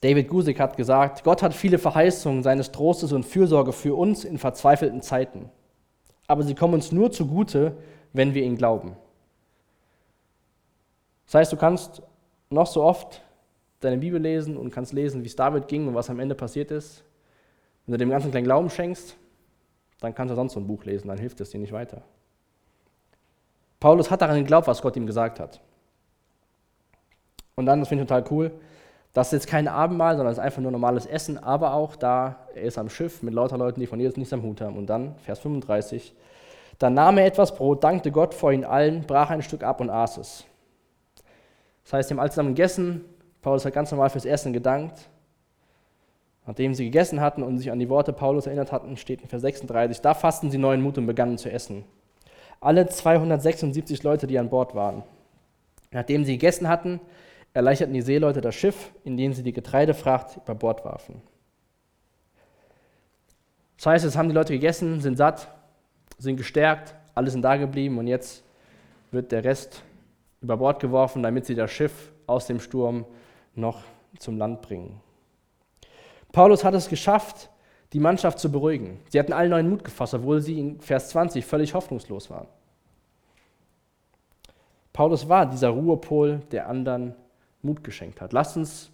David 0.00 0.28
Gusick 0.28 0.60
hat 0.60 0.76
gesagt, 0.76 1.24
Gott 1.24 1.42
hat 1.42 1.54
viele 1.54 1.78
Verheißungen 1.78 2.42
seines 2.42 2.70
Trostes 2.70 3.12
und 3.12 3.24
Fürsorge 3.24 3.72
für 3.72 3.94
uns 3.94 4.24
in 4.24 4.38
verzweifelten 4.38 5.02
Zeiten. 5.02 5.50
Aber 6.26 6.42
sie 6.42 6.54
kommen 6.54 6.74
uns 6.74 6.92
nur 6.92 7.12
zugute, 7.12 7.76
wenn 8.12 8.34
wir 8.34 8.42
ihn 8.42 8.56
glauben. 8.56 8.96
Das 11.26 11.34
heißt, 11.34 11.52
du 11.52 11.56
kannst 11.56 12.02
noch 12.50 12.66
so 12.66 12.82
oft 12.82 13.22
deine 13.80 13.98
Bibel 13.98 14.20
lesen 14.20 14.56
und 14.56 14.70
kannst 14.70 14.92
lesen, 14.92 15.22
wie 15.22 15.26
es 15.26 15.36
David 15.36 15.68
ging 15.68 15.86
und 15.88 15.94
was 15.94 16.10
am 16.10 16.20
Ende 16.20 16.34
passiert 16.34 16.70
ist. 16.70 17.04
Wenn 17.86 17.92
du 17.92 17.98
dem 17.98 18.10
ganzen 18.10 18.30
kleinen 18.30 18.46
Glauben 18.46 18.70
schenkst, 18.70 19.16
dann 20.00 20.14
kannst 20.14 20.32
du 20.32 20.34
sonst 20.34 20.52
so 20.54 20.60
ein 20.60 20.66
Buch 20.66 20.84
lesen, 20.84 21.08
dann 21.08 21.18
hilft 21.18 21.40
es 21.40 21.50
dir 21.50 21.58
nicht 21.58 21.72
weiter. 21.72 22.02
Paulus 23.80 24.10
hat 24.10 24.22
daran 24.22 24.38
geglaubt, 24.38 24.66
was 24.66 24.82
Gott 24.82 24.96
ihm 24.96 25.06
gesagt 25.06 25.38
hat. 25.40 25.60
Und 27.54 27.66
dann, 27.66 27.80
das 27.80 27.88
finde 27.88 28.04
ich 28.04 28.08
total 28.08 28.24
cool, 28.30 28.52
das 29.12 29.28
ist 29.28 29.32
jetzt 29.32 29.46
kein 29.46 29.66
Abendmahl, 29.66 30.16
sondern 30.16 30.32
es 30.32 30.38
ist 30.38 30.44
einfach 30.44 30.60
nur 30.60 30.70
normales 30.70 31.06
Essen, 31.06 31.42
aber 31.42 31.72
auch 31.72 31.96
da, 31.96 32.46
er 32.54 32.62
ist 32.62 32.76
am 32.76 32.90
Schiff 32.90 33.22
mit 33.22 33.32
lauter 33.32 33.56
Leuten, 33.56 33.80
die 33.80 33.86
von 33.86 33.98
Jesus 33.98 34.18
nichts 34.18 34.34
am 34.34 34.42
Hut 34.42 34.60
haben. 34.60 34.76
Und 34.76 34.88
dann, 34.88 35.16
Vers 35.20 35.38
35, 35.38 36.14
dann 36.78 36.92
nahm 36.92 37.16
er 37.16 37.24
etwas 37.24 37.54
Brot, 37.54 37.82
dankte 37.82 38.12
Gott 38.12 38.34
vor 38.34 38.52
ihnen 38.52 38.64
allen, 38.64 39.06
brach 39.06 39.30
ein 39.30 39.40
Stück 39.40 39.62
ab 39.62 39.80
und 39.80 39.88
aß 39.88 40.18
es. 40.18 40.44
Das 41.86 41.92
heißt, 41.92 42.08
sie 42.08 42.14
haben 42.14 42.20
alle 42.20 42.30
zusammen 42.30 42.56
gegessen, 42.56 43.04
Paulus 43.42 43.64
hat 43.64 43.72
ganz 43.72 43.92
normal 43.92 44.10
fürs 44.10 44.24
Essen 44.24 44.52
gedankt. 44.52 45.08
Nachdem 46.44 46.74
sie 46.74 46.84
gegessen 46.84 47.20
hatten 47.20 47.44
und 47.44 47.58
sich 47.58 47.70
an 47.70 47.78
die 47.78 47.88
Worte 47.88 48.12
Paulus 48.12 48.46
erinnert 48.46 48.72
hatten, 48.72 48.96
steht 48.96 49.22
in 49.22 49.28
Vers 49.28 49.42
36, 49.42 50.00
da 50.00 50.12
fassten 50.12 50.50
sie 50.50 50.58
neuen 50.58 50.82
Mut 50.82 50.98
und 50.98 51.06
begannen 51.06 51.38
zu 51.38 51.48
essen. 51.48 51.84
Alle 52.60 52.88
276 52.88 54.02
Leute, 54.02 54.26
die 54.26 54.36
an 54.40 54.50
Bord 54.50 54.74
waren. 54.74 55.04
Nachdem 55.92 56.24
sie 56.24 56.32
gegessen 56.32 56.68
hatten, 56.68 56.98
erleichterten 57.54 57.94
die 57.94 58.02
Seeleute 58.02 58.40
das 58.40 58.56
Schiff, 58.56 58.90
indem 59.04 59.32
sie 59.32 59.44
die 59.44 59.52
Getreidefracht 59.52 60.38
über 60.38 60.56
Bord 60.56 60.84
warfen. 60.84 61.22
Das 63.76 63.86
heißt, 63.86 64.04
es 64.04 64.16
haben 64.16 64.28
die 64.28 64.34
Leute 64.34 64.52
gegessen, 64.52 65.00
sind 65.00 65.18
satt, 65.18 65.46
sind 66.18 66.36
gestärkt, 66.36 66.96
alle 67.14 67.30
sind 67.30 67.42
da 67.42 67.56
geblieben 67.56 67.96
und 67.98 68.08
jetzt 68.08 68.42
wird 69.12 69.30
der 69.30 69.44
Rest 69.44 69.84
über 70.40 70.56
Bord 70.56 70.80
geworfen, 70.80 71.22
damit 71.22 71.46
sie 71.46 71.54
das 71.54 71.70
Schiff 71.70 72.12
aus 72.26 72.46
dem 72.46 72.60
Sturm 72.60 73.04
noch 73.54 73.82
zum 74.18 74.38
Land 74.38 74.62
bringen. 74.62 75.00
Paulus 76.32 76.64
hat 76.64 76.74
es 76.74 76.88
geschafft, 76.88 77.50
die 77.92 78.00
Mannschaft 78.00 78.38
zu 78.38 78.50
beruhigen. 78.50 79.00
Sie 79.08 79.18
hatten 79.18 79.32
allen 79.32 79.50
neuen 79.50 79.70
Mut 79.70 79.84
gefasst, 79.84 80.14
obwohl 80.14 80.40
sie 80.40 80.58
in 80.58 80.80
Vers 80.80 81.10
20 81.10 81.44
völlig 81.44 81.72
hoffnungslos 81.74 82.30
waren. 82.30 82.48
Paulus 84.92 85.28
war 85.28 85.46
dieser 85.46 85.68
Ruhepol 85.68 86.40
der 86.50 86.68
anderen 86.68 87.14
Mut 87.62 87.84
geschenkt 87.84 88.20
hat. 88.20 88.32
Lasst 88.32 88.56
uns, 88.56 88.90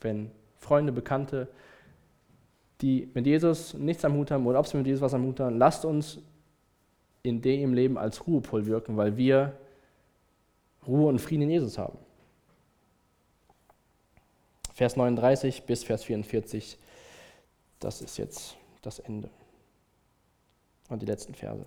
wenn 0.00 0.30
Freunde, 0.56 0.92
Bekannte, 0.92 1.48
die 2.80 3.10
mit 3.14 3.26
Jesus 3.26 3.74
nichts 3.74 4.04
am 4.04 4.14
Hut 4.14 4.30
haben 4.30 4.46
oder 4.46 4.58
ob 4.58 4.66
sie 4.66 4.76
mit 4.76 4.86
Jesus 4.86 5.02
was 5.02 5.14
am 5.14 5.24
Hut 5.24 5.40
haben, 5.40 5.58
lasst 5.58 5.84
uns 5.84 6.20
in 7.22 7.40
dem 7.40 7.74
Leben 7.74 7.96
als 7.96 8.26
Ruhepol 8.26 8.66
wirken, 8.66 8.96
weil 8.96 9.16
wir 9.16 9.54
Ruhe 10.86 11.08
und 11.08 11.18
Frieden 11.18 11.42
in 11.42 11.50
Jesus 11.50 11.78
haben. 11.78 11.98
Vers 14.74 14.96
39 14.96 15.64
bis 15.64 15.84
Vers 15.84 16.04
44, 16.04 16.78
das 17.78 18.02
ist 18.02 18.18
jetzt 18.18 18.56
das 18.82 18.98
Ende. 18.98 19.30
Und 20.88 21.00
die 21.00 21.06
letzten 21.06 21.34
Verse. 21.34 21.64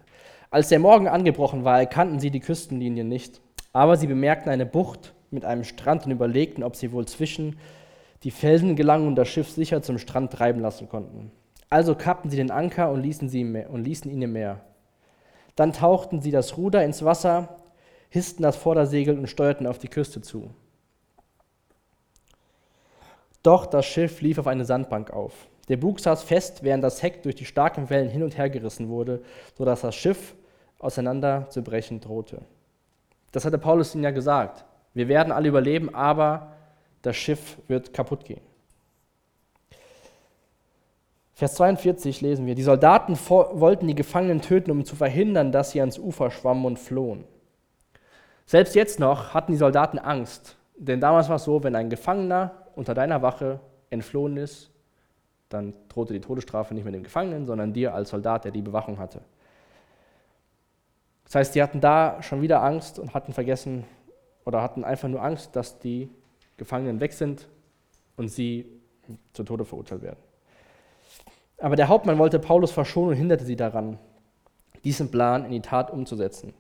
Als 0.50 0.70
der 0.70 0.80
Morgen 0.80 1.08
angebrochen 1.08 1.64
war, 1.64 1.80
erkannten 1.80 2.20
sie 2.20 2.32
die 2.32 2.40
Küstenlinie 2.40 3.04
nicht, 3.04 3.42
aber 3.74 3.98
sie 3.98 4.08
bemerkten 4.08 4.52
eine 4.52 4.66
Bucht 4.66 5.14
mit 5.32 5.46
einem 5.46 5.64
Strand 5.64 6.06
und 6.06 6.12
überlegten, 6.12 6.64
ob 6.64 6.76
sie 6.76 6.92
wohl 6.92 7.08
zwischen 7.08 7.58
die 8.24 8.32
Felsen 8.32 8.76
gelangen 8.76 9.08
und 9.08 9.16
das 9.16 9.30
Schiff 9.30 9.50
sicher 9.50 9.82
zum 9.82 9.98
Strand 9.98 10.34
treiben 10.34 10.62
lassen 10.62 10.90
konnten. 10.90 11.32
Also 11.70 11.96
kappten 11.96 12.30
sie 12.30 12.38
den 12.38 12.52
Anker 12.52 12.92
und 12.92 13.02
ließen, 13.02 13.30
sie 13.30 13.44
und 13.44 13.84
ließen 13.84 14.10
ihn 14.12 14.22
im 14.22 14.34
Meer. 14.34 14.62
Dann 15.56 15.74
tauchten 15.74 16.22
sie 16.22 16.32
das 16.32 16.58
Ruder 16.58 16.84
ins 16.84 17.04
Wasser, 17.04 17.58
hissten 18.10 18.44
das 18.44 18.56
Vordersegel 18.56 19.18
und 19.18 19.28
steuerten 19.28 19.68
auf 19.68 19.80
die 19.80 19.90
Küste 19.90 20.22
zu. 20.22 20.50
Doch 23.44 23.66
das 23.66 23.86
Schiff 23.86 24.22
lief 24.22 24.38
auf 24.40 24.48
eine 24.48 24.66
Sandbank 24.66 25.12
auf. 25.12 25.34
Der 25.70 25.78
Bug 25.78 26.00
saß 26.00 26.24
fest, 26.24 26.64
während 26.64 26.84
das 26.84 27.04
Heck 27.04 27.24
durch 27.24 27.36
die 27.36 27.46
starken 27.46 27.90
Wellen 27.90 28.10
hin 28.10 28.24
und 28.24 28.38
her 28.38 28.50
gerissen 28.50 28.90
wurde, 28.90 29.22
sodass 29.58 29.82
das 29.82 29.96
Schiff 29.96 30.36
auseinander 30.80 31.48
zu 31.50 31.62
brechen 31.62 32.00
drohte. 32.00 32.42
Das 33.32 33.46
hatte 33.46 33.58
Paulus 33.58 33.94
ihnen 33.94 34.04
ja 34.04 34.12
gesagt. 34.12 34.66
Wir 34.94 35.08
werden 35.08 35.32
alle 35.32 35.50
überleben, 35.50 35.94
aber 35.94 36.54
das 37.02 37.16
Schiff 37.18 37.58
wird 37.68 37.94
kaputt 37.94 38.26
gehen. 38.26 38.42
Vers 41.34 41.54
42 41.56 42.22
lesen 42.22 42.48
wir, 42.48 42.56
die 42.56 42.64
Soldaten 42.64 43.16
wollten 43.30 43.88
die 43.88 43.94
Gefangenen 43.94 44.42
töten, 44.42 44.72
um 44.72 44.86
zu 44.86 44.96
verhindern, 44.96 45.52
dass 45.52 45.72
sie 45.72 45.82
ans 45.82 46.00
Ufer 46.00 46.32
schwammen 46.32 46.66
und 46.66 46.80
flohen. 46.80 47.26
Selbst 48.48 48.76
jetzt 48.76 49.00
noch 49.00 49.34
hatten 49.34 49.52
die 49.52 49.58
Soldaten 49.58 50.00
Angst, 50.00 50.56
denn 50.78 51.00
damals 51.00 51.30
war 51.30 51.36
es 51.36 51.44
so, 51.44 51.64
wenn 51.64 51.76
ein 51.76 51.90
Gefangener 51.90 52.52
unter 52.76 52.94
deiner 52.94 53.22
Wache 53.22 53.60
entflohen 53.90 54.38
ist, 54.38 54.72
dann 55.50 55.74
drohte 55.90 56.14
die 56.14 56.22
Todesstrafe 56.22 56.74
nicht 56.74 56.84
mehr 56.84 56.94
dem 56.94 57.04
Gefangenen, 57.04 57.46
sondern 57.46 57.74
dir 57.74 57.94
als 57.94 58.10
Soldat, 58.10 58.46
der 58.46 58.52
die 58.52 58.62
Bewachung 58.62 58.98
hatte. 58.98 59.22
Das 61.26 61.36
heißt, 61.36 61.54
sie 61.54 61.62
hatten 61.62 61.82
da 61.82 62.24
schon 62.24 62.42
wieder 62.42 62.64
Angst 62.64 63.00
und 63.00 63.14
hatten 63.14 63.34
vergessen, 63.34 63.84
oder 64.46 64.62
hatten 64.62 64.86
einfach 64.86 65.10
nur 65.10 65.22
Angst, 65.22 65.58
dass 65.58 65.78
die 65.78 66.10
Gefangenen 66.56 67.02
weg 67.02 67.12
sind 67.12 67.50
und 68.16 68.30
sie 68.30 68.66
zu 69.34 69.44
Tode 69.44 69.66
verurteilt 69.66 70.02
werden. 70.02 70.20
Aber 71.58 71.76
der 71.76 71.90
Hauptmann 71.90 72.18
wollte 72.18 72.40
Paulus 72.40 72.72
verschonen 72.72 73.10
und 73.10 73.18
hinderte 73.18 73.44
sie 73.44 73.58
daran, 73.58 74.00
diesen 74.86 75.12
Plan 75.12 75.44
in 75.44 75.52
die 75.52 75.62
Tat 75.62 75.92
umzusetzen. 75.92 76.54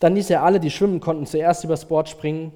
Dann 0.00 0.14
ließ 0.14 0.30
er 0.30 0.42
alle, 0.42 0.58
die 0.58 0.70
schwimmen 0.70 0.98
konnten, 1.00 1.26
zuerst 1.26 1.62
übers 1.62 1.86
Board 1.86 2.08
springen 2.08 2.52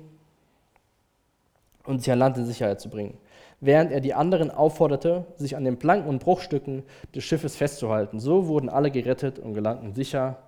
und 1.85 2.01
sich 2.01 2.11
an 2.11 2.19
Land 2.19 2.39
in 2.39 2.47
Sicherheit 2.47 2.81
zu 2.81 2.89
bringen, 2.89 3.17
während 3.61 3.93
er 3.93 4.01
die 4.01 4.15
anderen 4.15 4.51
aufforderte, 4.51 5.27
sich 5.37 5.57
an 5.57 5.65
den 5.65 5.79
Planken 5.79 6.09
und 6.09 6.19
Bruchstücken 6.19 6.83
des 7.15 7.23
Schiffes 7.23 7.55
festzuhalten. 7.55 8.19
So 8.19 8.49
wurden 8.49 8.69
alle 8.69 8.91
gerettet 8.91 9.39
und 9.39 9.55
gelangten 9.55 9.95
sicher 9.95 10.39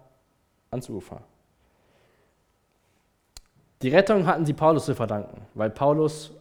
ans 0.70 0.88
Ufer. 0.88 1.20
Die 3.82 3.90
Rettung 3.90 4.26
hatten 4.26 4.47
sie 4.47 4.55
Paulus 4.55 4.86
zu 4.86 4.94
verdanken, 4.94 5.42
weil 5.53 5.68
Paulus 5.68 6.32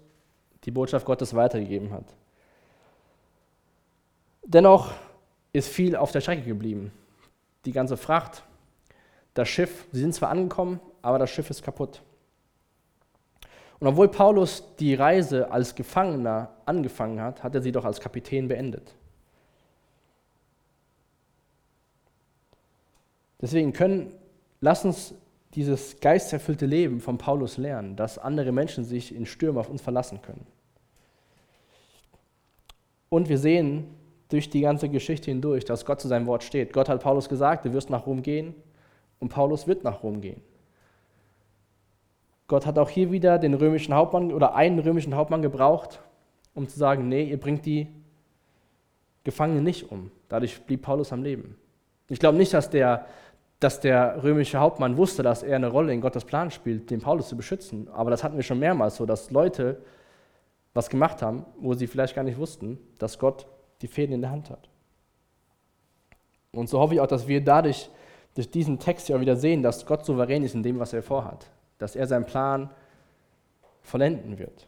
die 0.63 0.71
Botschaft 0.71 1.05
Gottes 1.05 1.35
weitergegeben 1.35 1.91
hat. 1.91 2.05
Dennoch 4.45 4.93
ist 5.51 5.67
viel 5.67 5.95
auf 5.95 6.11
der 6.11 6.21
Strecke 6.21 6.43
geblieben. 6.43 6.93
Die 7.65 7.71
ganze 7.71 7.97
Fracht, 7.97 8.43
das 9.35 9.49
Schiff, 9.49 9.85
sie 9.91 9.99
sind 9.99 10.15
zwar 10.15 10.29
angekommen, 10.29 10.79
aber 11.01 11.19
das 11.19 11.29
Schiff 11.29 11.49
ist 11.49 11.61
kaputt. 11.61 12.01
Und 13.79 13.87
obwohl 13.87 14.07
Paulus 14.07 14.63
die 14.79 14.95
Reise 14.95 15.51
als 15.51 15.75
Gefangener 15.75 16.55
angefangen 16.65 17.21
hat, 17.21 17.43
hat 17.43 17.53
er 17.53 17.61
sie 17.61 17.73
doch 17.73 17.83
als 17.85 17.99
Kapitän 17.99 18.47
beendet. 18.47 18.95
Deswegen 23.41 23.73
können, 23.73 24.13
lass 24.61 24.85
uns 24.85 25.13
dieses 25.53 25.99
geisterfüllte 25.99 26.65
Leben 26.65 27.01
von 27.01 27.17
Paulus 27.17 27.57
lernen, 27.57 27.97
dass 27.97 28.17
andere 28.17 28.53
Menschen 28.53 28.85
sich 28.85 29.13
in 29.13 29.25
Stürmen 29.25 29.59
auf 29.59 29.69
uns 29.69 29.81
verlassen 29.81 30.21
können. 30.21 30.47
Und 33.09 33.27
wir 33.27 33.37
sehen 33.37 33.87
durch 34.29 34.49
die 34.49 34.61
ganze 34.61 34.87
Geschichte 34.87 35.29
hindurch, 35.29 35.65
dass 35.65 35.85
Gott 35.85 35.99
zu 35.99 36.07
seinem 36.07 36.25
Wort 36.25 36.43
steht. 36.43 36.71
Gott 36.71 36.87
hat 36.87 37.03
Paulus 37.03 37.27
gesagt, 37.27 37.65
du 37.65 37.73
wirst 37.73 37.89
nach 37.89 38.07
Rom 38.07 38.21
gehen 38.21 38.55
und 39.19 39.29
Paulus 39.29 39.67
wird 39.67 39.83
nach 39.83 40.03
Rom 40.03 40.21
gehen. 40.21 40.41
Gott 42.47 42.65
hat 42.65 42.77
auch 42.77 42.89
hier 42.89 43.11
wieder 43.11 43.39
den 43.39 43.53
römischen 43.55 43.93
Hauptmann 43.93 44.31
oder 44.31 44.55
einen 44.55 44.79
römischen 44.79 45.15
Hauptmann 45.15 45.41
gebraucht, 45.41 45.99
um 46.53 46.67
zu 46.67 46.77
sagen, 46.77 47.07
nee, 47.07 47.23
ihr 47.23 47.39
bringt 47.39 47.65
die 47.65 47.87
Gefangenen 49.23 49.63
nicht 49.63 49.91
um. 49.91 50.11
Dadurch 50.29 50.61
blieb 50.61 50.83
Paulus 50.83 51.11
am 51.11 51.23
Leben. 51.23 51.57
Ich 52.07 52.19
glaube 52.19 52.37
nicht, 52.37 52.53
dass 52.53 52.69
der, 52.69 53.07
dass 53.59 53.79
der 53.79 54.23
römische 54.23 54.59
Hauptmann 54.59 54.97
wusste, 54.97 55.23
dass 55.23 55.41
er 55.41 55.55
eine 55.55 55.67
Rolle 55.67 55.91
in 55.91 56.01
Gottes 56.01 56.23
Plan 56.23 56.51
spielt, 56.51 56.91
den 56.91 57.01
Paulus 57.01 57.29
zu 57.29 57.35
beschützen. 57.35 57.87
Aber 57.91 58.11
das 58.11 58.23
hatten 58.23 58.35
wir 58.35 58.43
schon 58.43 58.59
mehrmals 58.59 58.97
so, 58.97 59.07
dass 59.07 59.31
Leute 59.31 59.81
was 60.75 60.89
gemacht 60.89 61.23
haben, 61.23 61.45
wo 61.59 61.73
sie 61.73 61.87
vielleicht 61.87 62.15
gar 62.15 62.23
nicht 62.23 62.37
wussten, 62.37 62.77
dass 62.99 63.17
Gott 63.17 63.47
die 63.81 63.87
Fäden 63.87 64.13
in 64.13 64.21
der 64.21 64.29
Hand 64.29 64.51
hat. 64.51 64.69
Und 66.51 66.69
so 66.69 66.79
hoffe 66.79 66.93
ich 66.93 66.99
auch, 66.99 67.07
dass 67.07 67.27
wir 67.27 67.43
dadurch, 67.43 67.89
durch 68.35 68.51
diesen 68.51 68.79
Text 68.79 69.09
ja 69.09 69.19
wieder 69.19 69.35
sehen, 69.35 69.63
dass 69.63 69.85
Gott 69.85 70.05
souverän 70.05 70.43
ist 70.43 70.55
in 70.55 70.63
dem, 70.63 70.79
was 70.79 70.93
er 70.93 71.01
vorhat. 71.01 71.49
Dass 71.77 71.95
er 71.95 72.05
seinen 72.05 72.25
Plan 72.25 72.69
vollenden 73.81 74.37
wird. 74.37 74.67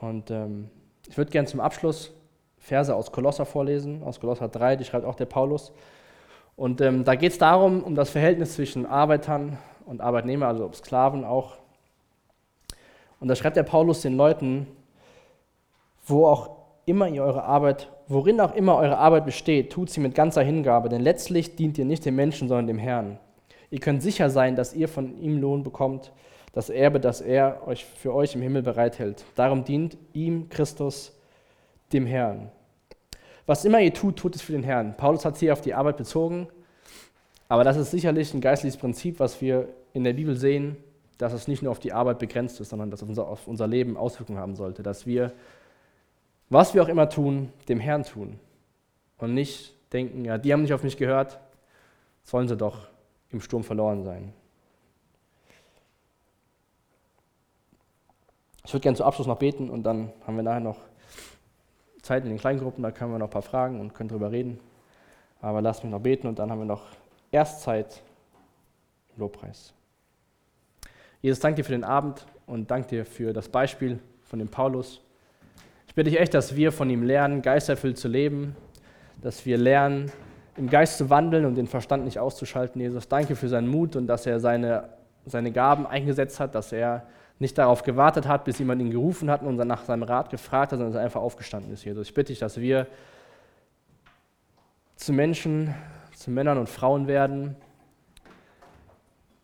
Und 0.00 0.30
ähm, 0.30 0.70
ich 1.08 1.16
würde 1.16 1.30
gerne 1.30 1.48
zum 1.48 1.60
Abschluss 1.60 2.12
Verse 2.58 2.94
aus 2.94 3.12
Kolosser 3.12 3.44
vorlesen, 3.44 4.02
aus 4.02 4.20
Kolosser 4.20 4.48
3, 4.48 4.76
die 4.76 4.84
schreibt 4.84 5.04
auch 5.04 5.14
der 5.14 5.26
Paulus. 5.26 5.72
Und 6.56 6.80
ähm, 6.80 7.04
da 7.04 7.14
geht 7.14 7.32
es 7.32 7.38
darum, 7.38 7.82
um 7.82 7.94
das 7.94 8.10
Verhältnis 8.10 8.54
zwischen 8.54 8.86
Arbeitern 8.86 9.58
und 9.86 10.00
Arbeitnehmern, 10.00 10.48
also 10.48 10.72
Sklaven 10.72 11.24
auch. 11.24 11.58
Und 13.20 13.28
da 13.28 13.36
schreibt 13.36 13.56
der 13.56 13.64
Paulus 13.64 14.02
den 14.02 14.16
Leuten, 14.16 14.66
wo 16.06 16.26
auch 16.26 16.56
immer 16.86 17.08
ihr 17.08 17.22
eure 17.22 17.44
Arbeit, 17.44 17.90
worin 18.08 18.40
auch 18.40 18.54
immer 18.54 18.76
eure 18.76 18.98
Arbeit 18.98 19.24
besteht, 19.24 19.72
tut 19.72 19.90
sie 19.90 20.00
mit 20.00 20.14
ganzer 20.14 20.42
Hingabe, 20.42 20.88
denn 20.88 21.00
letztlich 21.00 21.56
dient 21.56 21.78
ihr 21.78 21.84
nicht 21.84 22.04
dem 22.04 22.16
Menschen, 22.16 22.48
sondern 22.48 22.66
dem 22.66 22.78
Herrn. 22.78 23.18
Ihr 23.70 23.80
könnt 23.80 24.02
sicher 24.02 24.30
sein, 24.30 24.56
dass 24.56 24.74
ihr 24.74 24.88
von 24.88 25.18
ihm 25.20 25.40
Lohn 25.40 25.62
bekommt, 25.62 26.12
das 26.52 26.70
Erbe, 26.70 27.00
das 27.00 27.20
er 27.20 27.66
euch 27.66 27.84
für 27.84 28.14
euch 28.14 28.34
im 28.34 28.42
Himmel 28.42 28.62
bereithält. 28.62 29.24
Darum 29.34 29.64
dient 29.64 29.96
ihm 30.12 30.48
Christus, 30.48 31.12
dem 31.92 32.06
Herrn. 32.06 32.50
Was 33.46 33.64
immer 33.64 33.80
ihr 33.80 33.92
tut, 33.92 34.16
tut 34.16 34.36
es 34.36 34.42
für 34.42 34.52
den 34.52 34.62
Herrn. 34.62 34.96
Paulus 34.96 35.24
hat 35.24 35.34
es 35.34 35.40
hier 35.40 35.52
auf 35.52 35.60
die 35.60 35.74
Arbeit 35.74 35.96
bezogen, 35.96 36.48
aber 37.48 37.64
das 37.64 37.76
ist 37.76 37.90
sicherlich 37.90 38.32
ein 38.32 38.40
geistliches 38.40 38.76
Prinzip, 38.76 39.20
was 39.20 39.40
wir 39.40 39.68
in 39.92 40.04
der 40.04 40.12
Bibel 40.12 40.36
sehen, 40.36 40.76
dass 41.18 41.32
es 41.32 41.46
nicht 41.46 41.62
nur 41.62 41.70
auf 41.70 41.78
die 41.78 41.92
Arbeit 41.92 42.18
begrenzt 42.18 42.60
ist, 42.60 42.70
sondern 42.70 42.90
dass 42.90 43.02
es 43.02 43.18
auf 43.18 43.46
unser 43.46 43.66
Leben 43.66 43.96
Auswirkungen 43.96 44.38
haben 44.38 44.56
sollte, 44.56 44.82
dass 44.82 45.06
wir, 45.06 45.32
was 46.48 46.74
wir 46.74 46.82
auch 46.82 46.88
immer 46.88 47.08
tun, 47.08 47.52
dem 47.68 47.80
Herrn 47.80 48.04
tun 48.04 48.38
und 49.18 49.34
nicht 49.34 49.74
denken, 49.92 50.24
ja, 50.24 50.38
die 50.38 50.52
haben 50.52 50.62
nicht 50.62 50.74
auf 50.74 50.82
mich 50.82 50.96
gehört, 50.96 51.40
sollen 52.22 52.48
sie 52.48 52.56
doch 52.56 52.88
im 53.30 53.40
Sturm 53.40 53.64
verloren 53.64 54.04
sein. 54.04 54.32
Ich 58.66 58.72
würde 58.72 58.82
gerne 58.82 58.96
zum 58.96 59.06
Abschluss 59.06 59.26
noch 59.26 59.38
beten 59.38 59.68
und 59.68 59.82
dann 59.82 60.12
haben 60.26 60.36
wir 60.36 60.42
nachher 60.42 60.60
noch 60.60 60.78
Zeit 62.00 62.24
in 62.24 62.30
den 62.30 62.38
Kleingruppen, 62.38 62.82
da 62.82 62.90
können 62.90 63.12
wir 63.12 63.18
noch 63.18 63.28
ein 63.28 63.32
paar 63.32 63.42
Fragen 63.42 63.80
und 63.80 63.94
können 63.94 64.08
drüber 64.08 64.30
reden. 64.30 64.58
Aber 65.40 65.60
lasst 65.60 65.84
mich 65.84 65.90
noch 65.90 66.00
beten 66.00 66.26
und 66.26 66.38
dann 66.38 66.50
haben 66.50 66.60
wir 66.60 66.64
noch 66.64 66.84
Erstzeit 67.30 68.02
im 69.14 69.20
Lobpreis. 69.20 69.74
Jesus, 71.20 71.40
danke 71.40 71.56
dir 71.56 71.64
für 71.64 71.72
den 71.72 71.84
Abend 71.84 72.26
und 72.46 72.70
danke 72.70 72.88
dir 72.88 73.06
für 73.06 73.32
das 73.32 73.48
Beispiel 73.48 73.98
von 74.22 74.38
dem 74.38 74.48
Paulus. 74.48 75.00
Ich 75.94 75.96
bitte 75.96 76.10
dich 76.10 76.18
echt, 76.18 76.34
dass 76.34 76.56
wir 76.56 76.72
von 76.72 76.90
ihm 76.90 77.04
lernen, 77.04 77.40
geisterfüllt 77.40 77.96
zu 77.96 78.08
leben, 78.08 78.56
dass 79.22 79.46
wir 79.46 79.56
lernen, 79.56 80.10
im 80.56 80.68
Geist 80.68 80.98
zu 80.98 81.08
wandeln 81.08 81.44
und 81.44 81.54
den 81.54 81.68
Verstand 81.68 82.04
nicht 82.04 82.18
auszuschalten. 82.18 82.80
Jesus, 82.80 83.06
danke 83.06 83.36
für 83.36 83.48
seinen 83.48 83.68
Mut 83.68 83.94
und 83.94 84.08
dass 84.08 84.26
er 84.26 84.40
seine, 84.40 84.88
seine 85.24 85.52
Gaben 85.52 85.86
eingesetzt 85.86 86.40
hat, 86.40 86.56
dass 86.56 86.72
er 86.72 87.06
nicht 87.38 87.56
darauf 87.58 87.84
gewartet 87.84 88.26
hat, 88.26 88.44
bis 88.44 88.58
jemand 88.58 88.82
ihn 88.82 88.90
gerufen 88.90 89.30
hat 89.30 89.44
und 89.44 89.54
nach 89.54 89.84
seinem 89.84 90.02
Rat 90.02 90.30
gefragt 90.30 90.72
hat, 90.72 90.78
sondern 90.78 90.94
dass 90.94 90.98
er 91.00 91.04
einfach 91.04 91.20
aufgestanden 91.20 91.72
ist, 91.72 91.84
Jesus. 91.84 92.08
Ich 92.08 92.14
bitte 92.14 92.32
dich, 92.32 92.40
dass 92.40 92.60
wir 92.60 92.88
zu 94.96 95.12
Menschen, 95.12 95.76
zu 96.16 96.32
Männern 96.32 96.58
und 96.58 96.68
Frauen 96.68 97.06
werden, 97.06 97.54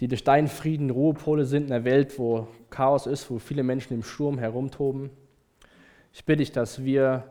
die 0.00 0.08
durch 0.08 0.24
deinen 0.24 0.48
Frieden 0.48 0.90
Ruhepole 0.90 1.44
sind 1.44 1.68
in 1.68 1.72
einer 1.72 1.84
Welt, 1.84 2.18
wo 2.18 2.48
Chaos 2.70 3.06
ist, 3.06 3.30
wo 3.30 3.38
viele 3.38 3.62
Menschen 3.62 3.94
im 3.94 4.02
Sturm 4.02 4.36
herumtoben. 4.36 5.10
Ich 6.12 6.24
bitte 6.24 6.38
dich, 6.38 6.52
dass 6.52 6.84
wir 6.84 7.24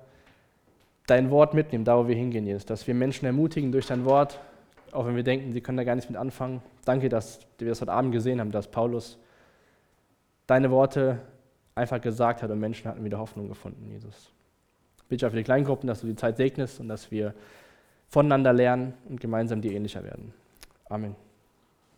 dein 1.08 1.32
Wort 1.32 1.54
mitnehmen, 1.54 1.86
da 1.86 1.98
wo 1.98 2.08
wir 2.08 2.16
hingehen, 2.16 2.46
Jesus. 2.46 2.66
Dass 2.66 2.88
wir 2.88 2.94
Menschen 2.94 3.26
ermutigen 3.26 3.72
durch 3.72 3.88
dein 3.88 4.06
Wort, 4.06 4.40
auch 4.92 5.06
wenn 5.06 5.16
wir 5.16 5.24
denken, 5.24 5.54
sie 5.54 5.62
können 5.62 5.78
da 5.78 5.84
gar 5.84 5.96
nichts 5.96 6.10
mit 6.10 6.20
anfangen. 6.20 6.62
Danke, 6.86 7.10
dass 7.10 7.40
wir 7.58 7.68
das 7.68 7.82
heute 7.82 7.92
Abend 7.92 8.12
gesehen 8.12 8.40
haben, 8.40 8.52
dass 8.52 8.70
Paulus 8.70 9.18
deine 10.48 10.72
Worte 10.72 11.20
einfach 11.76 12.02
gesagt 12.02 12.42
hat 12.42 12.52
und 12.52 12.60
Menschen 12.60 12.90
hatten 12.90 13.04
wieder 13.04 13.20
Hoffnung 13.20 13.48
gefunden, 13.48 13.90
Jesus. 13.90 14.32
Ich 14.98 15.04
bitte 15.06 15.30
für 15.30 15.38
die 15.38 15.44
Kleingruppen, 15.44 15.88
dass 15.88 16.02
du 16.02 16.08
die 16.08 16.16
Zeit 16.16 16.38
segnest 16.38 16.80
und 16.80 16.88
dass 16.88 17.12
wir 17.12 17.34
voneinander 18.08 18.54
lernen 18.54 18.94
und 19.08 19.20
gemeinsam 19.20 19.62
dir 19.62 19.72
ähnlicher 19.72 20.04
werden. 20.04 20.34
Amen. 20.90 21.16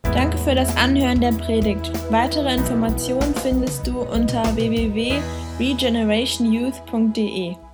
Danke 0.02 0.36
für 0.38 0.54
das 0.54 0.76
Anhören 0.76 1.20
der 1.20 1.32
Predigt. 1.32 1.90
Weitere 2.10 2.54
Informationen 2.54 3.34
findest 3.34 3.86
du 3.86 4.02
unter 4.02 4.42
regenerationyouth.de 5.62 7.71